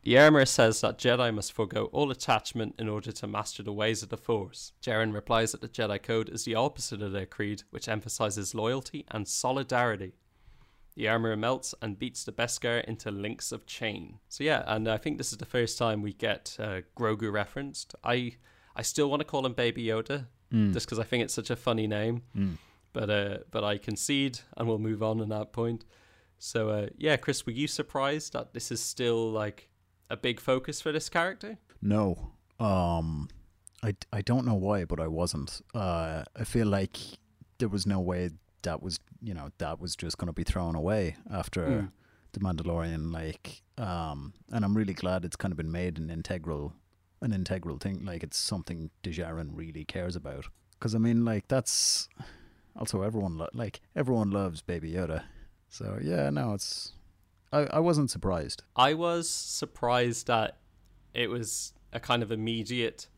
The 0.06 0.46
says 0.46 0.80
that 0.82 0.98
Jedi 0.98 1.34
must 1.34 1.52
forego 1.52 1.86
all 1.86 2.12
attachment 2.12 2.76
in 2.78 2.88
order 2.88 3.10
to 3.10 3.26
master 3.26 3.64
the 3.64 3.72
ways 3.72 4.04
of 4.04 4.08
the 4.08 4.16
Force. 4.16 4.70
Djarin 4.80 5.12
replies 5.12 5.50
that 5.50 5.60
the 5.60 5.68
Jedi 5.68 6.00
Code 6.00 6.28
is 6.28 6.44
the 6.44 6.54
opposite 6.54 7.02
of 7.02 7.10
their 7.10 7.26
creed, 7.26 7.64
which 7.70 7.88
emphasizes 7.88 8.54
loyalty 8.54 9.04
and 9.10 9.26
solidarity. 9.26 10.12
The 10.94 11.08
armor 11.08 11.36
melts 11.36 11.74
and 11.82 11.98
beats 11.98 12.22
the 12.22 12.30
Beskar 12.30 12.84
into 12.84 13.10
links 13.10 13.50
of 13.50 13.66
chain. 13.66 14.20
So 14.28 14.44
yeah, 14.44 14.62
and 14.68 14.88
I 14.88 14.96
think 14.96 15.18
this 15.18 15.32
is 15.32 15.38
the 15.38 15.44
first 15.44 15.76
time 15.76 16.02
we 16.02 16.12
get 16.12 16.56
uh, 16.60 16.82
Grogu 16.96 17.32
referenced. 17.32 17.96
I 18.04 18.36
I 18.76 18.82
still 18.82 19.10
want 19.10 19.20
to 19.20 19.26
call 19.26 19.44
him 19.44 19.54
Baby 19.54 19.86
Yoda, 19.86 20.26
Mm. 20.52 20.72
just 20.72 20.86
because 20.86 21.00
I 21.00 21.02
think 21.02 21.24
it's 21.24 21.34
such 21.34 21.50
a 21.50 21.56
funny 21.56 21.88
name. 21.88 22.22
Mm. 22.36 22.58
But 22.92 23.10
uh, 23.10 23.38
but 23.50 23.64
I 23.64 23.76
concede, 23.78 24.38
and 24.56 24.68
we'll 24.68 24.78
move 24.78 25.02
on 25.02 25.20
on 25.20 25.30
that 25.30 25.52
point. 25.52 25.84
So 26.38 26.68
uh, 26.70 26.86
yeah, 26.96 27.16
Chris, 27.16 27.44
were 27.44 27.50
you 27.50 27.66
surprised 27.66 28.34
that 28.34 28.54
this 28.54 28.70
is 28.70 28.80
still 28.80 29.32
like 29.32 29.68
a 30.10 30.16
big 30.16 30.40
focus 30.40 30.80
for 30.80 30.92
this 30.92 31.08
character? 31.08 31.58
No. 31.82 32.32
Um 32.60 33.28
I, 33.82 33.94
I 34.12 34.22
don't 34.22 34.46
know 34.46 34.54
why, 34.54 34.84
but 34.84 34.98
I 35.00 35.06
wasn't. 35.08 35.60
Uh 35.74 36.24
I 36.34 36.44
feel 36.44 36.66
like 36.66 36.96
there 37.58 37.68
was 37.68 37.86
no 37.86 38.00
way 38.00 38.30
that 38.62 38.82
was, 38.82 38.98
you 39.22 39.32
know, 39.34 39.50
that 39.58 39.80
was 39.80 39.94
just 39.96 40.18
going 40.18 40.26
to 40.26 40.32
be 40.32 40.42
thrown 40.44 40.74
away 40.74 41.16
after 41.30 41.62
Mm. 41.66 41.90
the 42.32 42.40
Mandalorian 42.40 43.12
like 43.12 43.62
um 43.78 44.32
and 44.52 44.64
I'm 44.64 44.76
really 44.76 44.94
glad 44.94 45.24
it's 45.24 45.36
kind 45.36 45.52
of 45.52 45.56
been 45.58 45.70
made 45.72 45.98
an 45.98 46.10
integral 46.10 46.72
an 47.22 47.32
integral 47.32 47.78
thing 47.78 48.04
like 48.04 48.22
it's 48.22 48.36
something 48.38 48.90
Dejarin 49.02 49.50
really 49.52 49.84
cares 49.84 50.16
about. 50.16 50.46
Cuz 50.80 50.94
I 50.94 50.98
mean 50.98 51.24
like 51.24 51.48
that's 51.48 52.08
also 52.74 53.02
everyone 53.02 53.38
lo- 53.38 53.54
like 53.54 53.80
everyone 53.94 54.30
loves 54.30 54.60
Baby 54.62 54.92
Yoda. 54.92 55.24
So 55.68 55.98
yeah, 56.02 56.28
no, 56.30 56.52
it's 56.54 56.92
I 57.64 57.76
I 57.78 57.80
wasn't 57.80 58.10
surprised. 58.10 58.62
I 58.74 58.94
was 58.94 59.28
surprised 59.28 60.26
that 60.26 60.58
it 61.14 61.28
was 61.30 61.72
a 61.92 62.00
kind 62.00 62.22
of 62.22 62.30
immediate 62.32 63.08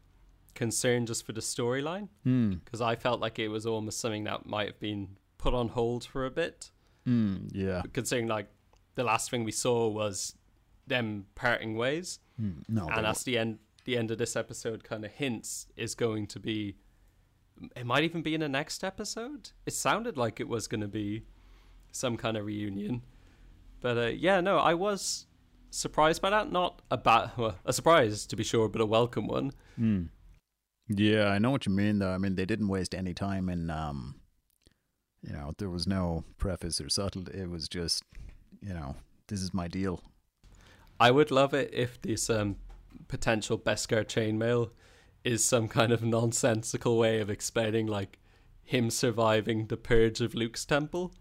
concern 0.54 1.06
just 1.06 1.24
for 1.24 1.32
the 1.32 1.40
storyline 1.40 2.08
Hmm. 2.24 2.54
because 2.64 2.80
I 2.80 2.96
felt 2.96 3.20
like 3.20 3.38
it 3.38 3.48
was 3.48 3.64
almost 3.66 4.00
something 4.00 4.24
that 4.24 4.44
might 4.46 4.66
have 4.66 4.80
been 4.80 5.16
put 5.38 5.54
on 5.54 5.68
hold 5.68 6.04
for 6.04 6.24
a 6.26 6.30
bit. 6.30 6.70
Hmm. 7.04 7.46
Yeah. 7.52 7.82
Considering 7.92 8.26
like 8.28 8.48
the 8.96 9.04
last 9.04 9.30
thing 9.30 9.44
we 9.44 9.52
saw 9.52 9.88
was 9.88 10.34
them 10.86 11.26
parting 11.34 11.76
ways, 11.76 12.18
Hmm. 12.36 12.60
No. 12.68 12.88
and 12.88 13.04
that's 13.04 13.22
the 13.24 13.38
end. 13.38 13.58
The 13.84 13.96
end 13.96 14.10
of 14.10 14.18
this 14.18 14.36
episode 14.36 14.84
kind 14.84 15.04
of 15.04 15.10
hints 15.12 15.66
is 15.76 15.94
going 15.94 16.26
to 16.28 16.40
be. 16.40 16.76
It 17.74 17.86
might 17.86 18.04
even 18.04 18.22
be 18.22 18.34
in 18.34 18.40
the 18.40 18.48
next 18.48 18.84
episode. 18.84 19.50
It 19.66 19.72
sounded 19.74 20.16
like 20.16 20.38
it 20.40 20.48
was 20.48 20.68
going 20.68 20.82
to 20.82 20.88
be 20.88 21.24
some 21.90 22.16
kind 22.16 22.36
of 22.36 22.44
reunion, 22.46 23.02
but 23.80 23.96
uh, 23.98 24.06
yeah, 24.06 24.40
no, 24.40 24.58
I 24.58 24.74
was 24.74 25.26
surprised 25.70 26.22
by 26.22 26.30
that. 26.30 26.50
Not 26.50 26.82
a 26.90 26.96
bad, 26.96 27.32
well, 27.36 27.56
a 27.64 27.72
surprise 27.72 28.26
to 28.26 28.36
be 28.36 28.44
sure, 28.44 28.68
but 28.68 28.80
a 28.80 28.86
welcome 28.86 29.26
one. 29.26 29.52
Hmm. 29.76 30.04
Yeah, 30.88 31.28
I 31.28 31.38
know 31.38 31.50
what 31.50 31.66
you 31.66 31.72
mean 31.72 31.98
though. 31.98 32.12
I 32.12 32.18
mean, 32.18 32.34
they 32.34 32.46
didn't 32.46 32.68
waste 32.68 32.94
any 32.94 33.12
time 33.12 33.48
in 33.48 33.70
um 33.70 34.14
you 35.22 35.32
know, 35.32 35.52
there 35.58 35.70
was 35.70 35.86
no 35.86 36.24
preface 36.38 36.80
or 36.80 36.88
subtle. 36.88 37.28
It 37.28 37.48
was 37.50 37.68
just, 37.68 38.04
you 38.60 38.72
know, 38.72 38.96
this 39.26 39.40
is 39.40 39.52
my 39.52 39.68
deal. 39.68 40.02
I 41.00 41.10
would 41.10 41.30
love 41.30 41.54
it 41.54 41.70
if 41.72 42.00
this 42.00 42.30
um, 42.30 42.56
potential 43.08 43.58
Beskar 43.58 44.04
chainmail 44.04 44.70
is 45.24 45.44
some 45.44 45.68
kind 45.68 45.92
of 45.92 46.02
nonsensical 46.02 46.96
way 46.96 47.20
of 47.20 47.30
explaining 47.30 47.86
like 47.86 48.18
him 48.64 48.90
surviving 48.90 49.66
the 49.66 49.76
purge 49.76 50.20
of 50.20 50.34
Luke's 50.34 50.64
temple. 50.64 51.12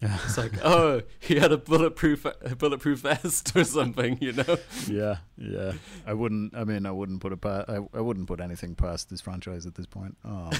It's 0.24 0.38
like, 0.38 0.52
oh, 0.64 1.02
he 1.18 1.38
had 1.40 1.50
a 1.50 1.58
bulletproof 1.58 2.24
a 2.24 2.54
bulletproof 2.54 3.00
vest 3.00 3.56
or 3.56 3.64
something, 3.64 4.18
you 4.20 4.32
know? 4.32 4.56
yeah, 4.86 5.16
yeah. 5.36 5.72
I 6.06 6.12
wouldn't 6.14 6.56
I 6.56 6.64
mean, 6.64 6.86
I 6.86 6.92
wouldn't 6.92 7.20
put 7.20 7.32
it 7.32 7.40
pa- 7.40 7.64
I, 7.68 7.78
I 7.92 8.00
wouldn't 8.00 8.28
put 8.28 8.40
anything 8.40 8.74
past 8.76 9.10
this 9.10 9.20
franchise 9.20 9.66
at 9.66 9.74
this 9.74 9.86
point. 9.86 10.16
Um 10.24 10.50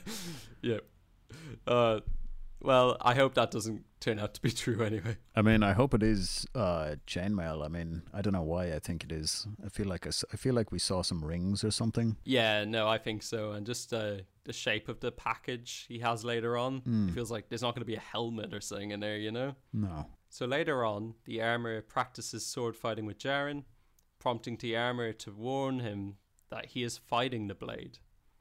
yeah. 0.62 0.78
Uh, 1.66 2.00
well, 2.62 2.96
I 3.00 3.14
hope 3.14 3.34
that 3.34 3.50
doesn't 3.50 3.84
turn 4.00 4.18
out 4.18 4.34
to 4.34 4.42
be 4.42 4.50
true 4.50 4.82
anyway. 4.82 5.16
I 5.36 5.42
mean, 5.42 5.62
I 5.62 5.72
hope 5.72 5.94
it 5.94 6.02
is 6.02 6.46
uh, 6.54 6.96
chainmail. 7.06 7.64
I 7.64 7.68
mean, 7.68 8.02
I 8.12 8.22
don't 8.22 8.32
know 8.32 8.42
why 8.42 8.72
I 8.72 8.78
think 8.78 9.04
it 9.04 9.12
is. 9.12 9.46
I 9.64 9.68
feel 9.68 9.86
like 9.86 10.06
I, 10.06 10.10
feel 10.36 10.54
like 10.54 10.72
we 10.72 10.78
saw 10.78 11.02
some 11.02 11.24
rings 11.24 11.62
or 11.64 11.70
something. 11.70 12.16
Yeah, 12.24 12.64
no, 12.64 12.88
I 12.88 12.98
think 12.98 13.22
so. 13.22 13.52
And 13.52 13.66
just 13.66 13.92
uh, 13.92 14.16
the 14.44 14.52
shape 14.52 14.88
of 14.88 15.00
the 15.00 15.12
package 15.12 15.86
he 15.88 15.98
has 16.00 16.24
later 16.24 16.56
on, 16.56 16.78
Hmm. 16.80 17.08
it 17.08 17.14
feels 17.14 17.30
like 17.30 17.48
there's 17.48 17.62
not 17.62 17.74
going 17.74 17.82
to 17.82 17.86
be 17.86 17.96
a 17.96 18.00
helmet 18.00 18.52
or 18.54 18.60
something 18.60 18.90
in 18.90 19.00
there, 19.00 19.16
you 19.18 19.30
know? 19.30 19.54
No. 19.72 20.06
So 20.28 20.46
later 20.46 20.84
on, 20.84 21.14
the 21.26 21.42
armor 21.42 21.80
practices 21.82 22.44
sword 22.46 22.74
fighting 22.76 23.06
with 23.06 23.18
Djarin, 23.18 23.64
prompting 24.18 24.56
the 24.56 24.76
armor 24.76 25.12
to 25.12 25.30
warn 25.32 25.80
him 25.80 26.14
that 26.50 26.66
he 26.66 26.82
is 26.82 26.98
fighting 26.98 27.48
the 27.48 27.54
blade. 27.54 27.98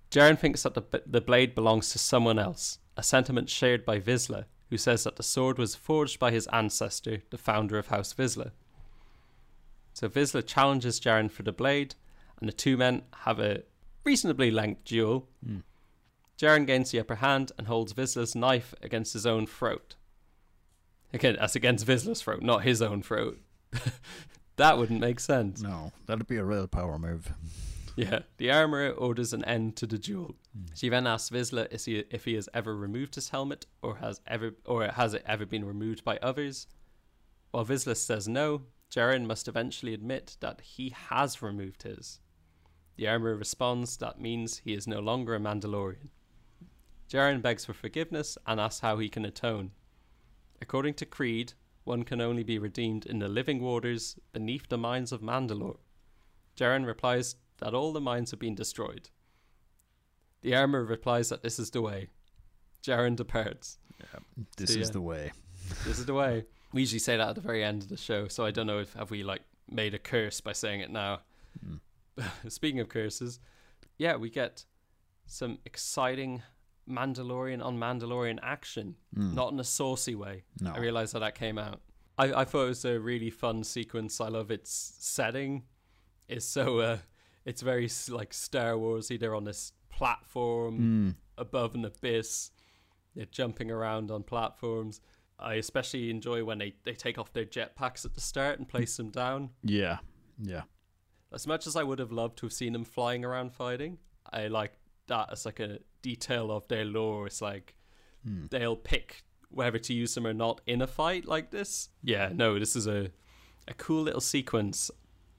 Djarin 0.09 0.37
thinks 0.37 0.63
that 0.63 0.73
the, 0.73 1.03
the 1.05 1.21
blade 1.21 1.55
belongs 1.55 1.91
to 1.91 1.99
someone 1.99 2.37
else, 2.39 2.79
a 2.97 3.03
sentiment 3.03 3.49
shared 3.49 3.85
by 3.85 3.99
Vizsla, 3.99 4.45
who 4.69 4.77
says 4.77 5.03
that 5.03 5.15
the 5.15 5.23
sword 5.23 5.57
was 5.57 5.75
forged 5.75 6.19
by 6.19 6.31
his 6.31 6.47
ancestor, 6.47 7.21
the 7.29 7.37
founder 7.37 7.77
of 7.77 7.87
House 7.87 8.13
Vizsla. 8.13 8.51
So 9.93 10.07
Vizsla 10.07 10.45
challenges 10.45 10.99
Djarin 10.99 11.29
for 11.29 11.43
the 11.43 11.51
blade, 11.51 11.95
and 12.39 12.47
the 12.47 12.53
two 12.53 12.77
men 12.77 13.03
have 13.19 13.39
a 13.39 13.63
reasonably 14.03 14.49
length 14.51 14.85
duel. 14.85 15.27
Hmm. 15.45 15.59
Djarin 16.37 16.65
gains 16.65 16.91
the 16.91 16.99
upper 16.99 17.15
hand 17.15 17.51
and 17.57 17.67
holds 17.67 17.93
Vizsla's 17.93 18.35
knife 18.35 18.73
against 18.81 19.13
his 19.13 19.25
own 19.25 19.45
throat. 19.45 19.95
Again, 21.13 21.35
that's 21.39 21.55
against 21.55 21.85
Vizsla's 21.85 22.21
throat, 22.21 22.41
not 22.41 22.63
his 22.63 22.81
own 22.81 23.03
throat. 23.03 23.39
that 24.55 24.77
wouldn't 24.77 25.01
make 25.01 25.19
sense. 25.19 25.61
No, 25.61 25.91
that'd 26.05 26.27
be 26.27 26.37
a 26.37 26.43
real 26.43 26.67
power 26.67 26.97
move. 26.97 27.31
Yeah, 27.95 28.19
the 28.37 28.51
armorer 28.51 28.91
orders 28.91 29.33
an 29.33 29.43
end 29.45 29.75
to 29.77 29.85
the 29.85 29.97
duel. 29.97 30.35
Hmm. 30.53 30.65
She 30.75 30.89
then 30.89 31.07
asks 31.07 31.29
Vizsla 31.29 31.67
if 31.71 31.85
he, 31.85 32.03
if 32.09 32.25
he 32.25 32.35
has 32.35 32.47
ever 32.53 32.75
removed 32.75 33.15
his 33.15 33.29
helmet 33.29 33.65
or 33.81 33.97
has 33.97 34.21
ever 34.25 34.55
or 34.65 34.87
has 34.87 35.13
it 35.13 35.23
ever 35.25 35.45
been 35.45 35.65
removed 35.65 36.03
by 36.03 36.17
others. 36.17 36.67
While 37.51 37.65
Vizsla 37.65 37.97
says 37.97 38.27
no, 38.27 38.63
Djarin 38.89 39.25
must 39.25 39.47
eventually 39.47 39.93
admit 39.93 40.37
that 40.39 40.61
he 40.61 40.89
has 41.09 41.41
removed 41.41 41.83
his. 41.83 42.19
The 42.97 43.07
armorer 43.07 43.35
responds 43.35 43.97
that 43.97 44.21
means 44.21 44.57
he 44.59 44.73
is 44.73 44.87
no 44.87 44.99
longer 44.99 45.35
a 45.35 45.39
Mandalorian. 45.39 46.09
Djarin 47.09 47.41
begs 47.41 47.65
for 47.65 47.73
forgiveness 47.73 48.37
and 48.45 48.59
asks 48.59 48.81
how 48.81 48.97
he 48.97 49.09
can 49.09 49.25
atone. 49.25 49.71
According 50.61 50.93
to 50.95 51.05
Creed, 51.05 51.53
one 51.83 52.03
can 52.03 52.21
only 52.21 52.43
be 52.43 52.59
redeemed 52.59 53.05
in 53.05 53.19
the 53.19 53.27
living 53.27 53.61
waters 53.61 54.17
beneath 54.31 54.69
the 54.69 54.77
mines 54.77 55.11
of 55.11 55.21
Mandalore. 55.21 55.79
Djarin 56.55 56.85
replies 56.85 57.35
that 57.61 57.73
all 57.73 57.93
the 57.93 58.01
mines 58.01 58.31
have 58.31 58.39
been 58.39 58.55
destroyed. 58.55 59.09
The 60.41 60.55
armor 60.55 60.83
replies 60.83 61.29
that 61.29 61.43
this 61.43 61.59
is 61.59 61.71
the 61.71 61.81
way. 61.81 62.07
Djarin 62.83 63.15
departs. 63.15 63.77
Yeah, 63.99 64.19
This 64.57 64.73
So, 64.73 64.79
is 64.79 64.91
the 64.91 65.01
way. 65.01 65.31
This 65.85 65.99
is 65.99 66.05
the 66.05 66.13
way. 66.15 66.45
We 66.73 66.81
usually 66.81 66.99
say 66.99 67.17
that 67.17 67.29
at 67.29 67.35
the 67.35 67.41
very 67.41 67.63
end 67.63 67.83
of 67.83 67.89
the 67.89 67.97
show, 67.97 68.27
so 68.27 68.45
I 68.45 68.51
don't 68.51 68.65
know 68.67 68.79
if 68.79 68.93
have 68.93 69.11
we 69.11 69.23
like 69.23 69.41
made 69.69 69.93
a 69.93 69.99
curse 69.99 70.41
by 70.41 70.53
saying 70.53 70.79
it 70.81 70.89
now. 70.89 71.21
Hmm. 71.63 71.75
Speaking 72.49 72.79
of 72.79 72.89
curses, 72.89 73.39
yeah, 73.97 74.15
we 74.15 74.29
get 74.29 74.65
some 75.27 75.59
exciting 75.65 76.41
Mandalorian 76.89 77.63
on 77.63 77.77
Mandalorian 77.77 78.39
action, 78.41 78.95
Hmm. 79.13 79.35
not 79.35 79.53
in 79.53 79.59
a 79.59 79.63
saucy 79.63 80.15
way. 80.15 80.43
No. 80.59 80.71
I 80.73 80.79
realized 80.79 81.13
how 81.13 81.19
that 81.19 81.35
came 81.35 81.57
out. 81.59 81.81
I, 82.17 82.41
I 82.41 82.45
thought 82.45 82.63
it 82.65 82.69
was 82.69 82.85
a 82.85 82.99
really 82.99 83.29
fun 83.29 83.63
sequence. 83.63 84.19
I 84.19 84.29
love 84.29 84.49
its 84.49 84.71
setting. 84.99 85.63
It's 86.27 86.45
so 86.45 86.79
uh, 86.79 86.97
it's 87.45 87.61
very 87.61 87.89
like 88.09 88.33
Star 88.33 88.73
Warsy. 88.73 89.19
They're 89.19 89.35
on 89.35 89.43
this 89.45 89.73
platform 89.89 90.79
Mm. 90.79 91.15
above 91.37 91.75
an 91.75 91.85
abyss. 91.85 92.51
They're 93.15 93.25
jumping 93.25 93.69
around 93.71 94.09
on 94.11 94.23
platforms. 94.23 95.01
I 95.39 95.55
especially 95.55 96.09
enjoy 96.09 96.43
when 96.43 96.59
they, 96.59 96.75
they 96.83 96.93
take 96.93 97.17
off 97.17 97.33
their 97.33 97.45
jetpacks 97.45 98.05
at 98.05 98.13
the 98.13 98.21
start 98.21 98.59
and 98.59 98.67
place 98.69 98.95
them 98.97 99.09
down. 99.09 99.49
Yeah. 99.63 99.97
Yeah. 100.41 100.63
As 101.33 101.47
much 101.47 101.65
as 101.67 101.75
I 101.75 101.83
would 101.83 101.99
have 101.99 102.11
loved 102.11 102.37
to 102.39 102.45
have 102.45 102.53
seen 102.53 102.73
them 102.73 102.83
flying 102.83 103.25
around 103.25 103.53
fighting, 103.53 103.97
I 104.31 104.47
like 104.47 104.73
that 105.07 105.29
as 105.31 105.45
like 105.45 105.59
a 105.59 105.79
detail 106.01 106.51
of 106.51 106.67
their 106.67 106.85
lore. 106.85 107.27
It's 107.27 107.41
like 107.41 107.75
Hmm. 108.23 108.45
they'll 108.51 108.75
pick 108.75 109.23
whether 109.49 109.79
to 109.79 109.93
use 109.93 110.13
them 110.13 110.27
or 110.27 110.33
not 110.33 110.61
in 110.67 110.81
a 110.81 110.87
fight 110.87 111.25
like 111.25 111.49
this. 111.51 111.89
Yeah, 112.03 112.29
no, 112.33 112.59
this 112.59 112.75
is 112.75 112.87
a 112.87 113.11
a 113.67 113.73
cool 113.75 114.03
little 114.03 114.21
sequence, 114.21 114.89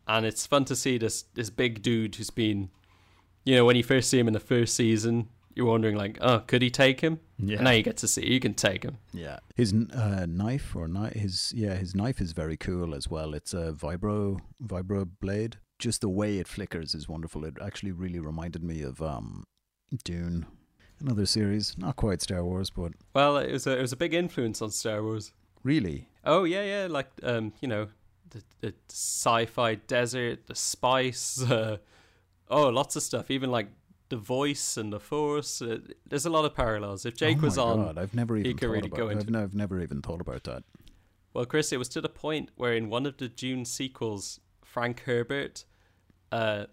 and 0.06 0.26
it's 0.26 0.46
fun 0.46 0.64
to 0.66 0.76
see 0.76 0.98
this 0.98 1.22
this 1.34 1.50
big 1.50 1.82
dude 1.82 2.14
who's 2.16 2.30
been, 2.30 2.70
you 3.44 3.56
know, 3.56 3.64
when 3.64 3.76
you 3.76 3.82
first 3.82 4.10
see 4.10 4.18
him 4.18 4.26
in 4.26 4.34
the 4.34 4.40
first 4.40 4.74
season, 4.74 5.28
you're 5.54 5.66
wondering 5.66 5.96
like, 5.96 6.18
oh, 6.20 6.40
could 6.40 6.62
he 6.62 6.70
take 6.70 7.00
him? 7.00 7.20
Yeah. 7.38 7.56
And 7.56 7.64
now 7.64 7.70
you 7.72 7.82
get 7.82 7.96
to 7.98 8.08
see 8.08 8.26
you 8.26 8.40
can 8.40 8.54
take 8.54 8.84
him. 8.84 8.98
Yeah, 9.12 9.38
his 9.54 9.72
uh, 9.72 10.26
knife 10.28 10.74
or 10.76 10.88
knife, 10.88 11.14
his 11.14 11.52
yeah, 11.54 11.74
his 11.74 11.94
knife 11.94 12.20
is 12.20 12.32
very 12.32 12.56
cool 12.56 12.94
as 12.94 13.08
well. 13.08 13.34
It's 13.34 13.54
a 13.54 13.72
vibro 13.72 14.38
vibro 14.64 15.08
blade. 15.20 15.56
Just 15.78 16.00
the 16.00 16.08
way 16.08 16.38
it 16.38 16.46
flickers 16.46 16.94
is 16.94 17.08
wonderful. 17.08 17.44
It 17.44 17.58
actually 17.60 17.90
really 17.90 18.20
reminded 18.20 18.62
me 18.62 18.82
of 18.82 19.02
um, 19.02 19.42
Dune, 20.04 20.46
another 21.00 21.26
series, 21.26 21.76
not 21.76 21.96
quite 21.96 22.22
Star 22.22 22.44
Wars, 22.44 22.70
but 22.70 22.92
Well, 23.14 23.36
it 23.36 23.50
was 23.52 23.66
a 23.66 23.76
it 23.76 23.80
was 23.80 23.92
a 23.92 23.96
big 23.96 24.14
influence 24.14 24.62
on 24.62 24.70
Star 24.70 25.02
Wars. 25.02 25.32
really, 25.64 26.08
Oh 26.24 26.44
yeah, 26.44 26.62
yeah, 26.62 26.86
like 26.88 27.10
um, 27.24 27.52
you 27.60 27.66
know, 27.66 27.88
the, 28.32 28.42
the 28.60 28.74
sci-fi 28.88 29.76
desert, 29.76 30.46
the 30.46 30.54
spice, 30.54 31.42
uh, 31.50 31.76
oh, 32.50 32.68
lots 32.68 32.96
of 32.96 33.02
stuff. 33.02 33.30
Even 33.30 33.50
like 33.50 33.68
the 34.08 34.16
voice 34.18 34.76
and 34.76 34.92
the 34.92 35.00
force. 35.00 35.62
Uh, 35.62 35.78
there's 36.06 36.26
a 36.26 36.30
lot 36.30 36.44
of 36.44 36.54
parallels. 36.54 37.06
If 37.06 37.16
Jake 37.16 37.38
oh 37.38 37.42
was 37.46 37.56
on, 37.58 37.84
God, 37.86 37.98
I've 37.98 38.14
never 38.14 38.36
even 38.36 38.46
he 38.50 38.52
could 38.54 38.66
thought 38.68 38.72
really 38.72 38.88
about. 38.88 38.96
go 38.98 39.08
into- 39.08 39.22
I've, 39.22 39.28
n- 39.34 39.42
I've 39.42 39.54
never 39.54 39.80
even 39.80 40.02
thought 40.02 40.20
about 40.20 40.44
that. 40.44 40.64
well, 41.32 41.46
Chris, 41.46 41.72
it 41.72 41.78
was 41.78 41.88
to 41.90 42.00
the 42.00 42.08
point 42.10 42.50
where 42.56 42.74
in 42.74 42.90
one 42.90 43.06
of 43.06 43.16
the 43.16 43.28
Dune 43.28 43.64
sequels, 43.64 44.40
Frank 44.64 45.00
Herbert, 45.06 45.64
uh, 46.30 46.66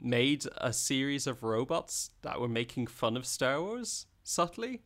made 0.00 0.44
a 0.58 0.72
series 0.72 1.26
of 1.26 1.42
robots 1.42 2.10
that 2.22 2.40
were 2.40 2.48
making 2.48 2.86
fun 2.86 3.16
of 3.16 3.24
Star 3.26 3.60
Wars 3.60 4.06
subtly. 4.22 4.82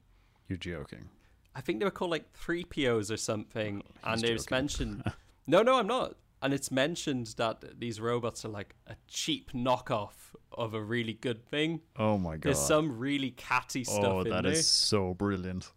You're 0.49 0.59
joking. 0.59 1.09
I 1.55 1.61
think 1.61 1.79
they 1.81 1.85
were 1.85 1.91
called 1.91 2.11
like 2.13 2.33
three 2.35 2.65
POs 2.65 3.11
or 3.11 3.17
something, 3.17 3.83
Oh, 4.05 4.13
and 4.13 4.25
it's 4.25 4.45
joking. 4.45 4.57
mentioned. 4.57 5.03
no, 5.49 5.63
no, 5.63 5.79
I'm 5.81 5.87
not. 5.87 6.15
And 6.41 6.55
it's 6.55 6.71
mentioned 6.71 7.35
that 7.37 7.81
these 7.81 8.01
robots 8.01 8.45
are 8.45 8.49
like 8.49 8.77
a 8.87 8.95
cheap 9.09 9.51
knockoff 9.53 10.13
of 10.53 10.75
a 10.75 10.81
really 10.81 11.15
good 11.15 11.45
thing. 11.45 11.81
Oh 11.97 12.17
my 12.17 12.37
god. 12.37 12.43
There's 12.43 12.61
some 12.61 12.97
really 12.97 13.33
catty 13.33 13.83
stuff 13.83 14.05
oh, 14.05 14.25
that 14.25 14.47
is 14.47 14.67
so 14.67 15.15
brilliant. 15.15 15.73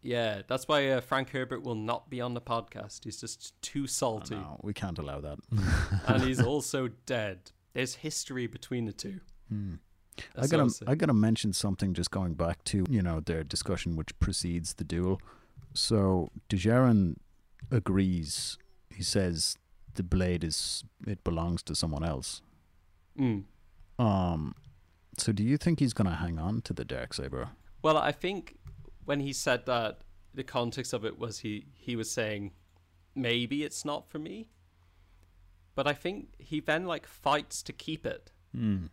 Yeah, 0.00 0.42
that's 0.46 0.68
why 0.68 0.88
uh, 0.88 1.00
Frank 1.00 1.30
Herbert 1.30 1.62
will 1.62 1.74
not 1.74 2.08
be 2.08 2.20
on 2.20 2.34
the 2.34 2.40
podcast. 2.40 3.04
He's 3.04 3.20
just 3.20 3.60
too 3.60 3.84
Oh, 3.84 3.86
salty, 3.86 4.36
no, 4.36 4.60
we 4.62 4.72
can't 4.72 4.98
allow 4.98 5.20
that. 5.20 5.38
and 6.06 6.22
he's 6.22 6.40
also 6.52 6.88
dead. 7.06 7.50
There's 7.74 7.96
history 7.96 8.46
between 8.46 8.86
the 8.86 8.92
two. 8.92 9.20
Hmm. 9.48 9.74
I 10.34 10.46
gotta. 10.46 10.72
I 10.86 10.94
gotta 10.94 11.12
mention 11.12 11.52
something 11.52 11.92
just 11.92 12.10
going 12.10 12.34
back 12.34 12.64
to 12.64 12.86
you 12.88 13.02
know 13.02 13.20
their 13.20 13.44
discussion 13.44 13.96
which 13.96 14.18
precedes 14.18 14.74
the 14.74 14.84
duel. 14.84 15.20
So 15.74 16.30
Dejarin 16.48 17.16
agrees. 17.70 18.56
He 18.96 19.02
says 19.02 19.56
the 19.94 20.02
blade 20.02 20.42
is 20.42 20.84
it 21.06 21.22
belongs 21.22 21.62
to 21.64 21.74
someone 21.74 22.02
else. 22.02 22.40
Mm. 23.18 23.44
Um, 23.98 24.54
so 25.18 25.32
do 25.32 25.42
you 25.42 25.58
think 25.58 25.80
he's 25.80 25.92
gonna 25.92 26.16
hang 26.16 26.38
on 26.38 26.62
to 26.62 26.72
the 26.72 26.84
dark 26.84 27.12
saber? 27.12 27.50
Well, 27.82 27.98
I 27.98 28.12
think 28.12 28.56
when 29.04 29.20
he 29.20 29.32
said 29.34 29.66
that, 29.66 29.98
the 30.32 30.44
context 30.44 30.92
of 30.92 31.04
it 31.04 31.18
was 31.18 31.40
he 31.40 31.66
he 31.74 31.94
was 31.94 32.10
saying 32.10 32.52
maybe 33.14 33.64
it's 33.64 33.84
not 33.84 34.08
for 34.08 34.18
me. 34.18 34.48
But 35.74 35.86
I 35.86 35.92
think 35.92 36.28
he 36.38 36.60
then 36.60 36.86
like 36.86 37.06
fights 37.06 37.62
to 37.64 37.72
keep 37.72 38.06
it. 38.06 38.32
Hmm. 38.54 38.86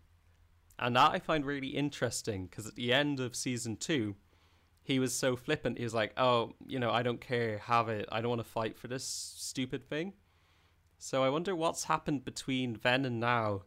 And 0.78 0.96
that 0.98 1.12
I 1.12 1.20
find 1.20 1.46
really 1.46 1.70
interesting 1.70 2.48
because 2.48 2.68
at 2.68 2.76
the 2.76 2.92
end 2.92 3.22
of 3.22 3.36
season 3.36 3.78
two, 3.78 4.16
he 4.84 5.00
was 5.00 5.14
so 5.14 5.36
flippant. 5.36 5.78
He 5.78 5.84
was 5.84 5.94
like, 5.94 6.14
"Oh, 6.18 6.54
you 6.68 6.80
know, 6.80 6.92
I 6.92 7.04
don't 7.04 7.22
care. 7.22 7.58
Have 7.60 7.90
it. 7.90 8.08
I 8.12 8.22
don't 8.22 8.30
want 8.30 8.44
to 8.44 8.50
fight 8.50 8.78
for 8.78 8.88
this 8.88 9.06
stupid 9.06 9.88
thing." 9.88 10.14
So 10.98 11.24
I 11.24 11.30
wonder 11.30 11.56
what's 11.56 11.86
happened 11.86 12.24
between 12.26 12.80
then 12.82 13.06
and 13.06 13.20
now 13.20 13.64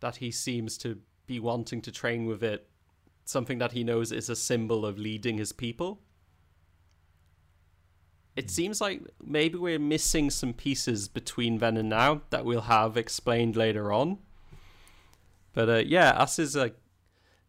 that 0.00 0.16
he 0.16 0.30
seems 0.30 0.78
to 0.78 1.00
be 1.26 1.40
wanting 1.40 1.82
to 1.82 1.90
train 1.90 2.26
with 2.26 2.42
it, 2.42 2.68
something 3.24 3.58
that 3.58 3.72
he 3.72 3.82
knows 3.82 4.12
is 4.12 4.28
a 4.28 4.36
symbol 4.36 4.86
of 4.86 4.98
leading 4.98 5.38
his 5.38 5.52
people. 5.52 6.02
It 8.36 8.50
seems 8.50 8.80
like 8.80 9.02
maybe 9.24 9.56
we're 9.56 9.78
missing 9.78 10.30
some 10.30 10.52
pieces 10.52 11.08
between 11.08 11.58
then 11.58 11.76
and 11.76 11.88
now 11.88 12.22
that 12.30 12.44
we'll 12.44 12.60
have 12.62 12.96
explained 12.96 13.56
later 13.56 13.92
on. 13.92 14.18
But 15.54 15.68
uh, 15.68 15.82
yeah, 15.86 16.10
us 16.10 16.38
is 16.38 16.54
a 16.54 16.72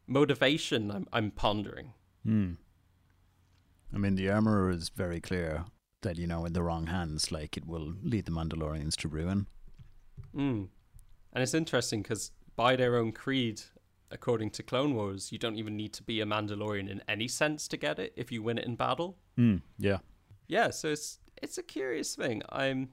motivation. 0.07 0.89
I'm 0.89 1.07
I'm 1.11 1.31
pondering. 1.31 1.93
Hmm. 2.23 2.53
I 3.93 3.97
mean, 3.97 4.15
the 4.15 4.29
armorer 4.29 4.69
is 4.69 4.89
very 4.89 5.21
clear 5.21 5.65
that 6.01 6.17
you 6.17 6.27
know 6.27 6.45
in 6.45 6.53
the 6.53 6.63
wrong 6.63 6.87
hands, 6.87 7.31
like 7.31 7.57
it 7.57 7.65
will 7.65 7.93
lead 8.03 8.25
the 8.25 8.31
Mandalorians 8.31 8.95
to 8.97 9.07
ruin. 9.07 9.47
Mm. 10.35 10.67
And 11.33 11.43
it's 11.43 11.53
interesting 11.53 12.01
because 12.01 12.31
by 12.55 12.75
their 12.75 12.95
own 12.95 13.11
creed, 13.11 13.61
according 14.11 14.51
to 14.51 14.63
Clone 14.63 14.95
Wars, 14.95 15.31
you 15.31 15.37
don't 15.37 15.55
even 15.55 15.75
need 15.75 15.93
to 15.93 16.03
be 16.03 16.21
a 16.21 16.25
Mandalorian 16.25 16.89
in 16.89 17.01
any 17.07 17.27
sense 17.27 17.67
to 17.69 17.77
get 17.77 17.99
it 17.99 18.13
if 18.15 18.31
you 18.31 18.41
win 18.41 18.57
it 18.57 18.65
in 18.65 18.75
battle. 18.75 19.17
Hmm. 19.35 19.57
Yeah. 19.77 19.99
Yeah, 20.47 20.69
so 20.69 20.89
it's 20.89 21.19
it's 21.41 21.57
a 21.57 21.63
curious 21.63 22.15
thing. 22.15 22.41
I'm 22.49 22.89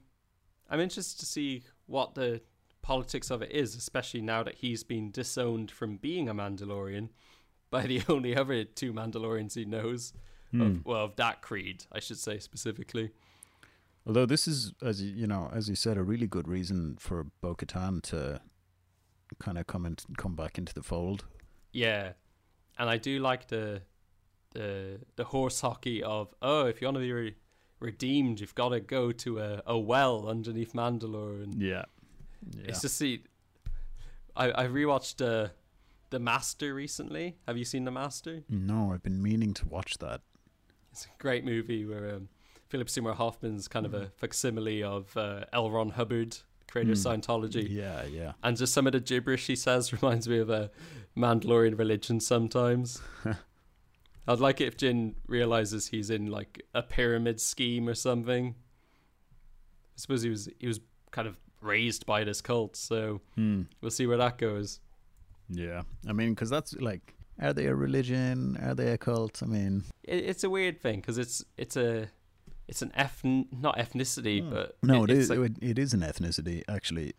I'm 0.69 0.79
interested 0.79 1.19
to 1.19 1.25
see 1.25 1.63
what 1.85 2.15
the 2.15 2.41
politics 2.81 3.31
of 3.31 3.41
it 3.41 3.51
is, 3.51 3.75
especially 3.75 4.21
now 4.21 4.43
that 4.43 4.55
he's 4.55 4.83
been 4.83 5.11
disowned 5.11 5.71
from 5.71 5.97
being 5.97 6.29
a 6.29 6.35
Mandalorian 6.35 7.09
by 7.71 7.87
the 7.87 8.01
only 8.09 8.35
other 8.35 8.63
two 8.63 8.93
Mandalorians 8.93 9.55
he 9.55 9.65
knows. 9.65 10.13
Hmm. 10.55 10.61
Of, 10.61 10.85
well, 10.85 11.03
of 11.05 11.15
that 11.17 11.41
creed, 11.41 11.85
I 11.91 11.99
should 11.99 12.17
say 12.17 12.39
specifically. 12.39 13.11
Although 14.07 14.25
this 14.27 14.47
is, 14.47 14.71
as 14.83 15.01
you, 15.01 15.11
you 15.15 15.27
know, 15.27 15.49
as 15.53 15.67
you 15.67 15.75
said, 15.75 15.97
a 15.97 16.03
really 16.03 16.27
good 16.27 16.47
reason 16.47 16.95
for 16.99 17.25
Bo-Katan 17.41 18.01
to 18.03 18.39
kind 19.39 19.57
of 19.57 19.65
come 19.65 19.85
and 19.85 20.01
come 20.17 20.35
back 20.35 20.57
into 20.59 20.73
the 20.73 20.83
fold. 20.83 21.25
Yeah, 21.71 22.13
and 22.77 22.89
I 22.89 22.97
do 22.97 23.19
like 23.19 23.47
the 23.47 23.81
the 24.53 24.99
the 25.17 25.25
horse 25.25 25.59
hockey 25.61 26.01
of 26.03 26.33
oh, 26.41 26.65
if 26.67 26.81
you 26.81 26.87
want 26.87 26.95
to 26.95 27.01
be 27.01 27.11
re- 27.11 27.35
redeemed, 27.79 28.39
you've 28.39 28.55
got 28.55 28.69
to 28.69 28.79
go 28.79 29.11
to 29.11 29.39
a, 29.39 29.61
a 29.65 29.77
well 29.77 30.27
underneath 30.29 30.73
Mandalore, 30.73 31.43
and 31.43 31.61
Yeah. 31.61 31.85
Yeah. 32.55 32.65
it's 32.69 32.81
just 32.81 32.97
see. 32.97 33.23
I 34.35 34.51
I 34.51 34.67
rewatched 34.67 35.19
uh, 35.25 35.49
the 36.11 36.19
Master 36.19 36.73
recently. 36.75 37.37
Have 37.47 37.57
you 37.57 37.65
seen 37.65 37.85
the 37.85 37.91
Master? 37.91 38.43
no, 38.49 38.93
I've 38.93 39.01
been 39.03 39.21
meaning 39.21 39.53
to 39.55 39.67
watch 39.67 39.97
that. 39.97 40.21
It's 40.95 41.05
a 41.07 41.09
great 41.21 41.43
movie 41.43 41.83
where 41.85 42.15
um, 42.15 42.29
Philip 42.69 42.89
Seymour 42.89 43.15
Hoffman's 43.15 43.67
kind 43.67 43.85
of 43.85 43.93
a 43.93 44.11
facsimile 44.15 44.81
of 44.81 45.15
uh, 45.17 45.43
L. 45.51 45.69
Ron 45.69 45.89
Hubbard, 45.89 46.37
creator 46.71 46.93
of 46.93 46.97
Mm. 46.97 47.19
Scientology. 47.21 47.67
Yeah, 47.69 48.05
yeah. 48.05 48.31
And 48.41 48.55
just 48.55 48.73
some 48.73 48.87
of 48.87 48.93
the 48.93 49.01
gibberish 49.01 49.47
he 49.47 49.57
says 49.57 49.91
reminds 50.01 50.29
me 50.29 50.39
of 50.39 50.49
a 50.49 50.71
Mandalorian 51.17 51.77
religion 51.77 52.21
sometimes. 52.21 53.01
I'd 54.27 54.39
like 54.39 54.61
it 54.61 54.67
if 54.67 54.77
Jin 54.77 55.15
realizes 55.27 55.87
he's 55.89 56.09
in 56.09 56.27
like 56.27 56.63
a 56.73 56.81
pyramid 56.81 57.41
scheme 57.41 57.89
or 57.89 57.93
something. 57.93 58.55
I 58.55 59.97
suppose 59.97 60.21
he 60.23 60.29
was 60.29 60.47
he 60.59 60.67
was 60.67 60.79
kind 61.11 61.27
of 61.27 61.35
raised 61.59 62.05
by 62.05 62.23
this 62.23 62.39
cult, 62.39 62.77
so 62.77 63.19
Hmm. 63.35 63.63
we'll 63.81 63.91
see 63.91 64.07
where 64.07 64.17
that 64.17 64.37
goes. 64.37 64.79
Yeah. 65.49 65.81
I 66.07 66.13
mean, 66.13 66.29
because 66.33 66.49
that's 66.49 66.73
like, 66.75 67.15
are 67.41 67.53
they 67.53 67.65
a 67.65 67.75
religion? 67.75 68.57
Are 68.61 68.75
they 68.75 68.91
a 68.91 68.97
cult? 68.97 69.41
I 69.43 69.45
mean, 69.47 69.83
It, 70.03 70.23
it's 70.25 70.43
a 70.43 70.49
weird 70.49 70.81
thing 70.81 70.99
because 71.01 71.17
it's 71.17 71.43
it's 71.57 71.75
a 71.77 72.09
it's 72.67 72.81
an 72.81 72.91
ethn 72.97 73.45
not 73.51 73.77
ethnicity, 73.77 74.41
Hmm. 74.41 74.49
but 74.49 74.77
no, 74.83 75.03
it 75.03 75.11
it 75.11 75.17
is 75.17 75.29
like, 75.29 75.51
it, 75.61 75.77
is 75.79 75.93
an 75.93 76.01
ethnicity, 76.01 76.63
actually. 76.67 77.13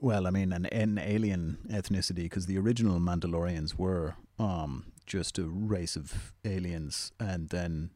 Well, 0.00 0.26
I 0.26 0.30
mean, 0.30 0.52
an, 0.52 0.66
an 0.66 0.98
alien 0.98 1.58
ethnicity, 1.70 2.24
because 2.24 2.46
the 2.46 2.58
original 2.58 2.98
Mandalorians 3.00 3.76
were 3.78 4.14
um 4.38 4.86
just 5.06 5.38
a 5.38 5.44
race 5.46 5.96
of 5.96 6.32
aliens, 6.44 7.12
and 7.18 7.48
then 7.48 7.90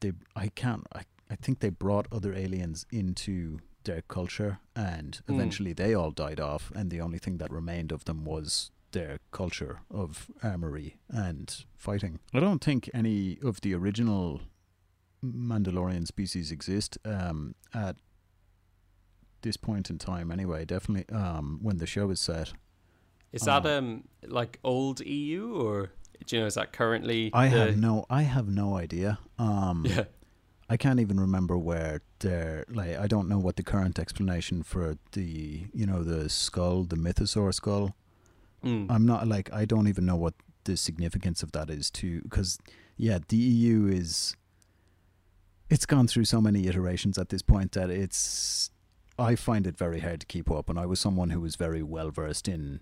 they, 0.00 0.12
I 0.36 0.48
can't, 0.48 0.86
I, 0.94 1.02
I 1.30 1.36
think 1.36 1.58
they 1.60 1.70
brought 1.70 2.06
other 2.12 2.32
aliens 2.34 2.86
into 2.92 3.58
their 3.84 4.02
culture, 4.02 4.58
and 4.76 5.20
Mm. 5.26 5.34
eventually 5.34 5.72
they 5.74 5.94
all 5.94 6.10
died 6.12 6.40
off, 6.40 6.70
and 6.74 6.90
the 6.90 7.00
only 7.00 7.18
thing 7.18 7.38
that 7.38 7.50
remained 7.52 7.92
of 7.92 8.04
them 8.04 8.24
was 8.24 8.70
their 8.92 9.18
culture 9.30 9.80
of 9.90 10.30
armory 10.42 10.96
and 11.08 11.64
fighting. 11.76 12.20
I 12.32 12.40
don't 12.40 12.62
think 12.62 12.88
any 12.94 13.38
of 13.42 13.60
the 13.60 13.74
original 13.74 14.40
Mandalorian 15.24 16.06
species 16.06 16.50
exist 16.50 16.98
um, 17.04 17.54
at 17.74 17.96
this 19.42 19.56
point 19.56 19.90
in 19.90 19.98
time. 19.98 20.30
Anyway, 20.30 20.64
definitely 20.64 21.14
um, 21.14 21.58
when 21.62 21.78
the 21.78 21.86
show 21.86 22.10
is 22.10 22.20
set. 22.20 22.52
is 23.32 23.42
that 23.42 23.64
Oh. 23.66 23.78
um 23.78 24.04
like 24.26 24.58
old 24.62 25.00
EU 25.00 25.54
or 25.54 25.90
do 26.26 26.36
you 26.36 26.42
know 26.42 26.46
is 26.46 26.54
that 26.54 26.72
currently? 26.72 27.30
I 27.32 27.48
the, 27.48 27.58
have 27.58 27.76
no, 27.76 28.04
I 28.10 28.22
have 28.22 28.48
no 28.48 28.76
idea. 28.76 29.18
Um, 29.38 29.84
yeah. 29.88 30.04
I 30.68 30.76
can't 30.76 31.00
even 31.00 31.18
remember 31.20 31.58
where 31.58 32.00
they're 32.20 32.64
like. 32.68 32.96
I 32.96 33.06
don't 33.06 33.28
know 33.28 33.38
what 33.38 33.56
the 33.56 33.62
current 33.62 33.98
explanation 33.98 34.62
for 34.62 34.96
the 35.12 35.66
you 35.74 35.86
know 35.86 36.02
the 36.02 36.28
skull, 36.28 36.84
the 36.84 36.96
mythosaur 36.96 37.52
skull. 37.52 37.94
Mm. 38.64 38.86
I'm 38.90 39.06
not 39.06 39.26
like 39.26 39.52
I 39.52 39.64
don't 39.64 39.88
even 39.88 40.06
know 40.06 40.16
what 40.16 40.34
the 40.64 40.76
significance 40.76 41.42
of 41.42 41.52
that 41.52 41.68
is 41.70 41.90
to 41.90 42.20
because 42.22 42.58
yeah 42.96 43.18
the 43.28 43.36
EU 43.36 43.86
is 43.86 44.36
it's 45.68 45.86
gone 45.86 46.06
through 46.06 46.24
so 46.24 46.40
many 46.40 46.66
iterations 46.66 47.18
at 47.18 47.30
this 47.30 47.42
point 47.42 47.72
that 47.72 47.90
it's 47.90 48.70
I 49.18 49.34
find 49.34 49.66
it 49.66 49.76
very 49.76 50.00
hard 50.00 50.20
to 50.20 50.26
keep 50.26 50.50
up 50.50 50.68
and 50.68 50.78
I 50.78 50.86
was 50.86 51.00
someone 51.00 51.30
who 51.30 51.40
was 51.40 51.56
very 51.56 51.82
well 51.82 52.10
versed 52.10 52.46
in 52.48 52.80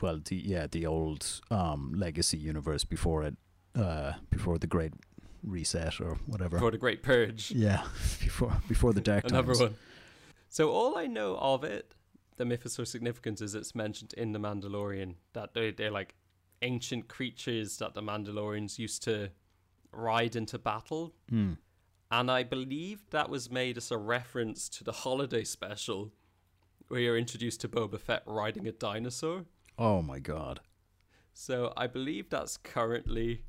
well 0.00 0.20
the 0.24 0.36
yeah 0.36 0.66
the 0.70 0.86
old 0.86 1.40
um 1.50 1.92
legacy 1.96 2.38
universe 2.38 2.84
before 2.84 3.22
it 3.22 3.36
uh 3.78 4.12
before 4.30 4.58
the 4.58 4.66
great 4.66 4.94
reset 5.42 6.00
or 6.00 6.18
whatever 6.26 6.58
for 6.58 6.70
the 6.70 6.78
Great 6.78 7.02
Purge. 7.02 7.50
yeah 7.50 7.82
before 8.20 8.56
before 8.68 8.92
the 8.92 9.00
dark 9.00 9.24
Another 9.28 9.48
times 9.48 9.60
one. 9.60 9.76
So 10.48 10.70
all 10.70 10.98
I 10.98 11.06
know 11.06 11.36
of 11.36 11.62
it, 11.62 11.94
the 12.40 12.44
mythosaur 12.46 12.86
significance, 12.86 13.40
is 13.40 13.54
it's 13.54 13.74
mentioned 13.74 14.12
in 14.16 14.32
the 14.32 14.38
Mandalorian 14.40 15.14
that 15.34 15.52
they 15.54 15.70
they're 15.70 15.90
like 15.90 16.14
ancient 16.62 17.06
creatures 17.08 17.76
that 17.78 17.94
the 17.94 18.02
Mandalorians 18.02 18.78
used 18.78 19.02
to 19.04 19.30
ride 19.92 20.34
into 20.36 20.58
battle, 20.58 21.14
Hmm. 21.28 21.54
and 22.10 22.30
I 22.30 22.42
believe 22.42 22.98
that 23.10 23.28
was 23.30 23.50
made 23.50 23.76
as 23.76 23.90
a 23.90 23.98
reference 23.98 24.68
to 24.70 24.84
the 24.84 24.92
holiday 24.92 25.44
special, 25.44 26.12
where 26.88 27.00
you're 27.00 27.18
introduced 27.18 27.60
to 27.62 27.68
Boba 27.68 27.98
Fett 28.00 28.22
riding 28.26 28.66
a 28.66 28.72
dinosaur. 28.72 29.44
oh 29.78 30.02
my 30.02 30.18
god 30.18 30.60
So 31.32 31.72
I 31.76 31.86
believe 31.86 32.28
that's 32.30 32.56
currently 32.56 33.44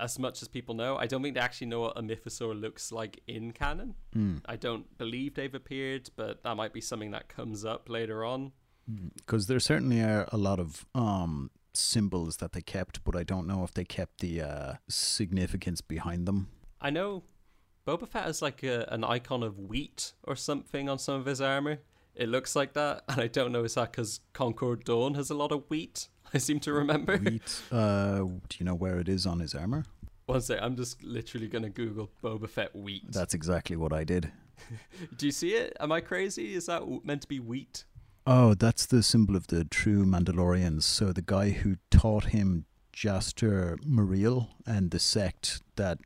as 0.00 0.18
much 0.18 0.42
as 0.42 0.48
people 0.48 0.74
know. 0.74 0.96
I 0.96 1.06
don't 1.06 1.22
think 1.22 1.34
they 1.34 1.40
actually 1.40 1.66
know 1.68 1.80
what 1.80 1.98
a 1.98 2.02
mythosaur 2.02 2.58
looks 2.58 2.92
like 2.92 3.20
in 3.26 3.52
canon. 3.52 3.94
Hmm. 4.12 4.36
I 4.46 4.56
don't 4.56 4.96
believe 4.98 5.34
they've 5.34 5.54
appeared, 5.54 6.10
but 6.16 6.42
that 6.42 6.54
might 6.56 6.72
be 6.72 6.80
something 6.80 7.10
that 7.12 7.28
comes 7.28 7.64
up 7.64 7.88
later 7.88 8.24
on. 8.24 8.52
because 9.16 9.46
there 9.48 9.60
certainly 9.60 10.00
are 10.00 10.26
a 10.32 10.38
lot 10.38 10.58
of 10.58 10.86
um 10.94 11.50
symbols 11.74 12.38
that 12.38 12.52
they 12.52 12.60
kept, 12.60 13.04
but 13.04 13.14
I 13.16 13.22
don't 13.22 13.46
know 13.46 13.62
if 13.64 13.72
they 13.72 13.84
kept 13.84 14.20
the 14.20 14.42
uh, 14.42 14.72
significance 14.88 15.80
behind 15.80 16.26
them. 16.26 16.48
I 16.80 16.90
know 16.90 17.24
Boba 17.86 18.08
Fett 18.08 18.24
has 18.24 18.42
like 18.42 18.62
a, 18.62 18.86
an 18.90 19.04
icon 19.04 19.42
of 19.42 19.58
wheat 19.58 20.12
or 20.24 20.36
something 20.36 20.88
on 20.88 20.98
some 20.98 21.14
of 21.14 21.26
his 21.26 21.40
armor. 21.40 21.78
It 22.14 22.28
looks 22.28 22.56
like 22.56 22.72
that, 22.74 23.04
and 23.08 23.20
I 23.20 23.28
don't 23.28 23.52
know 23.52 23.64
is 23.64 23.74
that 23.74 23.92
because 23.92 24.20
Concord 24.32 24.84
Dawn 24.84 25.14
has 25.14 25.30
a 25.30 25.34
lot 25.34 25.52
of 25.52 25.64
wheat. 25.68 26.08
I 26.34 26.38
seem 26.38 26.60
to 26.60 26.72
remember. 26.72 27.16
Wheat. 27.16 27.62
Uh, 27.70 28.18
do 28.18 28.56
you 28.58 28.64
know 28.64 28.74
where 28.74 28.98
it 28.98 29.08
is 29.08 29.26
on 29.26 29.40
his 29.40 29.54
armor? 29.54 29.84
One 30.26 30.42
sec, 30.42 30.58
I'm 30.60 30.76
just 30.76 31.02
literally 31.02 31.48
gonna 31.48 31.70
Google 31.70 32.10
Boba 32.22 32.48
Fett 32.48 32.76
wheat. 32.76 33.10
That's 33.10 33.32
exactly 33.32 33.76
what 33.76 33.94
I 33.94 34.04
did. 34.04 34.30
Do 35.16 35.24
you 35.24 35.32
see 35.32 35.54
it? 35.54 35.74
Am 35.80 35.90
I 35.90 36.02
crazy? 36.02 36.54
Is 36.54 36.66
that 36.66 36.82
meant 37.02 37.22
to 37.22 37.28
be 37.28 37.40
wheat? 37.40 37.84
Oh, 38.26 38.52
that's 38.52 38.84
the 38.84 39.02
symbol 39.02 39.36
of 39.36 39.46
the 39.46 39.64
true 39.64 40.04
Mandalorians. 40.04 40.82
So 40.82 41.14
the 41.14 41.22
guy 41.22 41.50
who 41.50 41.76
taught 41.90 42.26
him 42.26 42.66
Jaster 42.92 43.78
Mereel 43.84 44.48
and 44.66 44.90
the 44.90 44.98
sect 44.98 45.62
that 45.76 45.98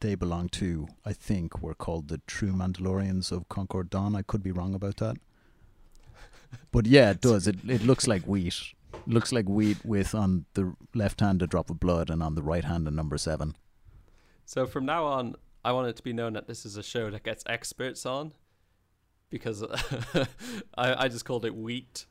they 0.00 0.14
belong 0.14 0.48
to, 0.50 0.88
I 1.04 1.12
think, 1.12 1.60
were 1.60 1.74
called 1.74 2.08
the 2.08 2.22
True 2.26 2.52
Mandalorians 2.52 3.32
of 3.32 3.48
Concord 3.48 3.90
Dawn. 3.90 4.14
I 4.14 4.22
could 4.22 4.42
be 4.42 4.52
wrong 4.52 4.74
about 4.74 4.96
that. 4.98 5.16
But 6.70 6.86
yeah, 6.86 7.10
it 7.10 7.20
does. 7.20 7.48
It 7.48 7.56
it 7.68 7.82
looks 7.84 8.06
like 8.06 8.22
wheat. 8.22 8.54
Looks 9.06 9.32
like 9.32 9.48
wheat 9.48 9.84
with 9.84 10.14
on 10.14 10.46
the 10.54 10.74
left 10.94 11.20
hand 11.20 11.42
a 11.42 11.46
drop 11.46 11.70
of 11.70 11.78
blood 11.80 12.10
and 12.10 12.22
on 12.22 12.34
the 12.34 12.42
right 12.42 12.64
hand 12.64 12.88
a 12.88 12.90
number 12.90 13.16
seven. 13.18 13.56
So 14.44 14.66
from 14.66 14.84
now 14.86 15.04
on, 15.06 15.34
I 15.64 15.72
want 15.72 15.88
it 15.88 15.96
to 15.96 16.02
be 16.02 16.12
known 16.12 16.32
that 16.34 16.46
this 16.46 16.64
is 16.66 16.76
a 16.76 16.82
show 16.82 17.10
that 17.10 17.22
gets 17.24 17.42
experts 17.48 18.04
on, 18.06 18.32
because 19.30 19.62
I 20.76 21.04
I 21.04 21.08
just 21.08 21.24
called 21.24 21.44
it 21.44 21.54
wheat, 21.54 22.06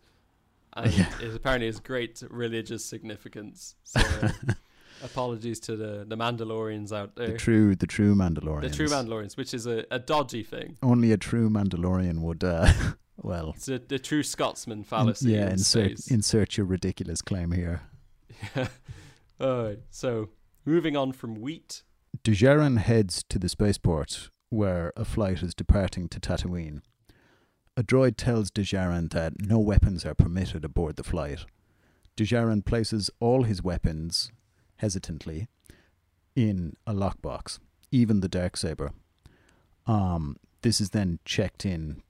and 0.73 0.91
Yeah. 0.93 1.10
it 1.21 1.34
apparently 1.36 1.67
has 1.67 1.79
great 1.79 2.21
religious 2.29 2.84
significance. 2.84 3.75
So 3.84 3.99
uh, 4.01 4.29
apologies 5.03 5.60
to 5.62 5.75
the 5.75 6.05
the 6.08 6.17
Mandalorians 6.17 6.91
out 6.91 7.15
there, 7.15 7.31
The 7.34 7.38
true 7.38 7.75
the 7.75 7.88
true 7.88 8.15
Mandalorians. 8.15 8.62
the 8.63 8.69
true 8.69 8.88
Mandalorians, 8.88 9.38
which 9.38 9.53
is 9.53 9.65
a, 9.67 9.86
a 9.91 9.99
dodgy 9.99 10.43
thing. 10.43 10.77
Only 10.84 11.12
a 11.12 11.17
true 11.17 11.49
Mandalorian 11.49 12.19
would 12.19 12.43
uh 12.43 12.71
well 13.21 13.54
It's 13.56 13.67
a, 13.69 13.80
the 13.80 13.99
true 13.99 14.23
Scotsman 14.23 14.80
in- 14.80 14.84
fallacy. 14.84 15.32
yeah, 15.32 15.45
in 15.47 15.54
insert 15.54 15.97
space. 15.99 16.12
insert 16.12 16.58
your 16.58 16.65
ridiculous 16.65 17.21
claim 17.21 17.51
here. 17.51 17.82
Yeah. 18.56 18.67
All 19.39 19.63
right, 19.63 19.80
so 19.89 20.30
moving 20.65 20.95
on 20.97 21.12
from 21.12 21.36
wheat. 21.36 21.84
Djarin 22.23 22.78
heads 22.78 23.23
to 23.30 23.38
the 23.39 23.49
spaceport 23.49 24.30
where 24.49 24.93
a 24.95 25.04
flight 25.06 25.43
is 25.43 25.54
departing 25.54 26.08
to 26.10 26.19
Tatooine. 26.19 26.82
A 27.78 27.84
droid 27.84 28.15
tells 28.15 28.49
Djarin 28.51 29.12
that 29.12 29.34
no 29.41 29.60
weapons 29.60 30.06
are 30.06 30.13
permitted 30.15 30.63
aboard 30.63 30.95
the 30.95 31.04
flight. 31.04 31.45
Djarin 32.15 32.63
places 32.63 33.10
all 33.19 33.43
his 33.43 33.62
weapons, 33.62 34.32
hesitantly, 34.78 35.49
in 36.36 36.78
a 36.88 36.93
lockbox, 36.93 37.60
even 37.91 38.21
the 38.21 38.30
dark 38.30 38.56
saber. 38.56 38.91
Um, 39.86 40.38
this 40.62 40.80
is 40.80 40.91
then 40.91 41.19
checked 41.25 41.65
in 41.65 42.01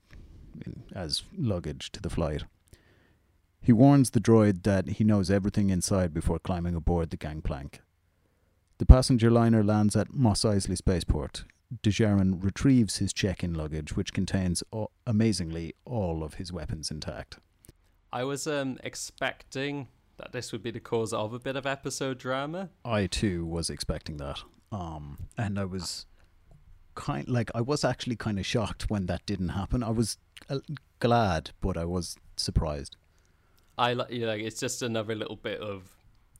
as 0.94 1.24
luggage 1.38 1.92
to 1.92 2.02
the 2.02 2.10
flight. 2.10 2.44
He 3.62 3.74
warns 3.74 4.12
the 4.12 4.20
droid 4.20 4.64
that 4.64 4.88
he 4.88 5.04
knows 5.04 5.32
everything 5.32 5.70
inside 5.70 6.14
before 6.14 6.40
climbing 6.40 6.76
aboard 6.76 7.10
the 7.10 7.18
gangplank. 7.18 7.82
The 8.78 8.86
passenger 8.86 9.32
liner 9.32 9.64
lands 9.64 9.96
at 9.96 10.14
Mos 10.14 10.44
Eisley 10.44 10.78
Spaceport. 10.78 11.46
Djarin 11.82 12.44
retrieves 12.44 12.98
his 12.98 13.12
check-in 13.12 13.54
luggage, 13.54 13.96
which 13.96 14.14
contains, 14.14 14.64
amazingly, 15.08 15.74
all 15.84 16.24
of 16.24 16.36
his 16.36 16.54
weapons 16.54 16.92
intact. 16.92 17.40
I 18.14 18.24
was 18.24 18.48
um 18.48 18.78
expecting 18.84 19.88
that 20.18 20.32
this 20.32 20.52
would 20.52 20.64
be 20.64 20.72
the 20.72 20.80
cause 20.80 21.12
of 21.12 21.34
a 21.34 21.40
bit 21.40 21.56
of 21.56 21.66
episode 21.66 22.18
drama. 22.18 22.70
I 22.86 23.08
too 23.08 23.46
was 23.46 23.70
expecting 23.70 24.18
that, 24.18 24.42
um, 24.72 25.28
and 25.38 25.60
I 25.60 25.66
was 25.66 26.06
kind 26.94 27.28
like 27.28 27.52
I 27.54 27.62
was 27.62 27.84
actually 27.84 28.16
kind 28.16 28.40
of 28.40 28.46
shocked 28.46 28.90
when 28.90 29.08
that 29.08 29.26
didn't 29.26 29.50
happen. 29.50 29.84
I 29.84 29.90
was 29.90 30.18
glad, 31.00 31.52
but 31.62 31.78
I 31.78 31.86
was 31.86 32.18
surprised. 32.38 32.96
I 33.78 33.94
like 33.94 34.12
you 34.12 34.26
know, 34.26 34.32
it's 34.32 34.60
just 34.60 34.82
another 34.82 35.16
little 35.16 35.36
bit 35.36 35.60
of 35.60 35.90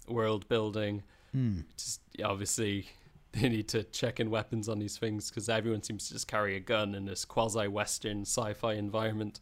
world 0.08 0.48
building. 0.48 1.04
Hmm. 1.32 1.62
Just 1.78 2.02
obviously 2.24 2.88
they 3.34 3.50
need 3.50 3.68
to 3.70 3.84
check 3.84 4.20
in 4.20 4.30
weapons 4.30 4.70
on 4.70 4.80
these 4.80 4.98
things 4.98 5.30
because 5.30 5.50
everyone 5.50 5.84
seems 5.84 6.08
to 6.08 6.14
just 6.14 6.28
carry 6.28 6.56
a 6.56 6.60
gun 6.60 6.96
in 6.96 7.06
this 7.06 7.26
quasi-western 7.26 8.22
sci-fi 8.22 8.74
environment. 8.74 9.42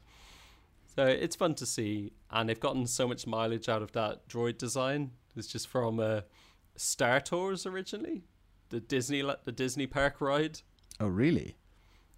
So 0.96 1.06
it's 1.06 1.36
fun 1.36 1.56
to 1.56 1.66
see, 1.66 2.14
and 2.30 2.48
they've 2.48 2.60
gotten 2.60 2.86
so 2.86 3.08
much 3.08 3.26
mileage 3.26 3.68
out 3.68 3.82
of 3.82 3.92
that 3.94 4.28
droid 4.28 4.60
design. 4.60 5.12
It's 5.36 5.48
just 5.48 5.68
from 5.68 6.00
uh, 6.00 6.22
Star 6.76 7.20
Tours 7.20 7.66
originally, 7.66 8.24
the 8.70 8.80
Disney 8.80 9.24
the 9.44 9.52
Disney 9.52 9.88
park 9.88 10.22
ride. 10.22 10.62
Oh, 11.00 11.08
really? 11.08 11.58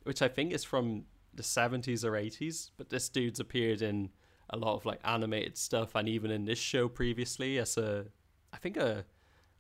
which 0.05 0.21
I 0.21 0.27
think 0.27 0.53
is 0.53 0.63
from 0.63 1.05
the 1.35 1.43
70s 1.43 2.03
or 2.03 2.11
80s, 2.11 2.71
but 2.77 2.89
this 2.89 3.09
dude's 3.09 3.39
appeared 3.39 3.81
in 3.81 4.09
a 4.49 4.57
lot 4.57 4.75
of 4.75 4.85
like 4.85 4.99
animated 5.03 5.57
stuff 5.57 5.95
and 5.95 6.07
even 6.07 6.31
in 6.31 6.45
this 6.45 6.59
show 6.59 6.87
previously 6.87 7.57
as 7.57 7.77
a 7.77 8.05
I 8.53 8.57
think 8.57 8.77
a 8.77 9.05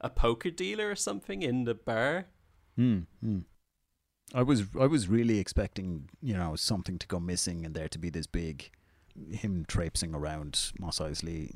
a 0.01 0.09
poker 0.09 0.51
dealer 0.51 0.91
or 0.91 0.95
something 0.95 1.41
in 1.41 1.63
the 1.63 1.73
bar. 1.73 2.27
Hmm. 2.75 2.99
hmm. 3.21 3.39
I 4.33 4.43
was 4.43 4.63
I 4.79 4.87
was 4.87 5.07
really 5.07 5.39
expecting 5.39 6.09
you 6.21 6.33
know 6.33 6.55
something 6.55 6.97
to 6.99 7.07
go 7.07 7.19
missing 7.19 7.65
and 7.65 7.75
there 7.75 7.89
to 7.89 7.99
be 7.99 8.09
this 8.09 8.27
big 8.27 8.71
him 9.31 9.65
traipsing 9.67 10.13
around 10.13 10.71
Moss 10.77 10.99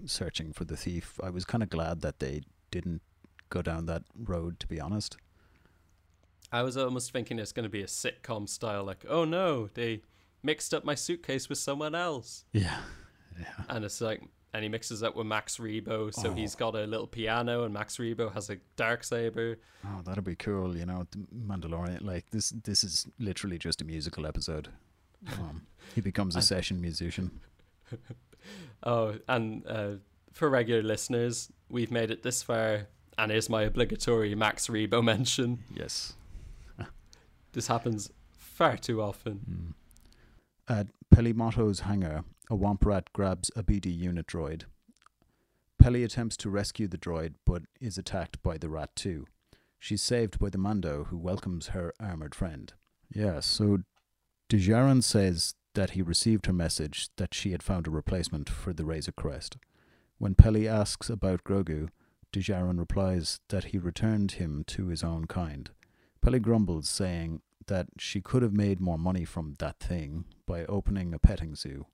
searching 0.05 0.53
for 0.53 0.63
the 0.63 0.77
thief. 0.77 1.19
I 1.21 1.29
was 1.29 1.43
kind 1.43 1.61
of 1.61 1.69
glad 1.69 2.01
that 2.01 2.19
they 2.19 2.43
didn't 2.71 3.01
go 3.49 3.61
down 3.61 3.85
that 3.87 4.03
road. 4.15 4.59
To 4.61 4.67
be 4.67 4.79
honest. 4.79 5.17
I 6.51 6.63
was 6.63 6.77
almost 6.77 7.11
thinking 7.11 7.37
it's 7.39 7.51
going 7.51 7.63
to 7.63 7.69
be 7.69 7.81
a 7.81 7.87
sitcom 7.87 8.47
style 8.49 8.83
like, 8.83 9.05
"Oh 9.07 9.25
no, 9.25 9.69
they 9.73 10.01
mixed 10.43 10.73
up 10.73 10.83
my 10.83 10.95
suitcase 10.95 11.49
with 11.49 11.57
someone 11.57 11.95
else." 11.95 12.45
Yeah. 12.53 12.79
Yeah. 13.39 13.45
And 13.69 13.85
it's 13.85 14.01
like 14.01 14.21
and 14.53 14.63
he 14.63 14.69
mixes 14.69 15.03
up 15.03 15.15
with 15.15 15.27
Max 15.27 15.57
Rebo, 15.57 16.11
so 16.13 16.29
Oh. 16.31 16.33
he's 16.33 16.55
got 16.55 16.73
a 16.75 16.85
little 16.85 17.05
piano 17.05 17.63
and 17.65 17.73
Max 17.73 17.97
Rebo 17.97 18.33
has 18.33 18.49
a 18.49 18.57
dark 18.75 19.03
saber. 19.03 19.59
Oh, 19.85 20.01
that'd 20.03 20.23
be 20.23 20.35
cool. 20.35 20.75
You 20.75 20.85
know, 20.87 21.05
Mandalorian. 21.33 22.01
Like 22.03 22.29
this. 22.31 22.49
This 22.49 22.83
is 22.83 23.05
literally 23.19 23.57
just 23.59 23.81
a 23.81 23.85
musical 23.85 24.25
episode. 24.25 24.69
Um, 25.33 25.67
he 25.93 26.01
becomes 26.01 26.35
a 26.35 26.41
session 26.53 26.81
musician. 26.81 27.39
Oh, 28.83 29.15
and 29.27 29.65
uh, 29.67 29.89
for 30.31 30.49
regular 30.49 30.81
listeners, 30.81 31.51
we've 31.69 31.91
made 31.91 32.09
it 32.11 32.23
this 32.23 32.41
far, 32.41 32.87
and 33.17 33.31
here's 33.31 33.49
my 33.49 33.63
obligatory 33.63 34.33
Max 34.35 34.67
Rebo 34.67 35.03
mention. 35.03 35.59
Yes. 35.73 36.13
This 37.53 37.67
happens 37.67 38.11
far 38.31 38.77
too 38.77 39.01
often. 39.01 39.75
Mm. 40.69 40.77
At 40.77 40.87
Peli 41.09 41.33
Motto's 41.33 41.81
hangar, 41.81 42.23
a 42.49 42.55
Womp 42.55 42.85
Rat 42.85 43.11
grabs 43.13 43.49
a 43.55 43.63
BD 43.63 43.95
unit 43.95 44.27
droid. 44.27 44.63
Peli 45.79 46.03
attempts 46.03 46.35
to 46.37 46.49
rescue 46.49 46.87
the 46.87 46.97
droid, 46.97 47.35
but 47.45 47.63
is 47.79 47.97
attacked 47.97 48.41
by 48.43 48.57
the 48.57 48.69
rat 48.69 48.95
too. 48.95 49.25
She's 49.79 50.01
saved 50.01 50.37
by 50.37 50.49
the 50.49 50.57
Mando, 50.57 51.05
who 51.05 51.17
welcomes 51.17 51.67
her 51.67 51.93
armored 51.99 52.35
friend. 52.35 52.73
Yeah, 53.13 53.39
so 53.39 53.79
Djarin 54.49 55.03
says 55.03 55.55
that 55.75 55.91
he 55.91 56.01
received 56.01 56.47
her 56.47 56.53
message 56.53 57.09
that 57.15 57.33
she 57.33 57.51
had 57.51 57.63
found 57.63 57.87
a 57.87 57.91
replacement 57.91 58.49
for 58.49 58.73
the 58.73 58.83
Razor 58.83 59.13
Crest. 59.13 59.57
When 60.17 60.35
Peli 60.35 60.67
asks 60.67 61.09
about 61.09 61.45
Grogu, 61.45 61.89
Djarin 62.33 62.77
replies 62.77 63.39
that 63.47 63.65
he 63.65 63.77
returned 63.77 64.33
him 64.33 64.63
to 64.67 64.87
his 64.87 65.03
own 65.03 65.25
kind. 65.25 65.69
Peli 66.21 66.39
grumbles, 66.39 66.89
saying 66.89 67.41
that 67.67 67.87
she 67.97 68.21
could 68.21 68.41
have 68.41 68.53
made 68.53 68.79
more 68.79 68.97
money 68.97 69.25
from 69.25 69.55
that 69.59 69.79
thing 69.79 70.25
by 70.45 70.65
opening 70.65 71.13
a 71.13 71.19
petting 71.19 71.55
zoo. 71.55 71.85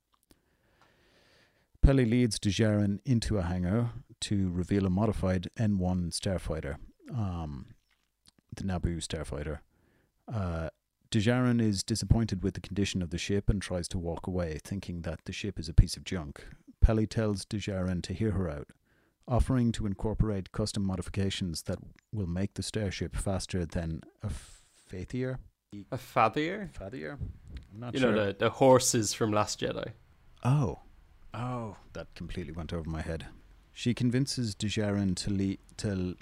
Peli 1.81 2.05
leads 2.05 2.39
Djarin 2.39 2.99
into 3.05 3.37
a 3.37 3.43
hangar 3.43 3.91
to 4.21 4.49
reveal 4.49 4.85
a 4.85 4.89
modified 4.89 5.49
N1 5.59 6.17
starfighter, 6.19 6.77
um, 7.13 7.67
the 8.55 8.63
Naboo 8.63 8.97
starfighter. 8.97 9.59
Uh, 10.31 10.69
Djarin 11.11 11.61
is 11.61 11.83
disappointed 11.83 12.43
with 12.43 12.55
the 12.55 12.61
condition 12.61 13.01
of 13.01 13.11
the 13.11 13.17
ship 13.17 13.49
and 13.49 13.61
tries 13.61 13.87
to 13.89 13.99
walk 13.99 14.25
away, 14.25 14.59
thinking 14.63 15.03
that 15.03 15.19
the 15.25 15.31
ship 15.31 15.59
is 15.59 15.69
a 15.69 15.73
piece 15.73 15.95
of 15.95 16.03
junk. 16.03 16.43
Peli 16.81 17.05
tells 17.05 17.45
Djarin 17.45 18.01
to 18.03 18.13
hear 18.13 18.31
her 18.31 18.49
out, 18.49 18.69
offering 19.27 19.71
to 19.73 19.85
incorporate 19.85 20.51
custom 20.51 20.83
modifications 20.85 21.63
that 21.63 21.79
will 22.13 22.27
make 22.27 22.53
the 22.53 22.63
starship 22.63 23.15
faster 23.15 23.65
than 23.65 24.01
a 24.23 24.29
Fathier. 24.91 25.37
A 25.91 25.97
Fathier? 25.97 26.69
Fathier? 26.71 27.17
I'm 27.73 27.79
not 27.79 27.93
You 27.93 27.99
sure. 28.01 28.11
know, 28.11 28.27
the, 28.27 28.33
the 28.37 28.49
horses 28.49 29.13
from 29.13 29.31
Last 29.31 29.59
Jedi. 29.59 29.89
Oh. 30.43 30.79
Oh, 31.33 31.75
that 31.93 32.13
completely 32.15 32.53
went 32.53 32.71
over 32.71 32.89
my 32.89 33.01
head. 33.01 33.25
She 33.73 33.93
convinces 33.93 34.55
Djarin 34.55 35.15
to, 35.17 35.33
le- 35.33 35.57
to 35.77 36.15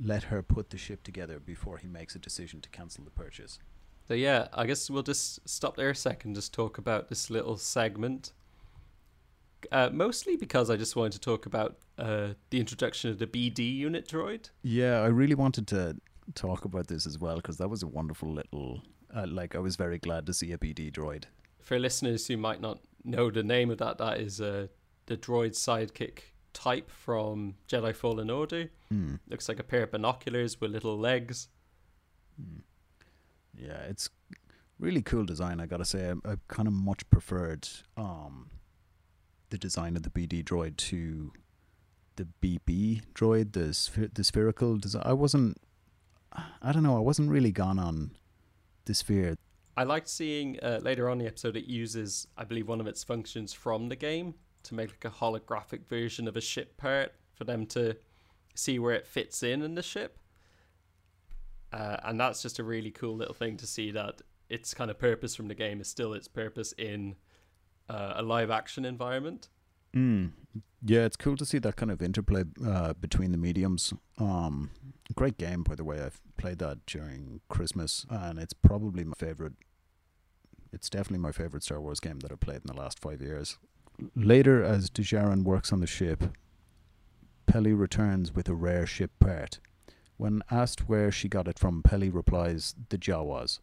let 0.00 0.24
her 0.24 0.42
put 0.42 0.70
the 0.70 0.78
ship 0.78 1.02
together 1.02 1.40
before 1.40 1.78
he 1.78 1.88
makes 1.88 2.14
a 2.14 2.20
decision 2.20 2.60
to 2.60 2.68
cancel 2.68 3.02
the 3.02 3.10
purchase. 3.10 3.58
So, 4.06 4.14
yeah, 4.14 4.46
I 4.52 4.66
guess 4.66 4.88
we'll 4.88 5.02
just 5.02 5.48
stop 5.48 5.76
there 5.76 5.90
a 5.90 5.94
second, 5.94 6.34
just 6.34 6.52
talk 6.54 6.78
about 6.78 7.08
this 7.08 7.30
little 7.30 7.56
segment. 7.56 8.32
Uh, 9.72 9.90
mostly 9.92 10.36
because 10.36 10.70
I 10.70 10.76
just 10.76 10.96
wanted 10.96 11.12
to 11.12 11.20
talk 11.20 11.46
about 11.46 11.76
uh, 11.98 12.28
the 12.50 12.60
introduction 12.60 13.10
of 13.10 13.18
the 13.18 13.26
BD 13.26 13.74
unit 13.74 14.08
droid. 14.08 14.50
Yeah, 14.62 15.00
I 15.00 15.06
really 15.06 15.34
wanted 15.34 15.66
to 15.68 15.96
talk 16.34 16.64
about 16.64 16.86
this 16.86 17.06
as 17.06 17.18
well 17.18 17.36
because 17.36 17.58
that 17.58 17.68
was 17.68 17.82
a 17.82 17.86
wonderful 17.86 18.32
little. 18.32 18.82
Uh, 19.14 19.26
like 19.26 19.54
I 19.54 19.58
was 19.58 19.76
very 19.76 19.98
glad 19.98 20.26
to 20.26 20.32
see 20.32 20.52
a 20.52 20.58
BD 20.58 20.92
droid. 20.92 21.24
For 21.60 21.78
listeners 21.78 22.26
who 22.26 22.36
might 22.36 22.60
not 22.60 22.80
know 23.04 23.30
the 23.30 23.42
name 23.42 23.70
of 23.70 23.78
that, 23.78 23.98
that 23.98 24.18
is 24.20 24.40
uh, 24.40 24.68
the 25.06 25.16
droid 25.16 25.50
sidekick 25.50 26.20
type 26.52 26.90
from 26.90 27.54
Jedi 27.68 27.94
Fallen 27.94 28.30
Order. 28.30 28.70
Mm. 28.92 29.18
Looks 29.28 29.48
like 29.48 29.58
a 29.58 29.64
pair 29.64 29.84
of 29.84 29.92
binoculars 29.92 30.60
with 30.60 30.70
little 30.70 30.98
legs. 30.98 31.48
Mm. 32.40 32.62
Yeah, 33.56 33.82
it's 33.88 34.08
really 34.78 35.02
cool 35.02 35.24
design. 35.24 35.60
I 35.60 35.66
gotta 35.66 35.84
say, 35.84 36.10
I, 36.10 36.32
I 36.32 36.36
kind 36.48 36.66
of 36.66 36.74
much 36.74 37.08
preferred 37.10 37.68
um, 37.96 38.50
the 39.50 39.58
design 39.58 39.96
of 39.96 40.02
the 40.02 40.10
BD 40.10 40.42
droid 40.42 40.76
to 40.76 41.32
the 42.16 42.26
BB 42.42 43.02
droid, 43.14 43.52
the 43.52 44.08
the 44.12 44.24
spherical 44.24 44.76
design. 44.76 45.02
I 45.04 45.12
wasn't, 45.12 45.58
I 46.62 46.72
don't 46.72 46.82
know, 46.82 46.96
I 46.96 47.00
wasn't 47.00 47.30
really 47.30 47.52
gone 47.52 47.78
on 47.78 48.12
the 48.86 48.94
sphere. 48.94 49.36
I 49.76 49.84
liked 49.84 50.08
seeing 50.08 50.58
uh, 50.62 50.80
later 50.82 51.08
on 51.08 51.18
the 51.18 51.26
episode 51.26 51.56
it 51.56 51.66
uses, 51.66 52.26
I 52.36 52.44
believe, 52.44 52.68
one 52.68 52.80
of 52.80 52.86
its 52.86 53.04
functions 53.04 53.52
from 53.52 53.88
the 53.88 53.96
game 53.96 54.34
to 54.64 54.74
make 54.74 54.90
like 54.90 55.04
a 55.04 55.16
holographic 55.16 55.86
version 55.86 56.28
of 56.28 56.36
a 56.36 56.40
ship 56.40 56.76
part 56.76 57.14
for 57.32 57.44
them 57.44 57.66
to 57.66 57.96
see 58.54 58.78
where 58.78 58.94
it 58.94 59.06
fits 59.06 59.42
in 59.42 59.62
in 59.62 59.74
the 59.74 59.82
ship. 59.82 60.18
Uh, 61.72 61.96
and 62.04 62.20
that's 62.20 62.42
just 62.42 62.58
a 62.58 62.64
really 62.64 62.90
cool 62.90 63.16
little 63.16 63.34
thing 63.34 63.56
to 63.56 63.66
see 63.66 63.90
that 63.92 64.22
its 64.48 64.74
kind 64.74 64.90
of 64.90 64.98
purpose 64.98 65.36
from 65.36 65.48
the 65.48 65.54
game 65.54 65.80
is 65.80 65.88
still 65.88 66.12
its 66.12 66.28
purpose 66.28 66.74
in 66.76 67.14
uh, 67.90 68.14
a 68.16 68.22
live 68.22 68.50
action 68.50 68.84
environment. 68.84 69.48
Mm. 69.94 70.30
Yeah, 70.82 71.00
it's 71.00 71.16
cool 71.16 71.36
to 71.36 71.44
see 71.44 71.58
that 71.58 71.76
kind 71.76 71.90
of 71.90 72.00
interplay 72.00 72.44
uh, 72.64 72.94
between 72.94 73.32
the 73.32 73.38
mediums. 73.38 73.92
Um, 74.18 74.70
great 75.14 75.36
game, 75.36 75.62
by 75.62 75.74
the 75.74 75.84
way. 75.84 76.00
I've 76.00 76.20
played 76.36 76.58
that 76.60 76.86
during 76.86 77.40
Christmas, 77.48 78.06
and 78.08 78.38
it's 78.38 78.54
probably 78.54 79.04
my 79.04 79.14
favorite. 79.18 79.54
It's 80.72 80.88
definitely 80.88 81.18
my 81.18 81.32
favorite 81.32 81.64
Star 81.64 81.80
Wars 81.80 82.00
game 82.00 82.20
that 82.20 82.30
I've 82.32 82.40
played 82.40 82.62
in 82.64 82.74
the 82.74 82.80
last 82.80 83.00
five 83.00 83.20
years. 83.20 83.58
Later, 84.14 84.62
as 84.62 84.88
Djarin 84.88 85.42
works 85.42 85.72
on 85.72 85.80
the 85.80 85.86
ship, 85.86 86.24
Peli 87.46 87.72
returns 87.72 88.32
with 88.32 88.48
a 88.48 88.54
rare 88.54 88.86
ship 88.86 89.10
part. 89.18 89.58
When 90.16 90.42
asked 90.50 90.88
where 90.88 91.10
she 91.10 91.28
got 91.28 91.48
it 91.48 91.58
from, 91.58 91.82
Peli 91.82 92.08
replies, 92.08 92.74
the 92.88 92.96
Jawas. 92.98 93.58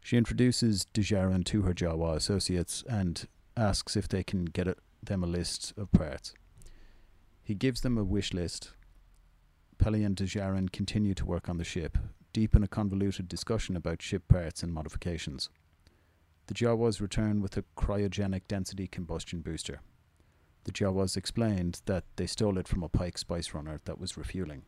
She 0.00 0.16
introduces 0.16 0.86
Djarin 0.94 1.44
to 1.46 1.62
her 1.62 1.74
Jawa 1.74 2.16
associates 2.16 2.82
and 2.88 3.26
asks 3.56 3.96
if 3.96 4.08
they 4.08 4.22
can 4.22 4.44
get 4.44 4.68
it, 4.68 4.78
them 5.02 5.22
a 5.22 5.26
list 5.26 5.72
of 5.76 5.90
parts. 5.92 6.34
He 7.42 7.54
gives 7.54 7.80
them 7.80 7.96
a 7.96 8.04
wish 8.04 8.34
list. 8.34 8.72
Peli 9.78 10.04
and 10.04 10.16
Djarin 10.16 10.72
continue 10.72 11.14
to 11.14 11.24
work 11.24 11.48
on 11.48 11.58
the 11.58 11.64
ship, 11.64 11.96
deep 12.32 12.54
in 12.56 12.62
a 12.62 12.68
convoluted 12.68 13.28
discussion 13.28 13.76
about 13.76 14.02
ship 14.02 14.26
parts 14.28 14.62
and 14.62 14.72
modifications. 14.72 15.48
The 16.48 16.54
Jawas 16.54 17.00
return 17.00 17.40
with 17.40 17.56
a 17.56 17.64
cryogenic 17.76 18.42
density 18.48 18.86
combustion 18.86 19.40
booster. 19.40 19.80
The 20.64 20.72
Jawas 20.72 21.16
explained 21.16 21.82
that 21.86 22.04
they 22.16 22.26
stole 22.26 22.58
it 22.58 22.66
from 22.66 22.82
a 22.82 22.88
Pike 22.88 23.18
spice 23.18 23.54
runner 23.54 23.80
that 23.84 24.00
was 24.00 24.16
refueling. 24.16 24.62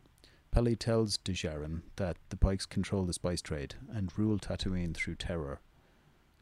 Peli 0.51 0.77
tells 0.77 1.19
Djarin 1.19 1.83
that 1.97 2.17
the 2.31 2.37
Pikes 2.37 2.67
control 2.67 3.05
the 3.05 3.13
spice 3.13 3.43
trade 3.43 3.75
and 3.93 4.17
rule 4.17 4.39
Tatooine 4.39 4.95
through 4.95 5.17
terror. 5.17 5.61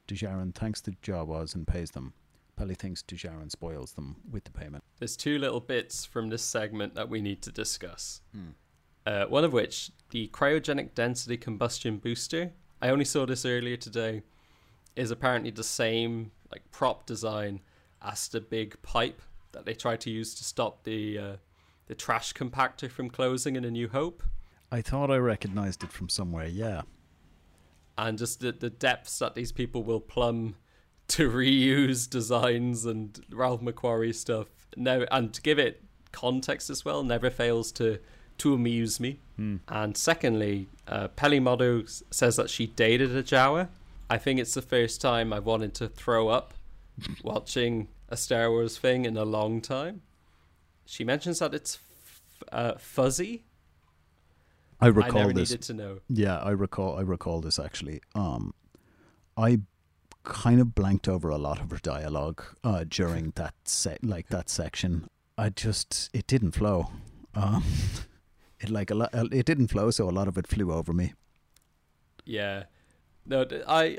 Djarin 0.07 0.55
thanks 0.55 0.81
the 0.81 0.93
Jawas 1.03 1.55
and 1.55 1.67
pays 1.67 1.91
them. 1.91 2.13
Peli 2.57 2.75
thinks 2.75 3.03
Djarin 3.03 3.51
spoils 3.51 3.93
them 3.93 4.17
with 4.31 4.45
the 4.45 4.51
payment. 4.51 4.83
There's 4.99 5.17
two 5.17 5.39
little 5.39 5.61
bits 5.61 6.05
from 6.05 6.31
this 6.31 6.43
segment 6.43 6.95
that 6.95 7.09
we 7.09 7.21
need 7.21 7.43
to 7.43 7.53
discuss. 7.53 8.23
Hmm. 8.33 8.51
Uh, 9.07 9.27
one 9.27 9.45
of 9.45 9.53
which, 9.53 9.91
the 10.11 10.29
cryogenic 10.29 10.95
density 10.95 11.37
combustion 11.37 11.99
booster. 11.99 12.53
I 12.83 12.89
only 12.89 13.05
saw 13.05 13.27
this 13.27 13.45
earlier 13.45 13.77
today. 13.77 14.23
Is 14.97 15.11
apparently 15.11 15.51
the 15.51 15.63
same 15.63 16.31
like 16.51 16.63
prop 16.71 17.05
design 17.05 17.61
as 18.01 18.29
the 18.29 18.41
big 18.41 18.81
pipe 18.81 19.21
that 19.53 19.67
they 19.67 19.75
tried 19.75 20.01
to 20.01 20.11
use 20.11 20.35
to 20.37 20.43
stop 20.45 20.85
the 20.85 21.19
uh, 21.19 21.37
the 21.87 21.95
trash 21.95 22.33
compactor 22.33 22.91
from 22.91 23.11
closing 23.11 23.57
in 23.57 23.65
A 23.67 23.71
New 23.71 23.89
Hope. 23.89 24.23
I 24.73 24.81
thought 24.81 25.11
I 25.11 25.19
recognized 25.19 25.85
it 25.85 25.93
from 25.93 26.09
somewhere, 26.09 26.47
yeah. 26.47 26.83
and 27.99 28.19
just 28.19 28.41
the, 28.41 28.53
the 28.53 28.71
depths 28.71 29.19
that 29.19 29.35
these 29.35 29.53
people 29.53 29.83
will 29.83 30.01
plumb 30.01 30.57
to 31.09 31.31
reuse 31.31 32.09
designs 32.09 32.85
and 32.85 33.21
Ralph 33.31 33.61
McQuarrie 33.61 34.15
stuff. 34.15 34.49
No, 34.77 35.07
and 35.11 35.33
to 35.33 35.41
give 35.43 35.59
it 35.59 35.83
context 36.13 36.71
as 36.71 36.85
well, 36.85 37.03
never 37.03 37.31
fails 37.31 37.73
to 37.73 37.99
to 38.39 38.53
amuse 38.55 39.01
me. 39.01 39.19
Hmm. 39.37 39.57
And 39.69 39.97
secondly, 39.97 40.69
uh, 40.87 41.09
Peli 41.09 41.41
Motto 41.41 41.85
says 42.11 42.37
that 42.37 42.51
she 42.51 42.67
dated 42.67 43.17
a 43.17 43.23
Jawa. 43.23 43.69
I 44.11 44.19
think 44.19 44.41
it's 44.41 44.55
the 44.55 44.63
first 44.63 45.01
time 45.01 45.33
I've 45.33 45.47
wanted 45.47 45.75
to 45.75 45.89
throw 45.89 46.29
up 46.29 46.53
watching 47.25 47.89
a 48.09 48.17
Star 48.17 48.51
Wars 48.51 48.77
thing 48.79 49.05
in 49.05 49.17
a 49.17 49.25
long 49.25 49.61
time. 49.61 50.03
She 50.85 51.03
mentions 51.03 51.39
that 51.41 51.55
it's 51.55 51.77
f- 52.05 52.23
uh, 52.53 52.75
fuzzy. 52.79 53.45
I 54.81 54.87
I 54.87 54.89
recall 54.89 55.21
never 55.23 55.33
this. 55.33 55.51
needed 55.51 55.63
to 55.63 55.75
know. 55.75 55.99
Yeah, 56.09 56.37
I 56.39 56.51
recall. 56.51 56.99
I 56.99 57.01
recall 57.01 57.41
this 57.41 57.59
actually. 57.59 58.03
Um, 58.15 58.53
I 59.37 59.61
kind 60.27 60.61
of 60.61 60.75
blanked 60.75 61.09
over 61.09 61.31
a 61.31 61.39
lot 61.39 61.61
of 61.61 61.71
her 61.71 61.79
dialogue 61.79 62.43
uh, 62.65 62.85
during 62.89 63.33
that 63.37 63.55
set, 63.65 64.05
like 64.05 64.29
that 64.29 64.51
section. 64.51 65.09
I 65.39 65.51
just 65.51 66.11
it 66.13 66.27
didn't 66.27 66.53
flow. 66.53 66.91
Um, 67.35 67.65
it 68.61 68.69
like 68.69 68.91
a 68.91 68.95
lot. 68.95 69.11
It 69.13 69.47
didn't 69.47 69.69
flow, 69.69 69.91
so 69.91 70.09
a 70.09 70.11
lot 70.11 70.29
of 70.29 70.37
it 70.37 70.47
flew 70.47 70.73
over 70.73 70.93
me. 70.93 71.15
Yeah. 72.25 72.65
No, 73.25 73.47
I 73.67 73.99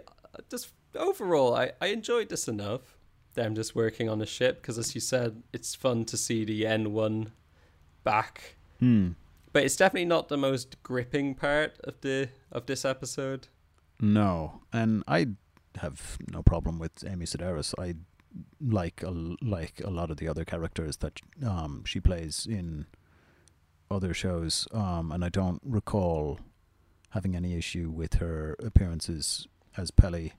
just 0.50 0.74
overall 0.96 1.56
I, 1.56 1.72
I 1.82 1.88
enjoyed 1.88 2.30
this 2.30 2.48
enough. 2.48 2.98
Them 3.34 3.56
just 3.56 3.76
working 3.76 4.10
on 4.10 4.20
the 4.20 4.26
ship 4.26 4.62
because, 4.62 4.78
as 4.78 4.96
you 4.96 5.02
said, 5.02 5.44
it's 5.54 5.76
fun 5.76 6.06
to 6.06 6.18
see 6.18 6.44
the 6.44 6.66
N 6.66 6.92
one 6.94 7.32
back. 8.04 8.56
Hmm. 8.80 9.12
But 9.54 9.64
it's 9.64 9.76
definitely 9.76 10.06
not 10.06 10.28
the 10.28 10.38
most 10.38 10.82
gripping 10.84 11.36
part 11.36 11.78
of 11.84 12.02
the 12.02 12.30
of 12.52 12.66
this 12.66 12.84
episode. 12.84 13.48
No, 14.00 14.62
and 14.74 15.04
I 15.08 15.30
have 15.78 16.18
no 16.32 16.42
problem 16.44 16.80
with 16.80 17.04
Amy 17.06 17.26
Sedaris. 17.26 17.74
I 17.80 17.96
like 18.62 19.02
a, 19.04 19.12
like 19.42 19.82
a 19.84 19.90
lot 19.90 20.12
of 20.12 20.18
the 20.18 20.28
other 20.28 20.46
characters 20.46 20.98
that 20.98 21.22
um, 21.46 21.84
she 21.86 22.00
plays 22.00 22.46
in 22.50 22.86
other 23.90 24.14
shows, 24.14 24.68
um, 24.74 25.12
and 25.12 25.24
I 25.24 25.30
don't 25.30 25.62
recall 25.64 26.40
having 27.12 27.36
any 27.36 27.58
issue 27.58 27.90
with 27.90 28.16
her 28.16 28.56
appearances 28.64 29.48
as 29.78 29.92
Peli. 29.92 30.34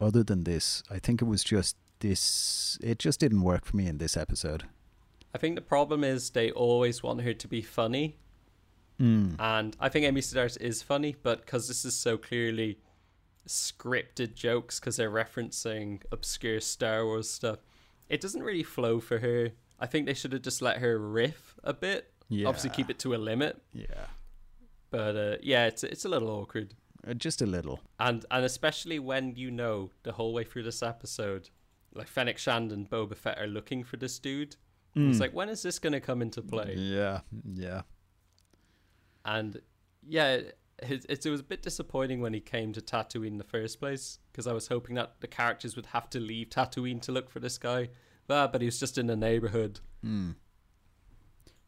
Other 0.00 0.22
than 0.24 0.44
this, 0.44 0.82
I 0.90 0.98
think 0.98 1.22
it 1.22 1.26
was 1.26 1.44
just 1.44 1.76
this. 2.00 2.78
It 2.82 2.98
just 2.98 3.20
didn't 3.20 3.42
work 3.42 3.64
for 3.66 3.76
me 3.76 3.86
in 3.86 3.98
this 3.98 4.16
episode. 4.16 4.64
I 5.34 5.38
think 5.38 5.54
the 5.54 5.62
problem 5.62 6.02
is 6.02 6.30
they 6.30 6.50
always 6.50 7.02
want 7.02 7.20
her 7.22 7.34
to 7.34 7.48
be 7.48 7.62
funny, 7.62 8.16
Mm. 9.00 9.36
and 9.38 9.76
I 9.80 9.88
think 9.88 10.04
Amy 10.06 10.20
Sedaris 10.20 10.60
is 10.60 10.82
funny, 10.82 11.16
but 11.22 11.40
because 11.44 11.66
this 11.68 11.84
is 11.84 11.96
so 11.96 12.16
clearly 12.18 12.78
scripted 13.46 14.34
jokes, 14.34 14.78
because 14.80 14.96
they're 14.96 15.10
referencing 15.10 16.02
obscure 16.12 16.60
Star 16.60 17.04
Wars 17.04 17.28
stuff, 17.30 17.58
it 18.08 18.20
doesn't 18.20 18.42
really 18.42 18.62
flow 18.62 19.00
for 19.00 19.18
her. 19.18 19.50
I 19.80 19.86
think 19.86 20.06
they 20.06 20.14
should 20.14 20.32
have 20.32 20.42
just 20.42 20.62
let 20.62 20.78
her 20.78 20.98
riff 20.98 21.54
a 21.64 21.72
bit. 21.72 22.12
Yeah, 22.28 22.48
Obviously, 22.48 22.70
keep 22.70 22.88
it 22.88 22.98
to 23.00 23.14
a 23.14 23.16
limit, 23.16 23.60
Yeah, 23.74 24.06
but 24.90 25.16
uh, 25.16 25.36
yeah, 25.42 25.66
it's 25.66 25.84
it's 25.84 26.04
a 26.04 26.08
little 26.08 26.30
awkward, 26.30 26.74
uh, 27.06 27.14
just 27.14 27.42
a 27.42 27.46
little. 27.46 27.80
and 28.00 28.24
and 28.30 28.44
especially 28.44 28.98
when 28.98 29.34
you 29.36 29.50
know 29.50 29.90
the 30.02 30.12
whole 30.12 30.32
way 30.32 30.44
through 30.44 30.62
this 30.62 30.82
episode, 30.82 31.50
like 31.94 32.06
Fennec 32.08 32.38
Shand 32.38 32.72
and 32.72 32.88
Boba 32.88 33.16
Fett 33.16 33.38
are 33.38 33.46
looking 33.46 33.84
for 33.84 33.96
this 33.98 34.18
dude. 34.18 34.56
It's 34.94 35.16
Mm. 35.18 35.20
like 35.20 35.32
when 35.34 35.48
is 35.48 35.62
this 35.62 35.78
going 35.78 35.94
to 35.94 36.00
come 36.00 36.20
into 36.22 36.40
play? 36.42 36.74
Yeah, 36.76 37.20
yeah. 37.54 37.82
And 39.24 39.60
yeah, 40.06 40.40
it, 40.80 41.04
it, 41.08 41.26
it 41.26 41.30
was 41.30 41.40
a 41.40 41.44
bit 41.44 41.62
disappointing 41.62 42.20
when 42.20 42.34
he 42.34 42.40
came 42.40 42.72
to 42.72 42.80
Tatooine 42.80 43.26
in 43.28 43.38
the 43.38 43.44
first 43.44 43.78
place 43.80 44.18
because 44.30 44.46
I 44.46 44.52
was 44.52 44.68
hoping 44.68 44.94
that 44.96 45.20
the 45.20 45.26
characters 45.28 45.76
would 45.76 45.86
have 45.86 46.08
to 46.10 46.20
leave 46.20 46.48
Tatooine 46.50 47.00
to 47.02 47.12
look 47.12 47.30
for 47.30 47.40
this 47.40 47.58
guy. 47.58 47.88
But, 48.26 48.52
but 48.52 48.60
he 48.60 48.66
was 48.66 48.78
just 48.80 48.98
in 48.98 49.06
the 49.06 49.16
neighborhood. 49.16 49.80
Mm. 50.04 50.36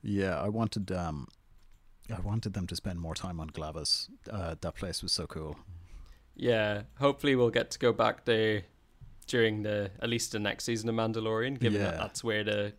Yeah, 0.03 0.41
I 0.41 0.49
wanted 0.49 0.91
um, 0.93 1.29
I 2.15 2.21
wanted 2.21 2.53
them 2.55 2.67
to 2.69 2.77
spend 2.77 3.01
more 3.01 3.15
time 3.15 3.41
on 3.41 3.49
Glavis. 3.49 4.09
Uh, 4.31 4.55
that 4.61 4.75
place 4.77 5.03
was 5.03 5.13
so 5.13 5.27
cool. 5.27 5.57
Yeah, 6.37 6.83
hopefully 6.99 7.37
we'll 7.37 7.51
get 7.51 7.71
to 7.73 7.79
go 7.79 7.93
back 7.93 8.25
there 8.25 8.63
during 9.27 9.63
the 9.63 9.91
at 10.01 10.09
least 10.09 10.33
the 10.33 10.39
next 10.39 10.65
season 10.65 10.89
of 10.89 10.95
Mandalorian, 10.95 11.59
given 11.59 11.81
that 11.83 11.97
that's 11.97 12.23
where 12.23 12.45
the 12.45 12.73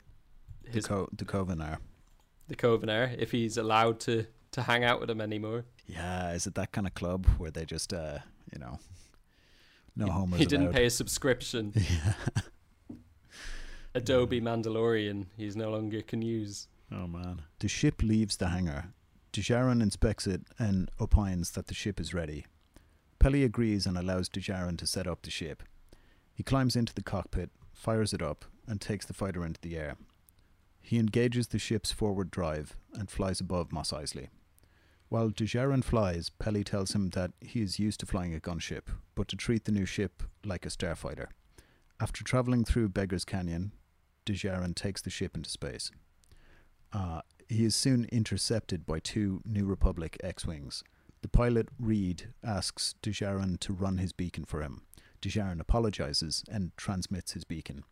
The 0.72 0.82
co- 0.82 1.10
the 1.12 1.26
Covert 1.26 1.60
are. 1.62 1.80
the 2.48 2.56
Covert 2.56 2.90
are, 2.90 3.12
if 3.18 3.32
he's 3.32 3.58
allowed 3.58 4.00
to 4.02 4.28
to 4.52 4.62
hang 4.62 4.84
out 4.84 5.00
with 5.00 5.08
them 5.10 5.20
anymore. 5.22 5.66
Yeah, 5.88 6.32
is 6.34 6.48
it 6.48 6.56
that 6.56 6.72
kind 6.72 6.88
of 6.88 6.94
club 6.94 7.26
where 7.38 7.52
they 7.52 7.66
just 7.66 7.94
uh, 7.94 8.20
you 8.52 8.60
know, 8.60 8.80
no 9.96 10.08
homers 10.08 10.40
he 10.40 10.46
didn't 10.46 10.68
allowed? 10.68 10.76
pay 10.76 10.86
a 10.86 10.90
subscription. 10.90 11.74
Yeah. 11.90 12.14
Adobe 13.94 14.42
Mandalorian, 14.42 15.28
he's 15.38 15.56
no 15.56 15.70
longer 15.72 16.02
can 16.02 16.22
use. 16.22 16.68
Oh 16.92 17.08
man. 17.08 17.44
The 17.60 17.68
ship 17.70 18.02
leaves 18.04 18.36
the 18.38 18.50
hangar. 18.50 18.88
Djarin 19.32 19.82
inspects 19.82 20.28
it 20.28 20.42
and 20.60 20.92
opines 21.00 21.52
that 21.52 21.68
the 21.68 21.74
ship 21.74 22.00
is 22.00 22.14
ready. 22.14 22.46
Peli 23.20 23.44
agrees 23.44 23.86
and 23.86 23.98
allows 23.98 24.28
Djarin 24.30 24.78
to 24.80 24.86
set 24.88 25.08
up 25.08 25.22
the 25.22 25.32
ship. 25.32 25.64
He 26.34 26.44
climbs 26.44 26.76
into 26.76 26.94
the 26.94 27.02
cockpit, 27.04 27.52
fires 27.74 28.14
it 28.14 28.22
up, 28.22 28.44
and 28.68 28.82
takes 28.82 29.06
the 29.06 29.14
fighter 29.14 29.46
into 29.46 29.62
the 29.62 29.78
air. 29.78 29.96
He 30.82 31.00
engages 31.00 31.48
the 31.48 31.60
ship's 31.60 31.92
forward 31.94 32.30
drive 32.30 32.76
and 32.94 33.10
flies 33.10 33.40
above 33.40 33.72
Mos 33.72 33.92
Eisley. 33.92 34.28
While 35.16 35.30
Djarin 35.30 35.82
flies, 35.82 36.30
Peli 36.30 36.66
tells 36.66 36.94
him 36.94 37.12
that 37.12 37.32
he 37.40 37.62
is 37.62 37.80
used 37.80 38.02
to 38.02 38.06
flying 38.06 38.36
a 38.36 38.40
gunship, 38.42 38.90
but 39.16 39.30
to 39.30 39.38
treat 39.38 39.64
the 39.64 39.72
new 39.72 39.86
ship 39.86 40.24
like 40.44 40.66
a 40.66 40.70
starfighter. 40.70 41.28
After 42.02 42.22
traveling 42.22 42.66
through 42.66 42.90
Beggar's 42.90 43.24
Canyon, 43.24 43.72
Djarin 44.26 44.76
takes 44.76 45.02
the 45.02 45.10
ship 45.10 45.38
into 45.38 45.50
space. 45.50 45.90
Uh, 46.92 47.22
he 47.48 47.64
is 47.64 47.78
soon 47.78 48.10
intercepted 48.12 48.86
by 48.86 49.00
two 49.00 49.40
New 49.46 49.66
Republic 49.66 50.18
X 50.22 50.46
Wings. 50.46 50.84
The 51.22 51.30
pilot, 51.30 51.70
Reed, 51.80 52.34
asks 52.44 52.96
Djarin 53.02 53.58
to 53.62 53.72
run 53.72 54.00
his 54.00 54.12
beacon 54.12 54.44
for 54.44 54.62
him. 54.62 54.82
Djarin 55.22 55.62
apologizes 55.62 56.44
and 56.52 56.76
transmits 56.76 57.32
his 57.32 57.46
beacon. 57.46 57.86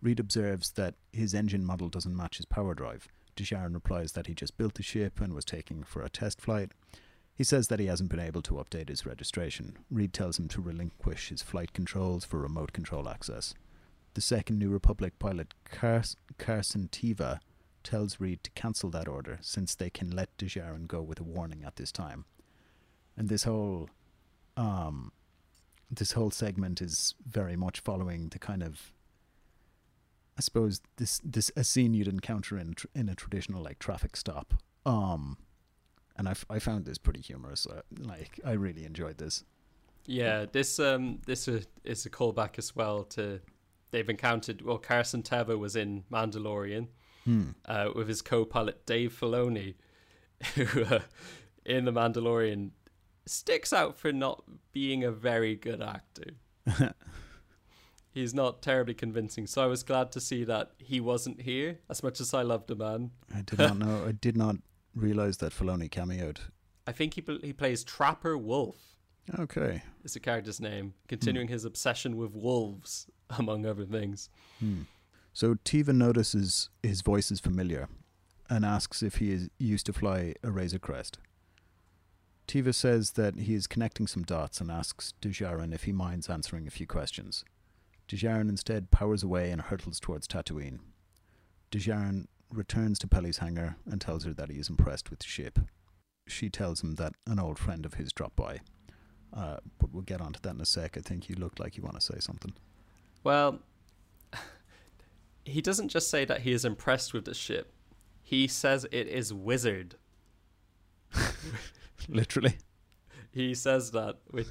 Reed 0.00 0.20
observes 0.20 0.70
that 0.74 0.94
his 1.12 1.34
engine 1.34 1.64
model 1.64 1.88
doesn't 1.88 2.16
match 2.16 2.36
his 2.36 2.46
power 2.46 2.72
drive. 2.72 3.08
Djarin 3.44 3.74
replies 3.74 4.12
that 4.12 4.26
he 4.26 4.34
just 4.34 4.56
built 4.56 4.74
the 4.74 4.82
ship 4.82 5.20
and 5.20 5.32
was 5.32 5.44
taking 5.44 5.82
for 5.82 6.02
a 6.02 6.08
test 6.08 6.40
flight. 6.40 6.72
He 7.34 7.44
says 7.44 7.68
that 7.68 7.78
he 7.78 7.86
hasn't 7.86 8.10
been 8.10 8.18
able 8.20 8.42
to 8.42 8.54
update 8.54 8.88
his 8.88 9.06
registration. 9.06 9.78
Reed 9.90 10.12
tells 10.12 10.38
him 10.38 10.48
to 10.48 10.60
relinquish 10.60 11.28
his 11.28 11.42
flight 11.42 11.72
controls 11.72 12.24
for 12.24 12.38
remote 12.38 12.72
control 12.72 13.08
access. 13.08 13.54
The 14.14 14.20
second 14.20 14.58
New 14.58 14.70
Republic 14.70 15.18
pilot, 15.18 15.54
Cars- 15.64 16.16
Carson 16.38 16.88
Teva, 16.90 17.38
tells 17.84 18.18
Reed 18.18 18.42
to 18.42 18.50
cancel 18.50 18.90
that 18.90 19.08
order 19.08 19.38
since 19.40 19.74
they 19.74 19.88
can 19.88 20.10
let 20.10 20.36
Djarin 20.36 20.88
go 20.88 21.00
with 21.00 21.20
a 21.20 21.24
warning 21.24 21.62
at 21.64 21.76
this 21.76 21.92
time. 21.92 22.24
And 23.16 23.28
this 23.28 23.44
whole 23.44 23.88
um 24.56 25.12
this 25.90 26.12
whole 26.12 26.30
segment 26.30 26.82
is 26.82 27.14
very 27.26 27.56
much 27.56 27.80
following 27.80 28.28
the 28.28 28.38
kind 28.38 28.62
of 28.62 28.92
I 30.38 30.40
suppose 30.40 30.80
this 30.96 31.20
this 31.24 31.50
a 31.56 31.64
scene 31.64 31.94
you'd 31.94 32.08
encounter 32.08 32.56
in 32.58 32.74
tr- 32.74 32.86
in 32.94 33.08
a 33.08 33.14
traditional 33.14 33.62
like 33.62 33.78
traffic 33.80 34.16
stop. 34.16 34.54
Um 34.86 35.36
and 36.16 36.26
I, 36.28 36.32
f- 36.32 36.46
I 36.50 36.58
found 36.58 36.84
this 36.84 36.98
pretty 36.98 37.20
humorous. 37.20 37.64
Uh, 37.66 37.82
like 37.98 38.40
I 38.44 38.52
really 38.52 38.84
enjoyed 38.84 39.18
this. 39.18 39.44
Yeah, 40.06 40.46
this 40.50 40.78
um 40.78 41.18
this 41.26 41.48
uh, 41.48 41.60
is 41.84 42.06
a 42.06 42.10
callback 42.10 42.58
as 42.58 42.74
well 42.76 43.04
to 43.04 43.40
they've 43.90 44.08
encountered. 44.08 44.62
Well, 44.62 44.78
Carson 44.78 45.22
Teva 45.22 45.58
was 45.58 45.74
in 45.76 46.04
Mandalorian 46.10 46.88
Hmm. 47.24 47.50
uh, 47.66 47.90
with 47.94 48.08
his 48.08 48.22
co-pilot 48.22 48.86
Dave 48.86 49.12
Filoni, 49.12 49.74
who 50.54 50.84
uh, 50.84 51.00
in 51.66 51.84
the 51.84 51.92
Mandalorian 51.92 52.70
sticks 53.26 53.72
out 53.72 53.98
for 53.98 54.12
not 54.12 54.44
being 54.72 55.04
a 55.04 55.10
very 55.12 55.54
good 55.56 55.82
actor. 55.82 56.30
He's 58.18 58.34
not 58.34 58.62
terribly 58.62 58.94
convincing, 58.94 59.46
so 59.46 59.62
I 59.62 59.66
was 59.66 59.84
glad 59.84 60.10
to 60.10 60.20
see 60.20 60.42
that 60.42 60.72
he 60.78 60.98
wasn't 60.98 61.42
here. 61.42 61.78
As 61.88 62.02
much 62.02 62.20
as 62.20 62.34
I 62.34 62.42
loved 62.42 62.66
the 62.66 62.74
man, 62.74 63.12
I 63.32 63.42
did 63.42 63.60
not 63.60 63.78
know. 63.78 64.04
I 64.08 64.10
did 64.10 64.36
not 64.36 64.56
realize 64.92 65.36
that 65.36 65.52
Filoni 65.52 65.88
cameoed. 65.88 66.38
I 66.84 66.90
think 66.90 67.14
he 67.14 67.22
he 67.42 67.52
plays 67.52 67.84
Trapper 67.84 68.36
Wolf. 68.36 68.76
Okay. 69.38 69.82
Is 70.02 70.14
the 70.14 70.20
character's 70.20 70.60
name, 70.60 70.94
continuing 71.06 71.46
his 71.46 71.64
obsession 71.64 72.16
with 72.16 72.34
wolves, 72.34 73.06
among 73.38 73.64
other 73.64 73.84
things. 73.84 74.30
Hmm. 74.58 74.82
So 75.32 75.54
Teva 75.54 75.94
notices 75.94 76.70
his 76.82 77.02
voice 77.02 77.30
is 77.30 77.38
familiar 77.38 77.88
and 78.50 78.64
asks 78.64 79.00
if 79.00 79.16
he 79.16 79.30
is 79.30 79.48
used 79.58 79.86
to 79.86 79.92
fly 79.92 80.34
a 80.42 80.50
Razor 80.50 80.80
Crest. 80.80 81.18
Teva 82.48 82.74
says 82.74 83.12
that 83.12 83.36
he 83.36 83.54
is 83.54 83.68
connecting 83.68 84.08
some 84.08 84.24
dots 84.24 84.60
and 84.60 84.72
asks 84.72 85.14
Djarin 85.22 85.72
if 85.72 85.84
he 85.84 85.92
minds 85.92 86.28
answering 86.28 86.66
a 86.66 86.70
few 86.70 86.86
questions. 86.88 87.44
Djarin 88.16 88.48
instead 88.48 88.90
powers 88.90 89.22
away 89.22 89.50
and 89.50 89.60
hurtles 89.60 90.00
towards 90.00 90.26
Tatooine. 90.26 90.80
Djarin 91.70 92.26
returns 92.50 92.98
to 93.00 93.06
Peli's 93.06 93.38
hangar 93.38 93.76
and 93.84 94.00
tells 94.00 94.24
her 94.24 94.32
that 94.34 94.50
he 94.50 94.58
is 94.58 94.70
impressed 94.70 95.10
with 95.10 95.20
the 95.20 95.26
ship. 95.26 95.58
She 96.26 96.48
tells 96.48 96.82
him 96.82 96.94
that 96.94 97.14
an 97.26 97.38
old 97.38 97.58
friend 97.58 97.84
of 97.84 97.94
his 97.94 98.12
dropped 98.12 98.36
by. 98.36 98.60
Uh, 99.32 99.58
but 99.78 99.92
we'll 99.92 100.02
get 100.02 100.20
onto 100.20 100.40
that 100.40 100.54
in 100.54 100.60
a 100.60 100.66
sec. 100.66 100.96
I 100.96 101.00
think 101.00 101.28
you 101.28 101.36
looked 101.36 101.60
like 101.60 101.76
you 101.76 101.82
want 101.82 101.96
to 101.96 102.00
say 102.00 102.18
something. 102.18 102.54
Well, 103.24 103.60
he 105.44 105.60
doesn't 105.60 105.88
just 105.88 106.10
say 106.10 106.24
that 106.24 106.42
he 106.42 106.52
is 106.52 106.64
impressed 106.64 107.12
with 107.12 107.26
the 107.26 107.34
ship. 107.34 107.72
He 108.22 108.46
says 108.46 108.86
it 108.90 109.06
is 109.06 109.32
wizard. 109.32 109.96
Literally. 112.08 112.56
He 113.30 113.54
says 113.54 113.90
that, 113.92 114.16
which 114.30 114.48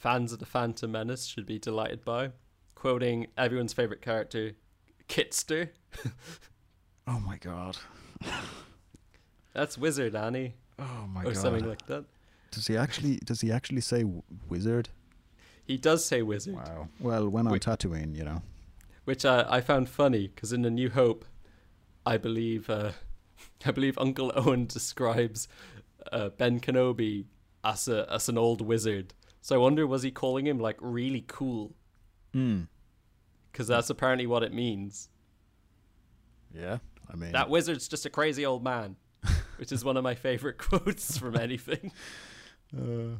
fans 0.00 0.32
of 0.32 0.38
the 0.38 0.46
Phantom 0.46 0.90
Menace 0.90 1.26
should 1.26 1.44
be 1.46 1.58
delighted 1.58 2.04
by. 2.04 2.30
Quoting 2.74 3.26
everyone's 3.36 3.74
favorite 3.74 4.00
character, 4.00 4.52
Kitster. 5.08 5.68
Oh 7.06 7.20
my 7.20 7.36
god. 7.36 7.76
That's 9.52 9.76
wizard, 9.76 10.14
Annie, 10.14 10.54
Oh 10.78 11.06
my 11.12 11.20
or 11.20 11.24
god. 11.24 11.30
Or 11.32 11.34
something 11.34 11.68
like 11.68 11.84
that. 11.86 12.04
Does 12.50 12.66
he 12.66 12.76
actually? 12.76 13.16
Does 13.24 13.40
he 13.42 13.52
actually 13.52 13.82
say 13.82 14.00
w- 14.02 14.22
wizard? 14.48 14.88
He 15.64 15.76
does 15.76 16.04
say 16.04 16.22
wizard, 16.22 16.54
Wow. 16.54 16.88
Well, 16.98 17.28
when 17.28 17.46
on. 17.46 17.58
Tatooine, 17.58 18.16
you 18.16 18.24
know. 18.24 18.42
which 19.04 19.24
I, 19.24 19.44
I 19.48 19.60
found 19.60 19.88
funny 19.88 20.28
because 20.28 20.52
in 20.52 20.62
the 20.62 20.70
New 20.70 20.90
Hope, 20.90 21.24
I 22.06 22.16
believe 22.16 22.70
uh, 22.70 22.92
I 23.66 23.70
believe 23.72 23.98
Uncle 23.98 24.32
Owen 24.34 24.66
describes 24.66 25.46
uh, 26.10 26.30
Ben 26.30 26.60
Kenobi 26.60 27.26
as 27.62 27.86
a 27.88 28.10
as 28.10 28.28
an 28.30 28.38
old 28.38 28.60
wizard. 28.62 29.12
So 29.40 29.54
I 29.54 29.58
wonder 29.58 29.86
was 29.86 30.02
he 30.02 30.10
calling 30.10 30.46
him 30.46 30.58
like 30.58 30.76
really 30.80 31.24
cool? 31.26 31.74
Hmm. 32.32 32.62
Because 33.50 33.66
that's 33.66 33.90
apparently 33.90 34.26
what 34.26 34.42
it 34.42 34.52
means. 34.52 35.08
Yeah. 36.54 36.78
I 37.12 37.16
mean. 37.16 37.32
That 37.32 37.50
wizard's 37.50 37.88
just 37.88 38.06
a 38.06 38.10
crazy 38.10 38.46
old 38.46 38.62
man, 38.62 38.96
which 39.56 39.72
is 39.72 39.84
one 39.84 39.96
of 39.96 40.04
my 40.04 40.14
favorite 40.14 40.58
quotes 40.58 41.18
from 41.18 41.36
anything. 41.36 41.90
Uh, 42.76 43.16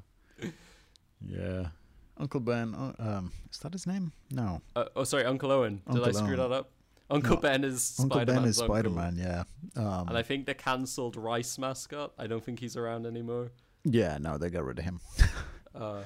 yeah. 1.27 1.69
Uncle 2.17 2.41
Ben. 2.41 2.75
Uh, 2.75 2.93
um. 2.99 3.33
Is 3.51 3.59
that 3.59 3.73
his 3.73 3.87
name? 3.87 4.13
No. 4.31 4.61
Uh, 4.77 4.85
oh, 4.95 5.05
sorry, 5.05 5.25
Uncle 5.25 5.51
Owen. 5.51 5.83
Did 5.91 6.03
I 6.07 6.13
screw 6.13 6.29
Owen. 6.29 6.37
that 6.37 6.53
up? 6.53 6.71
Uncle 7.11 7.37
No, 7.37 7.41
Ben 7.41 7.65
is 7.65 7.97
Uncle 7.99 8.19
Ben 8.19 8.27
Spider-Man's 8.29 8.57
is 8.57 8.61
uncle. 8.61 8.77
Spider 8.77 8.91
Man. 8.91 9.17
Yeah. 9.17 9.43
Um. 9.77 10.09
And 10.09 10.17
I 10.17 10.23
think 10.23 10.47
the 10.47 10.55
cancelled 10.55 11.17
Rice 11.17 11.59
mascot. 11.59 12.13
I 12.19 12.27
don't 12.29 12.45
think 12.45 12.61
he's 12.61 12.77
around 12.77 13.07
anymore. 13.07 13.51
yeah. 13.85 14.19
No, 14.21 14.39
they 14.39 14.51
got 14.51 14.65
rid 14.65 14.79
of 14.79 14.85
him. 14.85 15.01
Uh, 15.75 16.03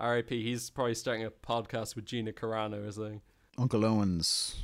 RIP. 0.00 0.30
He's 0.30 0.70
probably 0.70 0.94
starting 0.94 1.24
a 1.24 1.30
podcast 1.30 1.96
with 1.96 2.04
Gina 2.04 2.32
Carano 2.32 2.86
or 2.86 2.92
something. 2.92 3.20
Uncle 3.58 3.84
Owen's 3.84 4.56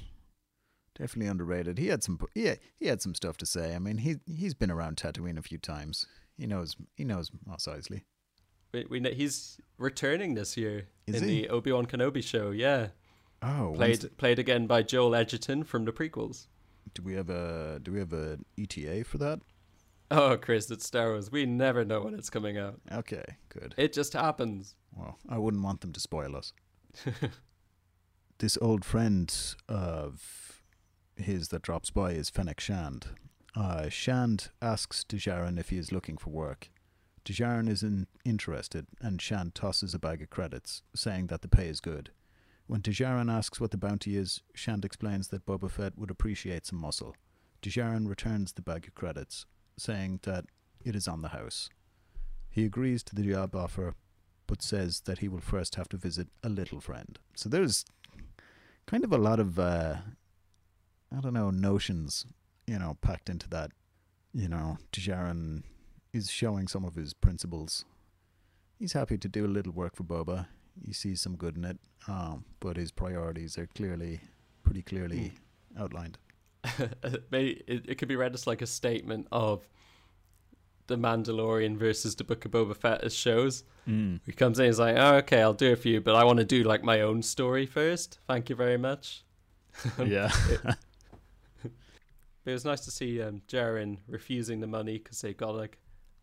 definitely 0.99 1.29
underrated. 1.31 1.79
He 1.79 1.89
had 1.89 2.03
some. 2.03 2.19
Yeah. 2.35 2.57
He 2.79 2.87
had 2.87 3.01
some 3.03 3.15
stuff 3.15 3.37
to 3.39 3.47
say. 3.47 3.75
I 3.75 3.79
mean, 3.79 3.99
he 3.99 4.17
he's 4.27 4.55
been 4.55 4.71
around 4.71 4.97
Tatooine 4.97 5.39
a 5.39 5.43
few 5.43 5.59
times. 5.59 6.07
He 6.37 6.47
knows. 6.47 6.77
He 6.97 7.05
knows 7.05 7.31
Mos 7.47 7.67
Eisley. 7.67 8.03
We, 8.73 8.87
we 8.89 9.01
know, 9.01 9.11
he's 9.11 9.59
returning 9.79 10.35
this 10.35 10.57
year 10.57 10.87
Is 11.07 11.21
in 11.23 11.29
he? 11.29 11.43
the 11.43 11.49
Obi 11.49 11.73
Wan 11.73 11.87
Kenobi 11.87 12.23
show. 12.23 12.51
Yeah, 12.53 12.89
Oh. 13.43 13.73
played 13.75 14.01
the- 14.01 14.09
played 14.11 14.39
again 14.39 14.67
by 14.69 14.83
Joel 14.83 15.15
Edgerton 15.17 15.65
from 15.65 15.85
the 15.85 15.93
prequels. 15.93 16.47
do 16.95 17.03
we 17.03 17.15
have 17.15 17.31
a 17.31 17.81
Do 17.83 17.93
we 17.93 17.99
have 17.99 18.13
a 18.13 18.39
ETA 18.59 19.05
for 19.05 19.19
that? 19.19 19.41
Oh, 20.11 20.37
Chris, 20.37 20.71
it's 20.71 20.87
Star 20.87 21.11
Wars. 21.11 21.31
We 21.31 21.47
never 21.47 21.85
know 21.85 22.03
when 22.03 22.15
it's 22.15 22.31
coming 22.31 22.59
out. 22.59 22.81
Okay. 22.91 23.25
Good. 23.49 23.75
It 23.77 23.93
just 23.93 24.13
happens. 24.15 24.75
Well, 24.97 25.19
I 25.29 25.39
wouldn't 25.39 25.63
want 25.63 25.83
them 25.83 25.93
to 25.93 26.01
spoil 26.01 26.35
us. 26.37 26.53
this 28.39 28.59
old 28.61 28.85
friend 28.85 29.33
of 29.69 30.63
his 31.17 31.49
that 31.49 31.63
drops 31.63 31.91
by 31.91 32.13
is 32.13 32.29
Fennec 32.29 32.59
Shand. 32.59 33.07
Uh, 33.55 33.89
Shand 33.89 34.49
asks 34.61 35.05
Djarin 35.05 35.59
if 35.59 35.71
he 35.71 35.79
is 35.79 35.93
looking 35.93 36.17
for 36.17 36.31
work. 36.31 36.71
Djarin 37.25 37.69
is 37.69 37.83
in, 37.83 38.07
interested, 38.25 38.87
and 39.01 39.21
Shand 39.21 39.55
tosses 39.55 39.95
a 39.95 39.99
bag 39.99 40.23
of 40.23 40.31
credits, 40.31 40.83
saying 40.95 41.27
that 41.29 41.43
the 41.43 41.49
pay 41.49 41.69
is 41.69 41.81
good. 41.81 42.11
When 42.67 42.81
Djarin 42.81 43.31
asks 43.31 43.61
what 43.61 43.71
the 43.73 43.77
bounty 43.77 44.17
is, 44.17 44.43
Shand 44.55 44.85
explains 44.85 45.29
that 45.29 45.47
Boba 45.47 45.71
Fett 45.71 45.99
would 45.99 46.11
appreciate 46.11 46.67
some 46.67 46.81
muscle. 46.81 47.15
Djarin 47.63 48.09
returns 48.09 48.53
the 48.53 48.63
bag 48.63 48.87
of 48.87 48.95
credits, 48.95 49.45
saying 49.81 50.21
that 50.23 50.45
it 50.85 50.95
is 50.95 51.09
on 51.09 51.23
the 51.23 51.29
house. 51.29 51.69
He 52.49 52.65
agrees 52.65 53.03
to 53.05 53.15
the 53.15 53.23
job 53.23 53.55
offer, 53.55 53.95
but 54.47 54.63
says 54.63 55.03
that 55.07 55.19
he 55.19 55.29
will 55.29 55.41
first 55.41 55.77
have 55.77 55.89
to 55.91 55.97
visit 55.97 56.29
a 56.43 56.49
little 56.49 56.81
friend. 56.81 57.19
So 57.35 57.49
there's 57.49 57.85
kind 58.87 59.05
of 59.05 59.13
a 59.13 59.19
lot 59.19 59.39
of, 59.39 59.59
uh, 59.59 59.97
I 61.17 61.21
don't 61.21 61.35
know, 61.35 61.51
notions, 61.51 62.27
you 62.67 62.79
know, 62.79 62.97
packed 63.01 63.29
into 63.29 63.49
that. 63.51 63.71
You 64.33 64.49
know, 64.49 64.79
Djarin 64.93 65.63
is 66.13 66.31
showing 66.31 66.67
some 66.69 66.85
of 66.85 66.95
his 66.97 67.15
principles. 67.15 67.85
He's 68.79 68.95
happy 68.95 69.19
to 69.19 69.29
do 69.29 69.47
a 69.47 69.49
little 69.49 69.73
work 69.73 69.95
for 69.97 70.05
Boba. 70.05 70.47
He 70.85 70.93
sees 70.93 71.21
some 71.21 71.37
good 71.37 71.57
in 71.57 71.65
it, 71.65 71.79
um, 72.09 72.45
but 72.59 72.77
his 72.77 72.91
priorities 72.91 73.59
are 73.59 73.67
clearly, 73.67 74.21
pretty 74.63 74.83
clearly 74.83 75.33
outlined. 75.79 76.19
Maybe 77.31 77.63
it, 77.67 77.85
it 77.89 77.95
could 77.97 78.09
be 78.09 78.17
read 78.17 78.35
as 78.35 78.47
like 78.47 78.63
a 78.63 78.67
statement 78.67 79.29
of 79.33 79.67
the 80.87 80.97
Mandalorian 80.97 81.77
versus 81.77 82.17
the 82.17 82.25
Book 82.25 82.45
of 82.45 82.51
Boba 82.51 82.77
Fett 82.77 83.03
as 83.03 83.15
shows. 83.15 83.65
Mm. 83.89 84.21
He 84.27 84.33
comes 84.33 84.59
in, 84.59 84.67
he's 84.67 84.79
like, 84.79 84.97
oh, 84.99 85.17
"Okay, 85.19 85.41
I'll 85.41 85.55
do 85.55 85.73
it 85.73 85.77
for 85.77 85.89
you, 85.89 86.01
but 86.01 86.15
I 86.15 86.25
want 86.25 86.39
to 86.39 86.45
do 86.45 86.65
like 86.65 86.83
my 86.83 87.01
own 87.01 87.23
story 87.23 87.65
first. 87.65 88.19
Thank 88.27 88.51
you 88.51 88.57
very 88.57 88.77
much." 88.77 89.25
yeah. 90.05 90.31
But 90.63 90.79
it 92.45 92.53
was 92.53 92.65
nice 92.65 92.81
to 92.83 92.91
see 92.91 93.23
um, 93.23 93.41
Djarin 93.49 93.99
refusing 94.09 94.61
the 94.61 94.67
money 94.67 94.99
because 94.99 95.21
they 95.21 95.33
got 95.33 95.55
like 95.55 95.79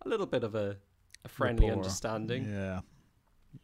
a 0.06 0.10
little 0.10 0.26
bit 0.26 0.44
of 0.44 0.54
a, 0.54 0.78
a 1.24 1.30
friendly 1.30 1.68
Rapport. 1.68 1.84
understanding. 1.84 2.46
Yeah. 2.52 2.82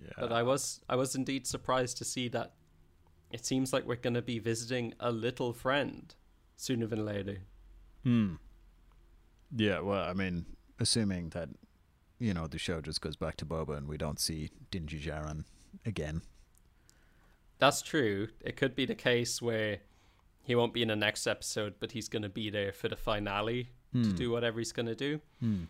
Yeah. 0.01 0.11
But 0.17 0.32
I 0.32 0.41
was 0.41 0.82
I 0.89 0.95
was 0.95 1.15
indeed 1.15 1.45
surprised 1.45 1.97
to 1.97 2.05
see 2.05 2.30
that 2.30 2.53
it 3.32 3.45
seems 3.45 3.74
like 3.74 3.86
we're 3.86 3.95
going 3.95 4.13
to 4.13 4.21
be 4.21 4.39
visiting 4.39 4.93
a 4.99 5.11
little 5.11 5.53
friend 5.53 6.15
sooner 6.55 6.87
than 6.87 7.05
later. 7.05 7.39
Hmm. 8.03 8.35
Yeah, 9.55 9.79
well, 9.81 10.03
I 10.03 10.13
mean, 10.13 10.45
assuming 10.79 11.29
that 11.29 11.49
you 12.19 12.33
know 12.33 12.47
the 12.47 12.57
show 12.57 12.81
just 12.81 13.01
goes 13.01 13.15
back 13.15 13.37
to 13.37 13.45
Boba 13.45 13.77
and 13.77 13.87
we 13.87 13.97
don't 13.97 14.19
see 14.19 14.49
Din 14.71 14.85
Djarin 14.87 15.43
again. 15.85 16.21
That's 17.59 17.81
true. 17.81 18.29
It 18.41 18.57
could 18.57 18.75
be 18.75 18.85
the 18.85 18.95
case 18.95 19.41
where 19.41 19.79
he 20.41 20.55
won't 20.55 20.73
be 20.73 20.81
in 20.81 20.89
the 20.89 20.95
next 20.95 21.27
episode, 21.27 21.75
but 21.79 21.91
he's 21.93 22.09
going 22.09 22.23
to 22.23 22.29
be 22.29 22.49
there 22.49 22.73
for 22.73 22.89
the 22.89 22.95
finale 22.97 23.69
to 23.93 23.99
Hmm. 24.09 24.15
do 24.15 24.31
whatever 24.31 24.59
he's 24.59 24.71
going 24.73 24.87
to 24.87 24.95
do. 24.95 25.21
Hmm. 25.39 25.63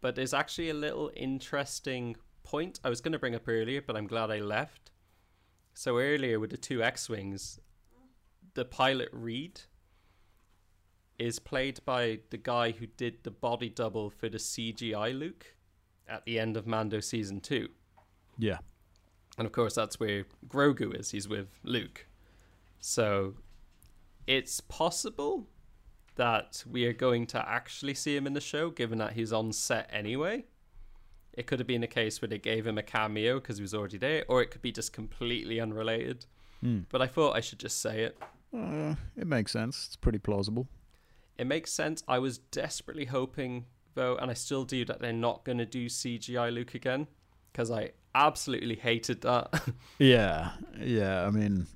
But 0.00 0.14
there's 0.14 0.34
actually 0.34 0.68
a 0.70 0.74
little 0.74 1.10
interesting 1.16 2.16
point 2.42 2.80
I 2.84 2.88
was 2.90 3.00
going 3.00 3.12
to 3.12 3.18
bring 3.18 3.34
up 3.34 3.48
earlier, 3.48 3.80
but 3.80 3.96
I'm 3.96 4.06
glad 4.06 4.30
I 4.30 4.40
left. 4.40 4.90
So 5.74 5.98
earlier 5.98 6.38
with 6.40 6.50
the 6.50 6.56
two 6.56 6.82
X-wings, 6.82 7.60
the 8.54 8.64
pilot 8.64 9.08
Reed 9.12 9.60
is 11.18 11.38
played 11.38 11.80
by 11.84 12.20
the 12.30 12.36
guy 12.36 12.70
who 12.70 12.86
did 12.86 13.24
the 13.24 13.30
body 13.30 13.68
double 13.68 14.10
for 14.10 14.28
the 14.28 14.38
CGI 14.38 15.18
Luke 15.18 15.54
at 16.08 16.24
the 16.24 16.38
end 16.38 16.56
of 16.56 16.66
Mando 16.66 17.00
season 17.00 17.40
2. 17.40 17.68
Yeah. 18.38 18.58
And 19.36 19.46
of 19.46 19.52
course, 19.52 19.74
that's 19.74 20.00
where 20.00 20.24
Grogu 20.48 20.98
is. 20.98 21.10
He's 21.10 21.28
with 21.28 21.48
Luke. 21.64 22.06
So 22.80 23.34
it's 24.26 24.60
possible 24.60 25.46
that 26.16 26.64
we 26.68 26.84
are 26.84 26.92
going 26.92 27.26
to 27.28 27.48
actually 27.48 27.94
see 27.94 28.16
him 28.16 28.26
in 28.26 28.32
the 28.32 28.40
show, 28.40 28.70
given 28.70 28.98
that 28.98 29.12
he's 29.12 29.32
on 29.32 29.52
set 29.52 29.88
anyway. 29.92 30.44
It 31.32 31.46
could 31.46 31.60
have 31.60 31.68
been 31.68 31.84
a 31.84 31.88
case 31.88 32.20
where 32.20 32.28
they 32.28 32.38
gave 32.38 32.66
him 32.66 32.78
a 32.78 32.82
cameo 32.82 33.38
because 33.38 33.58
he 33.58 33.62
was 33.62 33.74
already 33.74 33.98
there, 33.98 34.24
or 34.28 34.42
it 34.42 34.50
could 34.50 34.62
be 34.62 34.72
just 34.72 34.92
completely 34.92 35.60
unrelated. 35.60 36.26
Hmm. 36.60 36.80
But 36.90 37.02
I 37.02 37.06
thought 37.06 37.36
I 37.36 37.40
should 37.40 37.60
just 37.60 37.80
say 37.80 38.02
it. 38.02 38.18
Uh, 38.56 38.96
it 39.16 39.26
makes 39.26 39.52
sense. 39.52 39.86
It's 39.86 39.96
pretty 39.96 40.18
plausible. 40.18 40.66
It 41.38 41.46
makes 41.46 41.72
sense. 41.72 42.02
I 42.08 42.18
was 42.18 42.38
desperately 42.38 43.04
hoping, 43.06 43.66
though, 43.94 44.16
and 44.16 44.30
I 44.30 44.34
still 44.34 44.64
do, 44.64 44.84
that 44.86 45.00
they're 45.00 45.12
not 45.12 45.44
going 45.44 45.58
to 45.58 45.66
do 45.66 45.86
CGI 45.86 46.52
Luke 46.52 46.74
again 46.74 47.06
because 47.52 47.70
I 47.70 47.92
absolutely 48.14 48.76
hated 48.76 49.22
that. 49.22 49.62
Yeah. 49.98 50.52
Yeah. 50.80 51.26
I 51.26 51.30
mean, 51.30 51.66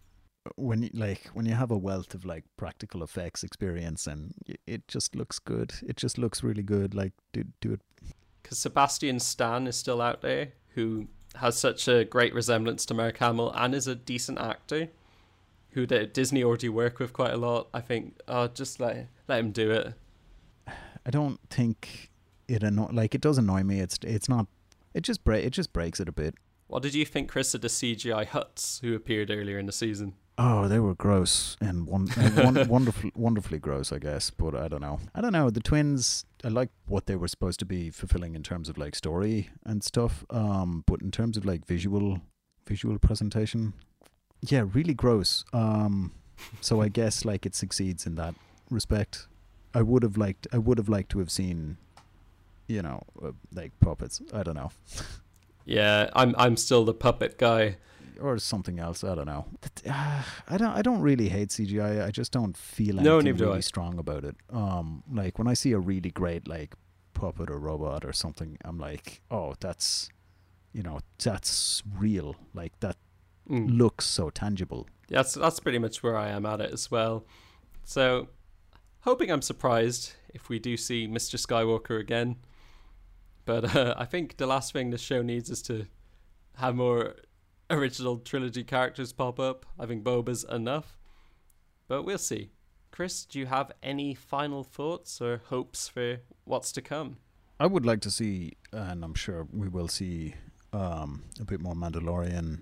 when 0.56 0.82
you, 0.82 0.90
like 0.94 1.28
when 1.34 1.46
you 1.46 1.54
have 1.54 1.70
a 1.70 1.76
wealth 1.76 2.14
of 2.14 2.24
like 2.24 2.44
practical 2.56 3.02
effects 3.02 3.42
experience 3.44 4.06
and 4.06 4.34
it 4.66 4.86
just 4.88 5.14
looks 5.14 5.38
good. 5.38 5.72
It 5.86 5.96
just 5.96 6.18
looks 6.18 6.42
really 6.42 6.62
good. 6.62 6.94
Like 6.94 7.12
do 7.32 7.44
do 7.60 7.72
it. 7.74 7.80
because 8.42 8.58
Sebastian 8.58 9.20
Stan 9.20 9.66
is 9.66 9.76
still 9.76 10.00
out 10.00 10.20
there, 10.22 10.48
who 10.74 11.06
has 11.36 11.58
such 11.58 11.88
a 11.88 12.04
great 12.04 12.34
resemblance 12.34 12.84
to 12.86 12.94
Mark 12.94 13.18
Hamill 13.18 13.52
and 13.54 13.74
is 13.74 13.86
a 13.86 13.94
decent 13.94 14.38
actor, 14.38 14.88
who 15.70 15.86
Disney 15.86 16.44
already 16.44 16.68
work 16.68 16.98
with 16.98 17.12
quite 17.12 17.32
a 17.32 17.36
lot. 17.38 17.68
I 17.72 17.80
think, 17.80 18.20
oh, 18.28 18.48
just 18.48 18.80
let 18.80 19.08
let 19.32 19.40
him 19.40 19.50
do 19.50 19.70
it. 19.70 19.94
I 21.06 21.10
don't 21.10 21.40
think 21.48 22.10
it 22.48 22.62
anno- 22.62 22.90
like 22.92 23.14
it 23.14 23.20
does 23.20 23.38
annoy 23.38 23.62
me. 23.62 23.80
It's 23.80 23.98
it's 24.02 24.28
not. 24.28 24.46
It 24.94 25.02
just 25.02 25.24
break. 25.24 25.44
It 25.44 25.50
just 25.50 25.72
breaks 25.72 26.00
it 26.00 26.08
a 26.08 26.12
bit. 26.12 26.34
What 26.66 26.82
did 26.82 26.94
you 26.94 27.04
think, 27.04 27.30
Chris, 27.30 27.54
of 27.54 27.60
the 27.60 27.68
CGI 27.68 28.26
Hutts 28.26 28.80
who 28.80 28.94
appeared 28.94 29.30
earlier 29.30 29.58
in 29.58 29.66
the 29.66 29.72
season? 29.72 30.14
Oh, 30.38 30.68
they 30.68 30.78
were 30.78 30.94
gross 30.94 31.56
and 31.60 31.86
one, 31.86 32.08
and 32.16 32.36
one 32.36 32.68
wonderful, 32.68 33.10
wonderfully 33.14 33.58
gross, 33.58 33.92
I 33.92 33.98
guess. 33.98 34.30
But 34.30 34.54
I 34.54 34.68
don't 34.68 34.80
know. 34.80 34.98
I 35.14 35.20
don't 35.20 35.32
know. 35.32 35.50
The 35.50 35.60
twins, 35.60 36.24
I 36.44 36.48
like 36.48 36.70
what 36.86 37.06
they 37.06 37.16
were 37.16 37.28
supposed 37.28 37.58
to 37.60 37.66
be 37.66 37.90
fulfilling 37.90 38.34
in 38.34 38.42
terms 38.42 38.68
of 38.68 38.78
like 38.78 38.94
story 38.94 39.50
and 39.64 39.82
stuff. 39.82 40.24
Um, 40.30 40.84
but 40.86 41.02
in 41.02 41.10
terms 41.10 41.36
of 41.36 41.44
like 41.44 41.66
visual, 41.66 42.20
visual 42.66 42.98
presentation, 42.98 43.74
yeah, 44.42 44.64
really 44.72 44.94
gross. 44.94 45.44
Um, 45.52 46.12
so 46.60 46.80
I 46.80 46.88
guess 46.88 47.24
like 47.24 47.46
it 47.46 47.54
succeeds 47.54 48.06
in 48.06 48.14
that 48.16 48.34
respect. 48.72 49.28
I 49.74 49.82
would 49.82 50.02
have 50.02 50.16
liked, 50.16 50.46
I 50.52 50.58
would 50.58 50.78
have 50.78 50.88
liked 50.88 51.10
to 51.12 51.18
have 51.20 51.30
seen, 51.30 51.78
you 52.68 52.82
know, 52.82 53.02
uh, 53.22 53.32
like 53.54 53.72
puppets. 53.80 54.20
I 54.32 54.42
don't 54.42 54.54
know. 54.56 54.70
Yeah, 55.64 56.10
I'm 56.14 56.34
I'm 56.36 56.56
still 56.56 56.84
the 56.84 56.92
puppet 56.92 57.38
guy. 57.38 57.76
or 58.20 58.36
something 58.38 58.80
else. 58.80 59.04
I 59.04 59.14
don't 59.14 59.26
know. 59.26 59.46
Uh, 59.88 60.22
I 60.48 60.56
don't. 60.56 60.76
I 60.78 60.82
don't 60.82 61.00
really 61.02 61.28
hate 61.28 61.50
CGI. 61.50 62.04
I 62.04 62.10
just 62.10 62.32
don't 62.32 62.56
feel 62.56 62.96
No, 62.96 63.18
anything 63.20 63.36
really 63.46 63.58
I. 63.58 63.60
strong 63.60 63.96
about 63.98 64.24
it. 64.24 64.34
Um, 64.50 65.04
like 65.12 65.38
when 65.38 65.46
I 65.46 65.54
see 65.54 65.70
a 65.70 65.78
really 65.78 66.10
great 66.10 66.48
like 66.48 66.74
puppet 67.14 67.48
or 67.48 67.60
robot 67.60 68.04
or 68.04 68.12
something, 68.12 68.58
I'm 68.64 68.76
like, 68.78 69.22
oh, 69.30 69.54
that's, 69.60 70.08
you 70.72 70.82
know, 70.82 70.98
that's 71.22 71.82
real. 71.96 72.34
Like 72.54 72.72
that 72.80 72.96
Mm. 73.48 73.76
looks 73.78 74.04
so 74.06 74.30
tangible. 74.30 74.88
That's 75.08 75.34
that's 75.34 75.60
pretty 75.60 75.78
much 75.78 76.02
where 76.02 76.16
I 76.16 76.28
am 76.30 76.44
at 76.44 76.60
it 76.60 76.72
as 76.72 76.90
well. 76.90 77.24
So, 77.84 78.28
hoping 79.02 79.30
I'm 79.30 79.42
surprised 79.42 80.12
if 80.32 80.48
we 80.48 80.58
do 80.58 80.76
see 80.76 81.06
Mr. 81.06 81.36
Skywalker 81.36 82.00
again. 82.00 82.36
But 83.44 83.76
uh, 83.76 83.94
I 83.96 84.04
think 84.04 84.36
the 84.36 84.46
last 84.46 84.72
thing 84.72 84.90
this 84.90 85.00
show 85.00 85.22
needs 85.22 85.50
is 85.50 85.62
to 85.62 85.86
have 86.56 86.74
more 86.74 87.16
original 87.70 88.18
trilogy 88.18 88.64
characters 88.64 89.12
pop 89.12 89.38
up. 89.40 89.66
I 89.78 89.86
think 89.86 90.04
Boba's 90.04 90.44
enough, 90.44 90.98
but 91.88 92.04
we'll 92.04 92.18
see. 92.18 92.50
Chris, 92.90 93.24
do 93.24 93.38
you 93.38 93.46
have 93.46 93.72
any 93.82 94.14
final 94.14 94.62
thoughts 94.62 95.20
or 95.20 95.40
hopes 95.46 95.88
for 95.88 96.18
what's 96.44 96.72
to 96.72 96.82
come? 96.82 97.16
I 97.58 97.66
would 97.66 97.86
like 97.86 98.00
to 98.02 98.10
see, 98.10 98.52
and 98.70 99.02
I'm 99.02 99.14
sure 99.14 99.46
we 99.52 99.68
will 99.68 99.88
see, 99.88 100.34
um, 100.72 101.24
a 101.40 101.44
bit 101.44 101.60
more 101.60 101.74
Mandalorian 101.74 102.60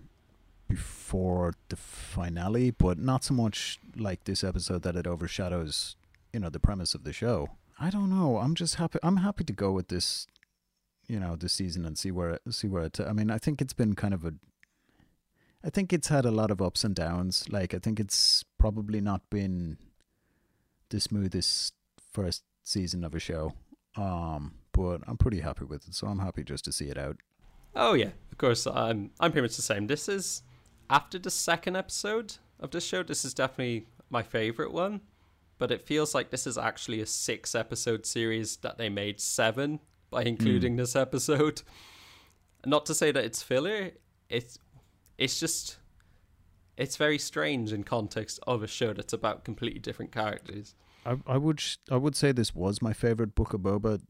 before 0.68 1.54
the 1.68 1.76
finale, 1.76 2.70
but 2.70 2.98
not 2.98 3.24
so 3.24 3.34
much 3.34 3.80
like 3.96 4.24
this 4.24 4.44
episode 4.44 4.82
that 4.82 4.94
it 4.94 5.06
overshadows, 5.06 5.96
you 6.32 6.40
know, 6.40 6.50
the 6.50 6.60
premise 6.60 6.94
of 6.94 7.04
the 7.04 7.12
show. 7.12 7.48
I 7.78 7.90
don't 7.90 8.10
know. 8.10 8.38
I'm 8.38 8.54
just 8.54 8.76
happy. 8.76 8.98
I'm 9.02 9.18
happy 9.18 9.44
to 9.44 9.52
go 9.52 9.72
with 9.72 9.88
this, 9.88 10.26
you 11.06 11.18
know, 11.18 11.36
this 11.36 11.52
season 11.52 11.84
and 11.84 11.96
see 11.96 12.10
where 12.10 12.30
it, 12.30 12.42
see 12.50 12.68
where 12.68 12.84
it. 12.84 13.00
I 13.00 13.12
mean, 13.12 13.30
I 13.30 13.38
think 13.38 13.60
it's 13.60 13.72
been 13.72 13.94
kind 13.94 14.14
of 14.14 14.24
a. 14.24 14.34
I 15.64 15.70
think 15.70 15.92
it's 15.92 16.08
had 16.08 16.24
a 16.24 16.30
lot 16.30 16.50
of 16.50 16.62
ups 16.62 16.84
and 16.84 16.94
downs. 16.94 17.44
Like 17.50 17.74
I 17.74 17.78
think 17.78 18.00
it's 18.00 18.44
probably 18.58 19.00
not 19.00 19.28
been 19.30 19.78
the 20.90 21.00
smoothest 21.00 21.74
first 22.12 22.42
season 22.64 23.04
of 23.04 23.14
a 23.14 23.18
show. 23.18 23.52
Um, 23.96 24.54
but 24.72 25.00
I'm 25.06 25.16
pretty 25.16 25.40
happy 25.40 25.64
with 25.64 25.88
it, 25.88 25.94
so 25.94 26.06
I'm 26.06 26.20
happy 26.20 26.44
just 26.44 26.64
to 26.66 26.72
see 26.72 26.86
it 26.86 26.98
out. 26.98 27.16
Oh 27.74 27.94
yeah, 27.94 28.10
of 28.30 28.38
course. 28.38 28.66
I'm 28.66 29.10
I'm 29.20 29.32
pretty 29.32 29.46
much 29.46 29.56
the 29.56 29.62
same. 29.62 29.86
This 29.86 30.08
is 30.08 30.42
after 30.88 31.18
the 31.18 31.30
second 31.30 31.76
episode 31.76 32.36
of 32.58 32.70
this 32.70 32.84
show. 32.84 33.02
This 33.02 33.24
is 33.24 33.34
definitely 33.34 33.86
my 34.10 34.22
favorite 34.22 34.72
one, 34.72 35.00
but 35.60 35.70
it 35.70 35.82
feels 35.82 36.14
like 36.14 36.30
this 36.30 36.46
is 36.46 36.58
actually 36.58 37.00
a 37.00 37.06
six 37.06 37.54
episode 37.54 38.06
series 38.06 38.56
that 38.56 38.78
they 38.78 38.88
made 38.88 39.20
seven 39.20 39.78
by 40.10 40.22
hmm. 40.22 40.28
including 40.28 40.74
this 40.74 40.96
episode. 40.96 41.62
Not 42.66 42.86
to 42.86 42.94
say 42.94 43.12
that 43.12 43.24
it's 43.24 43.42
filler. 43.42 43.92
It's 44.28 44.58
it's 45.18 45.38
just 45.38 45.76
it's 46.76 46.96
very 46.96 47.18
strange 47.18 47.72
in 47.72 47.84
context 47.84 48.40
of 48.46 48.62
a 48.62 48.66
show 48.66 48.92
that's 48.94 49.12
about 49.12 49.44
completely 49.44 49.78
different 49.78 50.12
characters. 50.12 50.74
I 51.04 51.16
I 51.26 51.36
would 51.36 51.60
sh- 51.60 51.76
I 51.90 51.96
would 51.96 52.16
say 52.16 52.32
this 52.32 52.54
was 52.54 52.82
my 52.82 52.94
favorite 52.94 53.34
Book 53.34 53.52
of 53.52 53.60
Boba 53.60 54.00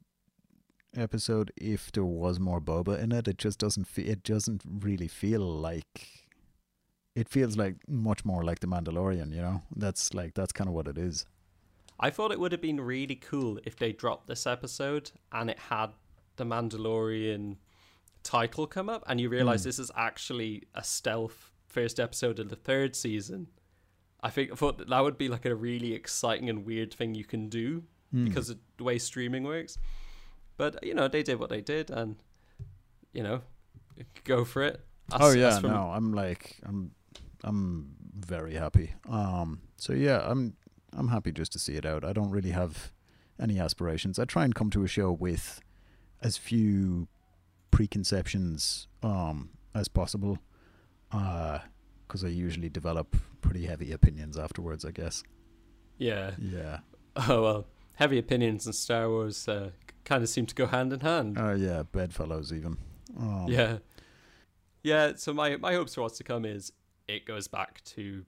episode. 0.97 1.53
If 1.57 1.91
there 1.93 2.05
was 2.05 2.39
more 2.39 2.61
Boba 2.61 3.01
in 3.03 3.11
it, 3.13 3.27
it 3.27 3.39
just 3.39 3.59
doesn't 3.59 3.87
fe- 3.89 4.11
it 4.15 4.23
doesn't 4.23 4.63
really 4.65 5.09
feel 5.09 5.41
like. 5.41 6.27
It 7.17 7.29
feels 7.29 7.57
like 7.57 7.75
much 7.89 8.25
more 8.25 8.45
like 8.45 8.61
the 8.61 8.69
Mandalorian, 8.69 9.35
you 9.35 9.43
know. 9.43 9.63
That's 9.75 10.15
like 10.15 10.35
that's 10.35 10.53
kind 10.53 10.69
of 10.69 10.75
what 10.75 10.87
it 10.87 10.97
is. 10.97 11.27
I 12.01 12.11
thought 12.11 12.33
it 12.33 12.41
would 12.41 12.53
have 12.53 12.61
been 12.63 12.81
really 12.81 13.15
cool 13.17 13.59
if 13.65 13.77
they 13.77 13.93
dropped 13.93 14.27
this 14.27 14.47
episode 14.47 15.11
and 15.33 15.51
it 15.51 15.59
had 15.59 15.91
the 16.37 16.45
Mandalorian 16.45 17.57
title 18.23 18.67
come 18.67 18.89
up, 18.89 19.03
and 19.07 19.21
you 19.21 19.29
realize 19.29 19.63
Hmm. 19.65 19.69
this 19.69 19.79
is 19.79 19.91
actually 19.97 20.65
a 20.75 20.83
stealth 20.83 21.53
first 21.67 22.01
episode 22.01 22.39
of 22.39 22.49
the 22.49 22.57
third 22.57 22.97
season. 22.97 23.49
I 24.23 24.31
think 24.31 24.51
I 24.53 24.55
thought 24.55 24.79
that, 24.79 24.89
that 24.89 25.01
would 25.01 25.17
be 25.19 25.29
like 25.29 25.45
a 25.47 25.55
really 25.55 25.93
exciting 25.95 26.49
and 26.51 26.65
weird 26.67 26.93
thing 26.93 27.15
you 27.15 27.25
can 27.25 27.49
do 27.49 27.85
Hmm. 28.11 28.25
because 28.25 28.51
of 28.51 28.59
the 28.79 28.85
way 28.85 28.99
streaming 28.99 29.45
works. 29.45 29.79
But 30.57 30.83
you 30.85 30.95
know, 30.95 31.09
they 31.09 31.23
did 31.23 31.39
what 31.39 31.49
they 31.51 31.61
did, 31.61 31.91
and 31.91 32.17
you 33.13 33.23
know, 33.23 33.43
go 34.25 34.45
for 34.45 34.63
it. 34.63 34.85
Oh 35.13 35.33
yeah, 35.33 35.59
no, 35.63 35.91
I'm 35.91 36.13
like 36.13 36.59
I'm 36.65 36.91
I'm 37.45 37.95
very 38.15 38.55
happy. 38.55 38.95
Um, 39.09 39.61
so 39.77 39.93
yeah, 39.95 40.21
I'm 40.27 40.55
I'm 40.97 41.09
happy 41.09 41.33
just 41.33 41.53
to 41.53 41.59
see 41.59 41.77
it 41.77 41.87
out. 41.87 42.05
I 42.05 42.13
don't 42.13 42.31
really 42.31 42.51
have 42.51 42.93
any 43.41 43.59
aspirations. 43.59 44.19
I 44.19 44.25
try 44.25 44.45
and 44.45 44.55
come 44.55 44.71
to 44.71 44.83
a 44.85 44.89
show 44.89 45.11
with 45.13 45.61
as 46.23 46.37
few 46.37 47.09
preconceptions 47.71 48.87
um, 49.03 49.51
as 49.75 49.89
possible, 49.89 50.39
because 51.11 52.25
I 52.25 52.29
usually 52.29 52.69
develop 52.69 53.17
pretty 53.41 53.67
heavy 53.67 53.93
opinions 53.93 54.37
afterwards. 54.37 54.85
I 54.85 54.91
guess. 54.91 55.23
Yeah. 55.97 56.33
Yeah. 56.39 56.81
Oh 57.17 57.43
well, 57.43 57.67
heavy 57.95 58.19
opinions 58.19 58.67
and 58.67 58.75
Star 58.75 59.09
Wars 59.09 59.49
uh, 59.49 59.71
kind 60.05 60.23
of 60.23 60.29
seem 60.29 60.47
to 60.47 60.55
go 60.55 60.67
hand 60.67 60.93
in 60.93 61.01
hand. 61.01 61.39
Oh 61.39 61.55
yeah, 61.55 61.83
bedfellows 61.85 62.53
even. 62.53 62.77
Um, 63.19 63.47
yeah. 63.49 63.79
Yeah. 64.83 65.13
So 65.17 65.33
my 65.33 65.57
my 65.57 65.75
hopes 65.75 65.95
for 65.95 66.03
what's 66.03 66.19
to 66.19 66.25
come 66.25 66.45
is 66.45 66.73
it 67.09 67.25
goes 67.25 67.49
back 67.49 67.83
to 67.85 68.25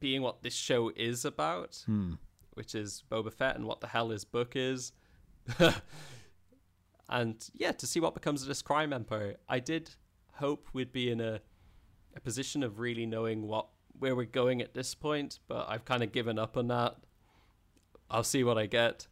being 0.00 0.22
what 0.22 0.42
this 0.42 0.54
show 0.54 0.90
is 0.96 1.24
about, 1.24 1.82
Hmm. 1.86 2.14
which 2.54 2.74
is 2.74 3.02
Boba 3.10 3.32
Fett 3.32 3.56
and 3.56 3.66
what 3.66 3.80
the 3.80 3.88
hell 3.88 4.10
his 4.10 4.24
book 4.24 4.52
is. 4.54 4.92
and 7.08 7.50
yeah, 7.54 7.72
to 7.72 7.86
see 7.86 8.00
what 8.00 8.14
becomes 8.14 8.42
of 8.42 8.48
this 8.48 8.62
crime 8.62 8.92
empire. 8.92 9.36
I 9.48 9.58
did 9.60 9.90
hope 10.34 10.68
we'd 10.72 10.92
be 10.92 11.10
in 11.10 11.20
a 11.20 11.40
a 12.14 12.20
position 12.20 12.62
of 12.62 12.78
really 12.78 13.06
knowing 13.06 13.46
what 13.46 13.68
where 13.98 14.14
we're 14.16 14.24
going 14.26 14.60
at 14.62 14.74
this 14.74 14.94
point, 14.94 15.38
but 15.48 15.66
I've 15.68 15.84
kind 15.84 16.02
of 16.02 16.12
given 16.12 16.38
up 16.38 16.56
on 16.56 16.68
that. 16.68 16.96
I'll 18.10 18.24
see 18.24 18.44
what 18.44 18.58
I 18.58 18.66
get. 18.66 19.06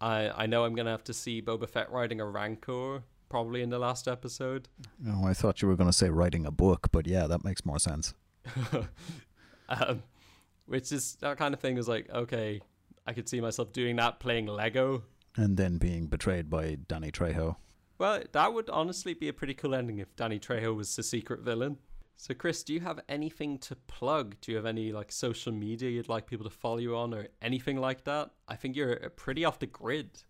I 0.00 0.30
I 0.30 0.46
know 0.46 0.64
I'm 0.64 0.74
gonna 0.74 0.90
have 0.90 1.04
to 1.04 1.14
see 1.14 1.42
Boba 1.42 1.68
Fett 1.68 1.90
riding 1.90 2.20
a 2.20 2.26
Rancor 2.26 3.02
probably 3.28 3.62
in 3.62 3.70
the 3.70 3.78
last 3.78 4.08
episode. 4.08 4.68
Oh, 5.06 5.24
I 5.24 5.34
thought 5.34 5.62
you 5.62 5.68
were 5.68 5.76
going 5.76 5.88
to 5.88 5.96
say 5.96 6.10
writing 6.10 6.44
a 6.46 6.50
book, 6.50 6.88
but 6.90 7.06
yeah, 7.06 7.28
that 7.28 7.44
makes 7.44 7.64
more 7.64 7.78
sense. 7.78 8.12
um, 9.70 10.02
which 10.66 10.92
is 10.92 11.16
that 11.20 11.38
kind 11.38 11.54
of 11.54 11.60
thing 11.60 11.78
is 11.78 11.88
like 11.88 12.10
okay, 12.10 12.60
I 13.06 13.12
could 13.12 13.28
see 13.28 13.40
myself 13.40 13.72
doing 13.72 13.96
that 13.96 14.20
playing 14.20 14.46
Lego. 14.46 15.04
And 15.36 15.56
then 15.56 15.78
being 15.78 16.06
betrayed 16.06 16.50
by 16.50 16.76
Danny 16.88 17.10
Trejo. 17.10 17.56
Well, 17.98 18.22
that 18.32 18.52
would 18.52 18.68
honestly 18.70 19.14
be 19.14 19.28
a 19.28 19.32
pretty 19.32 19.54
cool 19.54 19.74
ending 19.74 19.98
if 19.98 20.16
Danny 20.16 20.38
Trejo 20.38 20.74
was 20.74 20.96
the 20.96 21.02
secret 21.02 21.40
villain. 21.40 21.78
So, 22.16 22.34
Chris, 22.34 22.62
do 22.62 22.74
you 22.74 22.80
have 22.80 23.00
anything 23.08 23.58
to 23.60 23.76
plug? 23.76 24.36
Do 24.40 24.52
you 24.52 24.56
have 24.56 24.66
any 24.66 24.92
like 24.92 25.10
social 25.10 25.52
media 25.52 25.88
you'd 25.88 26.08
like 26.08 26.26
people 26.26 26.44
to 26.44 26.54
follow 26.54 26.78
you 26.78 26.96
on, 26.96 27.14
or 27.14 27.28
anything 27.40 27.78
like 27.78 28.04
that? 28.04 28.30
I 28.46 28.56
think 28.56 28.76
you're 28.76 29.04
uh, 29.04 29.08
pretty 29.08 29.44
off 29.44 29.58
the 29.58 29.66
grid. 29.66 30.22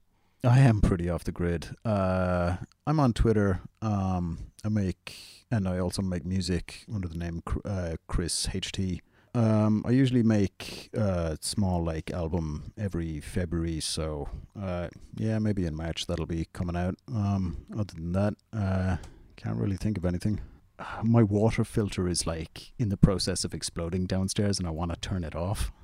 I 0.45 0.61
am 0.61 0.81
pretty 0.81 1.11
off 1.11 1.25
the 1.25 1.33
grid. 1.33 1.77
Uh, 1.85 2.57
I'm 2.87 3.01
on 3.01 3.13
Twitter. 3.13 3.61
Um, 3.83 4.53
I 4.65 4.69
make 4.69 5.47
and 5.51 5.67
I 5.67 5.79
also 5.79 6.01
make 6.01 6.25
music 6.25 6.85
under 6.93 7.09
the 7.09 7.19
name 7.19 7.43
uh, 7.65 7.97
Chris 8.07 8.47
HT. 8.47 9.01
Um, 9.35 9.85
I 9.87 9.91
usually 9.91 10.23
make 10.25 10.91
a 10.93 11.39
small 11.41 11.85
like 11.85 12.11
album 12.11 12.73
every 12.77 13.21
February, 13.21 13.81
so 13.81 14.29
uh, 14.61 14.89
yeah, 15.17 15.39
maybe 15.39 15.67
in 15.67 15.75
March 15.75 16.07
that'll 16.07 16.27
be 16.27 16.49
coming 16.53 16.77
out. 16.77 16.97
Um, 17.09 17.65
other 17.73 17.95
than 17.95 18.13
that, 18.13 18.35
uh, 18.53 18.97
can't 19.37 19.57
really 19.57 19.77
think 19.77 19.97
of 19.97 20.05
anything. 20.05 20.41
Uh, 20.79 20.85
My 21.05 21.23
water 21.23 21.65
filter 21.65 22.09
is 22.09 22.27
like 22.27 22.73
in 22.79 22.89
the 22.89 22.97
process 22.97 23.45
of 23.45 23.55
exploding 23.55 24.07
downstairs, 24.07 24.59
and 24.59 24.67
I 24.67 24.71
want 24.71 24.93
to 24.93 25.01
turn 25.01 25.25
it 25.25 25.35
off. 25.35 25.71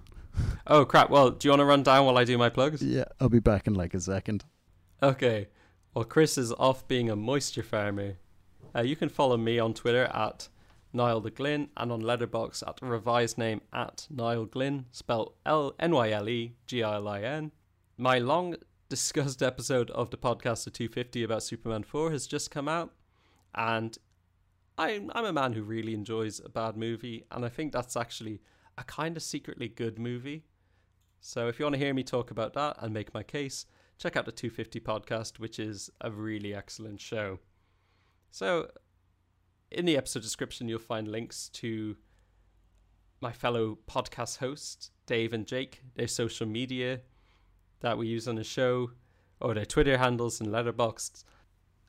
Oh 0.66 0.84
crap! 0.84 1.08
Well, 1.08 1.30
do 1.30 1.48
you 1.48 1.50
want 1.52 1.60
to 1.60 1.64
run 1.64 1.82
down 1.82 2.04
while 2.04 2.18
I 2.18 2.24
do 2.24 2.36
my 2.36 2.50
plugs? 2.50 2.82
Yeah, 2.82 3.04
I'll 3.18 3.30
be 3.30 3.38
back 3.38 3.66
in 3.66 3.72
like 3.72 3.94
a 3.94 4.00
second. 4.00 4.44
Okay. 5.02 5.48
Well, 5.94 6.04
Chris 6.04 6.36
is 6.36 6.52
off 6.52 6.86
being 6.86 7.08
a 7.08 7.16
moisture 7.16 7.62
farmer. 7.62 8.18
Uh, 8.74 8.82
you 8.82 8.96
can 8.96 9.08
follow 9.08 9.38
me 9.38 9.58
on 9.58 9.72
Twitter 9.72 10.04
at 10.12 10.48
Niall 10.96 11.20
the 11.20 11.30
Glynn 11.30 11.68
and 11.76 11.92
on 11.92 12.00
Letterboxd 12.00 12.66
at 12.66 12.78
the 12.78 12.86
revised 12.86 13.36
name 13.36 13.60
at 13.70 14.06
Niall 14.10 14.46
Glynn, 14.46 14.86
spelled 14.90 15.34
L 15.44 15.74
N 15.78 15.94
Y 15.94 16.10
L 16.10 16.28
E 16.28 16.56
G 16.66 16.82
I 16.82 16.94
L 16.94 17.06
I 17.06 17.20
N. 17.20 17.52
My 17.98 18.18
long 18.18 18.56
discussed 18.88 19.42
episode 19.42 19.90
of 19.90 20.10
the 20.10 20.16
podcast 20.16 20.66
of 20.66 20.72
250 20.72 21.22
about 21.22 21.42
Superman 21.42 21.82
4 21.82 22.12
has 22.12 22.26
just 22.26 22.50
come 22.50 22.66
out, 22.66 22.94
and 23.54 23.98
I'm 24.78 25.10
I'm 25.14 25.26
a 25.26 25.32
man 25.34 25.52
who 25.52 25.62
really 25.62 25.92
enjoys 25.92 26.40
a 26.40 26.48
bad 26.48 26.78
movie, 26.78 27.26
and 27.30 27.44
I 27.44 27.50
think 27.50 27.72
that's 27.72 27.96
actually 27.96 28.40
a 28.78 28.84
kind 28.84 29.18
of 29.18 29.22
secretly 29.22 29.68
good 29.68 29.98
movie. 29.98 30.44
So 31.20 31.48
if 31.48 31.58
you 31.58 31.66
want 31.66 31.74
to 31.74 31.78
hear 31.78 31.92
me 31.92 32.04
talk 32.04 32.30
about 32.30 32.54
that 32.54 32.76
and 32.80 32.94
make 32.94 33.12
my 33.12 33.22
case, 33.22 33.66
check 33.98 34.16
out 34.16 34.24
the 34.24 34.32
250 34.32 34.80
podcast, 34.80 35.38
which 35.38 35.58
is 35.58 35.90
a 36.00 36.10
really 36.10 36.54
excellent 36.54 37.00
show. 37.00 37.38
So, 38.30 38.70
in 39.70 39.84
the 39.84 39.96
episode 39.96 40.22
description, 40.22 40.68
you'll 40.68 40.78
find 40.78 41.08
links 41.08 41.48
to 41.50 41.96
my 43.20 43.32
fellow 43.32 43.78
podcast 43.88 44.38
hosts, 44.38 44.90
Dave 45.06 45.32
and 45.32 45.46
Jake, 45.46 45.82
their 45.94 46.08
social 46.08 46.46
media 46.46 47.00
that 47.80 47.98
we 47.98 48.06
use 48.06 48.28
on 48.28 48.36
the 48.36 48.44
show, 48.44 48.90
or 49.40 49.54
their 49.54 49.64
Twitter 49.64 49.98
handles 49.98 50.40
and 50.40 50.50
Letterboxd. 50.50 51.24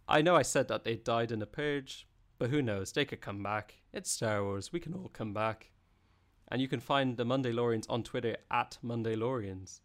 I 0.07 0.21
know 0.21 0.36
I 0.36 0.41
said 0.41 0.67
that 0.69 0.84
they 0.84 0.95
died 0.95 1.32
in 1.32 1.41
a 1.41 1.45
purge, 1.45 2.07
but 2.39 2.49
who 2.49 2.61
knows? 2.61 2.91
They 2.91 3.05
could 3.05 3.21
come 3.21 3.43
back. 3.43 3.75
It's 3.93 4.11
Star 4.11 4.43
Wars. 4.43 4.71
We 4.71 4.80
can 4.80 4.93
all 4.93 5.09
come 5.09 5.34
back. 5.34 5.71
And 6.49 6.61
you 6.61 6.67
can 6.67 6.80
find 6.80 7.17
the 7.17 7.25
Monday-lorians 7.25 7.86
on 7.89 8.03
Twitter 8.03 8.38
at 8.49 8.78
Mondaylorians. 8.84 9.82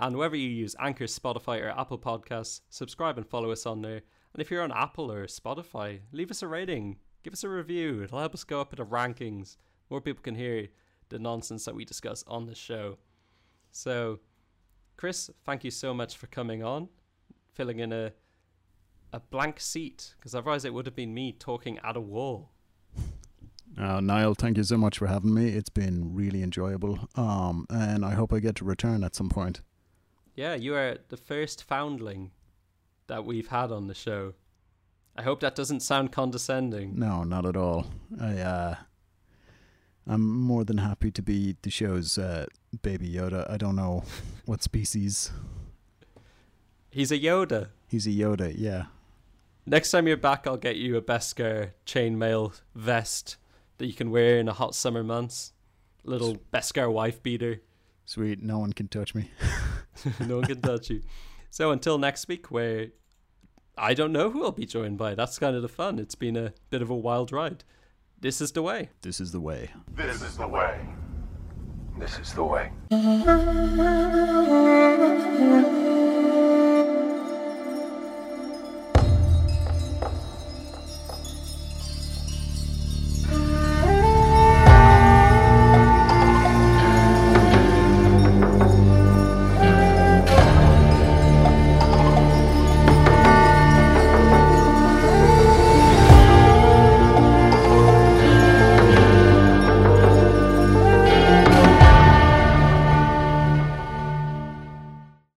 And 0.00 0.16
wherever 0.16 0.36
you 0.36 0.48
use 0.48 0.76
Anchor, 0.78 1.04
Spotify, 1.04 1.62
or 1.62 1.78
Apple 1.78 1.98
Podcasts, 1.98 2.60
subscribe 2.70 3.18
and 3.18 3.26
follow 3.26 3.50
us 3.50 3.66
on 3.66 3.82
there. 3.82 4.02
And 4.32 4.40
if 4.40 4.50
you're 4.50 4.62
on 4.62 4.72
Apple 4.72 5.10
or 5.10 5.26
Spotify, 5.26 6.00
leave 6.12 6.30
us 6.30 6.42
a 6.42 6.46
rating, 6.46 6.96
give 7.22 7.32
us 7.32 7.44
a 7.44 7.48
review. 7.48 8.02
It'll 8.02 8.18
help 8.18 8.34
us 8.34 8.44
go 8.44 8.60
up 8.60 8.72
in 8.72 8.76
the 8.76 8.86
rankings. 8.86 9.56
More 9.90 10.00
people 10.00 10.22
can 10.22 10.34
hear 10.34 10.68
the 11.08 11.18
nonsense 11.18 11.64
that 11.64 11.74
we 11.74 11.84
discuss 11.84 12.24
on 12.26 12.46
the 12.46 12.54
show. 12.54 12.98
So, 13.70 14.20
Chris, 14.96 15.30
thank 15.44 15.64
you 15.64 15.70
so 15.70 15.94
much 15.94 16.16
for 16.16 16.26
coming 16.26 16.62
on, 16.62 16.88
filling 17.54 17.78
in 17.80 17.92
a 17.92 18.12
a 19.12 19.20
blank 19.20 19.58
seat, 19.58 20.14
because 20.18 20.34
otherwise 20.34 20.64
it 20.64 20.74
would 20.74 20.84
have 20.84 20.94
been 20.94 21.14
me 21.14 21.32
talking 21.32 21.78
at 21.84 21.96
a 21.96 22.00
wall. 22.00 22.50
Uh, 23.76 24.00
Niall, 24.00 24.34
thank 24.34 24.56
you 24.56 24.64
so 24.64 24.76
much 24.76 24.98
for 24.98 25.06
having 25.06 25.32
me. 25.32 25.50
It's 25.50 25.68
been 25.68 26.12
really 26.12 26.42
enjoyable. 26.42 26.98
Um, 27.14 27.64
and 27.70 28.04
I 28.04 28.14
hope 28.14 28.32
I 28.32 28.40
get 28.40 28.56
to 28.56 28.64
return 28.64 29.04
at 29.04 29.14
some 29.14 29.28
point. 29.28 29.60
Yeah, 30.34 30.54
you 30.54 30.74
are 30.74 30.96
the 31.10 31.16
first 31.16 31.62
foundling 31.62 32.32
that 33.06 33.24
we've 33.24 33.46
had 33.46 33.70
on 33.70 33.86
the 33.86 33.94
show. 33.94 34.34
I 35.18 35.22
hope 35.22 35.40
that 35.40 35.56
doesn't 35.56 35.80
sound 35.80 36.12
condescending. 36.12 36.96
No, 36.96 37.24
not 37.24 37.44
at 37.44 37.56
all. 37.56 37.86
I, 38.20 38.38
uh, 38.38 38.74
I'm 40.06 40.40
more 40.40 40.64
than 40.64 40.78
happy 40.78 41.10
to 41.10 41.20
be 41.20 41.56
the 41.62 41.70
show's 41.70 42.18
uh, 42.18 42.46
baby 42.82 43.10
Yoda. 43.10 43.50
I 43.50 43.56
don't 43.56 43.74
know 43.74 44.04
what 44.44 44.62
species. 44.62 45.32
He's 46.88 47.10
a 47.10 47.18
Yoda. 47.18 47.70
He's 47.88 48.06
a 48.06 48.10
Yoda, 48.10 48.54
yeah. 48.56 48.84
Next 49.66 49.90
time 49.90 50.06
you're 50.06 50.16
back, 50.16 50.46
I'll 50.46 50.56
get 50.56 50.76
you 50.76 50.96
a 50.96 51.02
Beskar 51.02 51.72
chainmail 51.84 52.60
vest 52.76 53.38
that 53.78 53.86
you 53.86 53.94
can 53.94 54.12
wear 54.12 54.38
in 54.38 54.46
the 54.46 54.52
hot 54.52 54.76
summer 54.76 55.02
months. 55.02 55.52
Little 56.04 56.36
Beskar 56.54 56.92
wife 56.92 57.20
beater. 57.24 57.60
Sweet, 58.06 58.40
no 58.40 58.60
one 58.60 58.72
can 58.72 58.86
touch 58.86 59.16
me. 59.16 59.32
no 60.26 60.36
one 60.36 60.46
can 60.46 60.62
touch 60.62 60.90
you. 60.90 61.02
So 61.50 61.72
until 61.72 61.98
next 61.98 62.28
week, 62.28 62.52
where 62.52 62.88
I 63.78 63.94
don't 63.94 64.12
know 64.12 64.30
who 64.30 64.44
I'll 64.44 64.52
be 64.52 64.66
joined 64.66 64.98
by. 64.98 65.14
That's 65.14 65.38
kind 65.38 65.54
of 65.54 65.62
the 65.62 65.68
fun. 65.68 65.98
It's 65.98 66.14
been 66.14 66.36
a 66.36 66.52
bit 66.70 66.82
of 66.82 66.90
a 66.90 66.96
wild 66.96 67.32
ride. 67.32 67.64
This 68.20 68.40
is 68.40 68.52
the 68.52 68.62
way. 68.62 68.90
This 69.02 69.20
is 69.20 69.32
the 69.32 69.40
way. 69.40 69.70
This 69.94 70.22
is 70.22 70.36
the 70.36 70.48
way. 70.48 70.80
This 71.98 72.18
is 72.18 72.34
the 72.34 72.44
way. 72.44 72.72